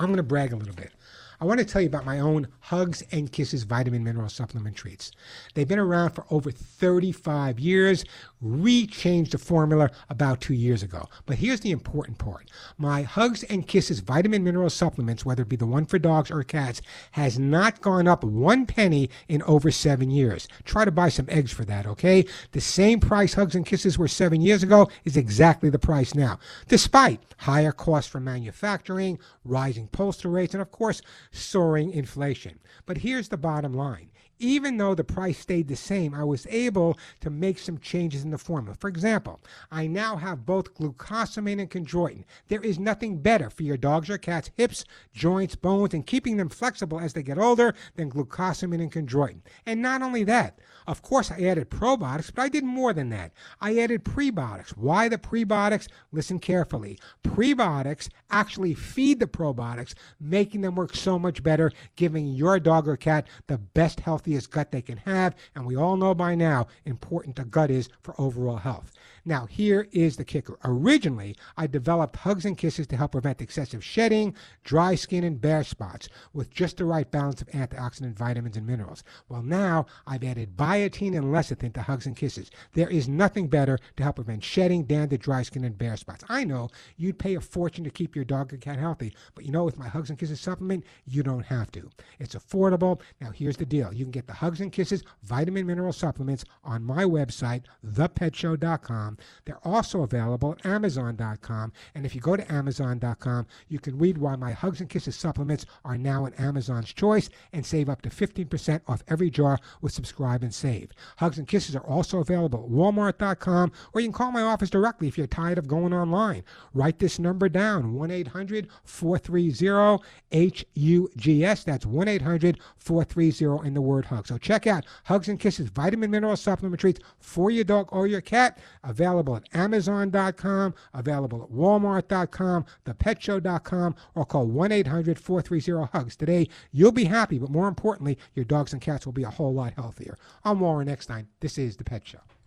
I'm 0.01 0.07
going 0.07 0.18
to 0.18 0.22
brag 0.22 0.53
a 0.53 0.57
little 0.57 0.74
bit. 0.74 0.92
I 1.40 1.44
want 1.44 1.61
to 1.61 1.64
tell 1.64 1.80
you 1.80 1.86
about 1.86 2.05
my 2.05 2.18
own 2.18 2.49
Hugs 2.61 3.03
and 3.12 3.30
Kisses 3.30 3.62
vitamin 3.62 4.03
mineral 4.03 4.28
supplement 4.28 4.74
treats. 4.74 5.12
They've 5.55 5.68
been 5.68 5.78
around 5.78 6.11
for 6.11 6.24
over 6.30 6.51
35 6.51 7.61
years, 7.61 8.05
re-changed 8.41 9.32
the 9.32 9.39
formula 9.39 9.91
about 10.09 10.41
two 10.41 10.55
years 10.55 10.82
ago. 10.82 11.09
But 11.26 11.39
here's 11.39 11.61
the 11.61 11.70
important 11.70 12.18
part. 12.18 12.51
My 12.76 13.03
Hugs 13.03 13.43
and 13.45 13.66
Kisses 13.66 14.01
vitamin 14.01 14.45
mineral 14.45 14.70
supplements, 14.70 15.24
whether 15.24 15.43
it 15.43 15.49
be 15.49 15.57
the 15.57 15.66
one 15.66 15.86
for 15.86 15.99
dogs 15.99 16.30
or 16.30 16.43
cats, 16.45 16.80
has 17.12 17.39
not 17.39 17.80
gone 17.80 18.07
up 18.07 18.22
one 18.22 18.66
penny 18.66 19.11
in 19.28 19.43
over 19.43 19.70
seven 19.70 20.11
years. 20.11 20.49
Try 20.64 20.84
to 20.84 20.91
buy 20.91 21.09
some 21.09 21.26
eggs 21.28 21.53
for 21.53 21.64
that, 21.64 21.86
okay? 21.86 22.24
The 22.53 22.61
same 22.61 23.01
price 23.01 23.34
Hugs 23.34 23.55
and 23.55 23.66
Kisses 23.66 23.99
were 23.99 24.09
seven 24.09 24.41
years 24.41 24.62
ago 24.62 24.89
is 25.05 25.16
exactly 25.16 25.70
the 25.70 25.78
price 25.78 26.14
now, 26.14 26.39
despite 26.68 27.20
higher 27.39 27.72
costs 27.72 28.11
for 28.11 28.20
manufacturing, 28.20 29.18
rising 29.45 29.89
postal 29.89 30.30
rates, 30.30 30.55
and 30.55 30.62
of 30.62 30.70
course, 30.70 31.03
soaring 31.30 31.91
inflation. 31.93 32.59
But 32.86 32.99
here's 32.99 33.28
the 33.28 33.36
bottom 33.36 33.72
line. 33.74 34.11
Even 34.39 34.76
though 34.76 34.95
the 34.95 35.05
price 35.05 35.39
stayed 35.39 35.68
the 35.68 35.76
same, 35.76 36.14
I 36.14 36.24
was 36.24 36.47
able 36.49 36.99
to 37.20 37.30
make 37.30 37.59
some 37.59 37.78
changes 37.78 38.22
in 38.24 38.30
the 38.30 38.39
formula. 38.39 38.76
For 38.78 38.89
example, 38.89 39.41
I 39.70 39.86
now 39.86 40.16
have 40.16 40.47
both 40.47 40.74
glucosamine 40.74 41.61
and 41.61 41.70
chondroitin. 41.70 42.24
There 42.49 42.61
is 42.61 42.78
nothing 42.78 43.18
better 43.20 43.51
for 43.51 43.62
your 43.64 43.76
dogs 43.76 44.09
or 44.09 44.18
cats' 44.18 44.51
hips, 44.57 44.84
joints, 45.12 45.57
bones, 45.57 45.95
and 45.95 46.07
keeping 46.07 46.36
them 46.36 46.49
flexible 46.49 47.01
as 47.01 47.12
they 47.12 47.22
get 47.22 47.39
older 47.39 47.74
than 47.97 48.11
glucosamine 48.11 48.80
and 48.80 48.93
chondroitin. 48.93 49.41
And 49.66 49.82
not 49.82 50.03
only 50.03 50.24
that, 50.24 50.59
of 50.86 51.03
course, 51.03 51.30
I 51.30 51.43
added 51.43 51.70
probiotics, 51.70 52.34
but 52.34 52.43
I 52.43 52.49
did 52.49 52.64
more 52.64 52.93
than 52.93 53.11
that. 53.11 53.32
I 53.61 53.78
added 53.78 54.05
prebiotics. 54.05 54.70
Why 54.70 55.09
the 55.09 55.18
prebiotics? 55.18 55.89
Listen 56.12 56.39
carefully. 56.39 56.99
Prebiotics 57.22 58.09
actually 58.30 58.74
feed 58.74 59.20
the 59.20 59.26
probiotics, 59.26 59.95
making 60.20 60.62
them 60.62 60.76
work 60.76 60.95
so 60.95 61.18
much 61.18 61.43
better, 61.43 61.72
giving 61.97 62.26
your 62.28 62.59
dog 62.59 62.89
or 62.89 62.97
cat 62.97 63.26
the 63.49 63.59
best, 63.59 64.01
healthiest 64.28 64.50
gut 64.50 64.70
they 64.70 64.82
can 64.82 64.98
have. 64.98 65.34
And 65.54 65.64
we 65.64 65.74
all 65.74 65.96
know 65.96 66.14
by 66.14 66.34
now 66.34 66.66
important 66.84 67.36
the 67.36 67.44
gut 67.44 67.70
is 67.70 67.88
for 68.02 68.14
overall 68.18 68.58
health. 68.58 68.92
Now, 69.24 69.44
here 69.44 69.88
is 69.92 70.16
the 70.16 70.24
kicker. 70.24 70.58
Originally, 70.64 71.36
I 71.56 71.66
developed 71.66 72.16
Hugs 72.16 72.46
and 72.46 72.56
Kisses 72.56 72.86
to 72.86 72.96
help 72.96 73.12
prevent 73.12 73.42
excessive 73.42 73.84
shedding, 73.84 74.34
dry 74.64 74.94
skin, 74.94 75.22
and 75.22 75.38
bare 75.38 75.64
spots 75.64 76.08
with 76.32 76.50
just 76.50 76.78
the 76.78 76.86
right 76.86 77.10
balance 77.10 77.42
of 77.42 77.48
antioxidant 77.48 78.16
vitamins 78.16 78.56
and 78.56 78.66
minerals. 78.66 79.04
Well, 79.28 79.42
now 79.42 79.84
I've 80.06 80.24
added 80.24 80.56
biotin 80.56 81.14
and 81.14 81.26
lecithin 81.26 81.74
to 81.74 81.82
Hugs 81.82 82.06
and 82.06 82.16
Kisses. 82.16 82.50
There 82.72 82.88
is 82.88 83.06
nothing 83.06 83.48
better 83.48 83.78
to 83.98 84.02
help 84.02 84.16
prevent 84.16 84.42
shedding, 84.44 84.84
dandruff, 84.84 85.20
dry 85.20 85.42
skin, 85.42 85.64
and 85.64 85.76
bare 85.76 85.98
spots. 85.98 86.24
I 86.30 86.44
know 86.44 86.70
you'd 86.96 87.18
pay 87.18 87.34
a 87.34 87.40
fortune 87.40 87.84
to 87.84 87.90
keep 87.90 88.16
your 88.16 88.24
dog 88.24 88.52
or 88.52 88.56
cat 88.56 88.78
healthy, 88.78 89.14
but 89.34 89.44
you 89.44 89.52
know, 89.52 89.64
with 89.64 89.78
my 89.78 89.88
Hugs 89.88 90.08
and 90.08 90.18
Kisses 90.18 90.40
supplement, 90.40 90.84
you 91.04 91.22
don't 91.22 91.44
have 91.44 91.70
to. 91.72 91.90
It's 92.18 92.34
affordable. 92.34 93.02
Now, 93.20 93.30
here's 93.30 93.58
the 93.58 93.66
deal 93.66 93.92
you 93.92 94.06
can 94.06 94.10
get 94.10 94.17
the 94.26 94.34
Hugs 94.34 94.60
and 94.60 94.72
Kisses 94.72 95.02
vitamin 95.22 95.66
mineral 95.66 95.92
supplements 95.92 96.44
on 96.64 96.82
my 96.82 97.04
website, 97.04 97.62
thepetshow.com. 97.86 99.18
They're 99.44 99.66
also 99.66 100.02
available 100.02 100.52
at 100.52 100.66
Amazon.com. 100.66 101.72
And 101.94 102.06
if 102.06 102.14
you 102.14 102.20
go 102.20 102.36
to 102.36 102.52
Amazon.com, 102.52 103.46
you 103.68 103.78
can 103.78 103.98
read 103.98 104.18
why 104.18 104.36
my 104.36 104.52
Hugs 104.52 104.80
and 104.80 104.88
Kisses 104.88 105.16
supplements 105.16 105.66
are 105.84 105.98
now 105.98 106.24
an 106.24 106.34
Amazon's 106.34 106.92
choice 106.92 107.28
and 107.52 107.64
save 107.64 107.88
up 107.88 108.02
to 108.02 108.10
15% 108.10 108.80
off 108.86 109.02
every 109.08 109.30
jar 109.30 109.58
with 109.80 109.92
Subscribe 109.92 110.42
and 110.42 110.54
Save. 110.54 110.90
Hugs 111.16 111.38
and 111.38 111.46
Kisses 111.46 111.76
are 111.76 111.86
also 111.86 112.18
available 112.18 112.64
at 112.64 112.70
Walmart.com, 112.70 113.72
or 113.92 114.00
you 114.00 114.06
can 114.06 114.12
call 114.12 114.32
my 114.32 114.42
office 114.42 114.70
directly 114.70 115.08
if 115.08 115.18
you're 115.18 115.26
tired 115.26 115.58
of 115.58 115.68
going 115.68 115.92
online. 115.92 116.44
Write 116.74 116.98
this 116.98 117.18
number 117.18 117.48
down 117.48 117.94
1 117.94 118.10
800 118.10 118.68
430 118.84 120.02
HUGS. 120.32 121.64
That's 121.64 121.86
1 121.86 122.08
800 122.08 122.60
430 122.76 123.66
in 123.66 123.74
the 123.74 123.80
word 123.80 124.06
hug. 124.09 124.26
So 124.26 124.38
check 124.38 124.66
out 124.66 124.84
Hugs 125.04 125.28
and 125.28 125.40
Kisses 125.40 125.68
vitamin 125.68 126.11
mineral 126.11 126.36
supplement 126.36 126.80
treats 126.80 127.00
for 127.18 127.50
your 127.50 127.64
dog 127.64 127.88
or 127.92 128.06
your 128.06 128.20
cat. 128.20 128.59
Available 128.84 129.36
at 129.36 129.44
Amazon.com, 129.54 130.74
available 130.92 131.42
at 131.42 131.50
Walmart.com, 131.50 132.66
ThePetShow.com, 132.84 133.94
or 134.14 134.24
call 134.24 134.46
1 134.46 134.72
800 134.72 135.18
430 135.18 135.90
HUGS. 135.92 136.16
Today, 136.16 136.48
you'll 136.72 136.92
be 136.92 137.04
happy, 137.04 137.38
but 137.38 137.50
more 137.50 137.68
importantly, 137.68 138.18
your 138.34 138.44
dogs 138.44 138.72
and 138.72 138.82
cats 138.82 139.06
will 139.06 139.12
be 139.12 139.24
a 139.24 139.30
whole 139.30 139.54
lot 139.54 139.74
healthier. 139.74 140.16
I'm 140.44 140.61
Warren 140.61 140.88
Eckstein. 140.88 141.28
This 141.40 141.59
is 141.59 141.76
The 141.76 141.84
Pet 141.84 142.06
Show. 142.06 142.38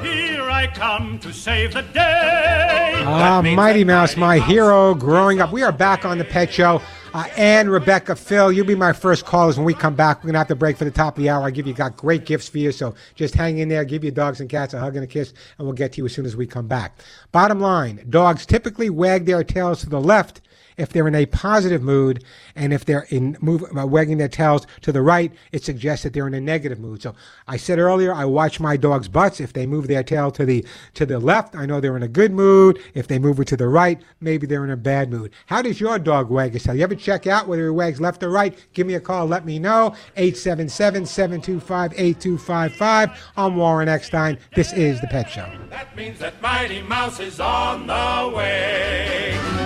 Here 0.00 0.42
I 0.42 0.68
come 0.74 1.18
to 1.20 1.32
save 1.32 1.74
the 1.74 1.82
day. 1.82 2.92
Ah, 3.04 3.42
Mighty 3.42 3.84
Mouse, 3.84 4.16
my 4.16 4.38
hero 4.38 4.94
growing 4.94 5.40
up. 5.40 5.52
We 5.52 5.62
are 5.62 5.72
back 5.72 6.04
on 6.04 6.18
the 6.18 6.24
Pet 6.24 6.52
Show. 6.52 6.80
Uh, 7.14 7.24
Ann, 7.36 7.68
Rebecca, 7.70 8.14
Phil, 8.14 8.52
you'll 8.52 8.66
be 8.66 8.74
my 8.74 8.92
first 8.92 9.24
callers 9.24 9.56
when 9.56 9.64
we 9.64 9.74
come 9.74 9.94
back. 9.94 10.18
We're 10.18 10.28
going 10.28 10.34
to 10.34 10.38
have 10.38 10.48
to 10.48 10.54
break 10.54 10.76
for 10.76 10.84
the 10.84 10.90
top 10.90 11.16
of 11.16 11.22
the 11.22 11.30
hour. 11.30 11.42
I 11.42 11.50
give 11.50 11.66
you 11.66 11.72
got 11.72 11.96
great 11.96 12.26
gifts 12.26 12.48
for 12.48 12.58
you, 12.58 12.70
so 12.70 12.94
just 13.14 13.34
hang 13.34 13.58
in 13.58 13.68
there. 13.68 13.84
Give 13.84 14.04
your 14.04 14.12
dogs 14.12 14.40
and 14.40 14.48
cats 14.48 14.74
a 14.74 14.78
hug 14.78 14.94
and 14.94 15.04
a 15.04 15.06
kiss, 15.06 15.32
and 15.56 15.66
we'll 15.66 15.74
get 15.74 15.92
to 15.94 15.98
you 15.98 16.06
as 16.06 16.12
soon 16.12 16.26
as 16.26 16.36
we 16.36 16.46
come 16.46 16.68
back. 16.68 17.00
Bottom 17.32 17.60
line 17.60 18.04
dogs 18.10 18.44
typically 18.44 18.90
wag 18.90 19.24
their 19.24 19.42
tails 19.42 19.80
to 19.80 19.88
the 19.88 20.00
left 20.00 20.42
if 20.78 20.90
they're 20.90 21.08
in 21.08 21.14
a 21.14 21.26
positive 21.26 21.82
mood, 21.82 22.24
and 22.56 22.72
if 22.72 22.86
they're 22.86 23.06
in 23.10 23.36
move, 23.40 23.64
uh, 23.76 23.86
wagging 23.86 24.16
their 24.16 24.28
tails 24.28 24.66
to 24.80 24.92
the 24.92 25.02
right, 25.02 25.30
it 25.52 25.62
suggests 25.64 26.04
that 26.04 26.14
they're 26.14 26.26
in 26.26 26.34
a 26.34 26.40
negative 26.40 26.78
mood. 26.78 27.02
So 27.02 27.14
I 27.46 27.58
said 27.58 27.78
earlier, 27.78 28.14
I 28.14 28.24
watch 28.24 28.60
my 28.60 28.76
dog's 28.76 29.08
butts. 29.08 29.40
If 29.40 29.52
they 29.52 29.66
move 29.66 29.88
their 29.88 30.02
tail 30.02 30.30
to 30.30 30.46
the 30.46 30.64
to 30.94 31.04
the 31.04 31.18
left, 31.18 31.54
I 31.54 31.66
know 31.66 31.80
they're 31.80 31.96
in 31.96 32.02
a 32.02 32.08
good 32.08 32.32
mood. 32.32 32.78
If 32.94 33.08
they 33.08 33.18
move 33.18 33.38
it 33.40 33.48
to 33.48 33.56
the 33.56 33.68
right, 33.68 34.00
maybe 34.20 34.46
they're 34.46 34.64
in 34.64 34.70
a 34.70 34.76
bad 34.76 35.10
mood. 35.10 35.32
How 35.46 35.62
does 35.62 35.80
your 35.80 35.98
dog 35.98 36.30
wag 36.30 36.52
his 36.52 36.62
tail? 36.62 36.76
You 36.76 36.84
ever 36.84 36.94
check 36.94 37.26
out 37.26 37.48
whether 37.48 37.64
he 37.64 37.70
wags 37.70 38.00
left 38.00 38.22
or 38.22 38.30
right? 38.30 38.56
Give 38.72 38.86
me 38.86 38.94
a 38.94 39.00
call. 39.00 39.26
Let 39.26 39.44
me 39.44 39.58
know. 39.58 39.96
877-725-8255. 40.16 43.16
I'm 43.36 43.56
Warren 43.56 43.88
Eckstein. 43.88 44.38
This 44.54 44.72
is 44.72 45.00
The 45.00 45.08
Pet 45.08 45.28
Show. 45.28 45.50
That 45.70 45.96
means 45.96 46.20
that 46.20 46.40
Mighty 46.40 46.82
Mouse 46.82 47.18
is 47.18 47.40
on 47.40 47.88
the 47.88 48.32
way. 48.36 49.57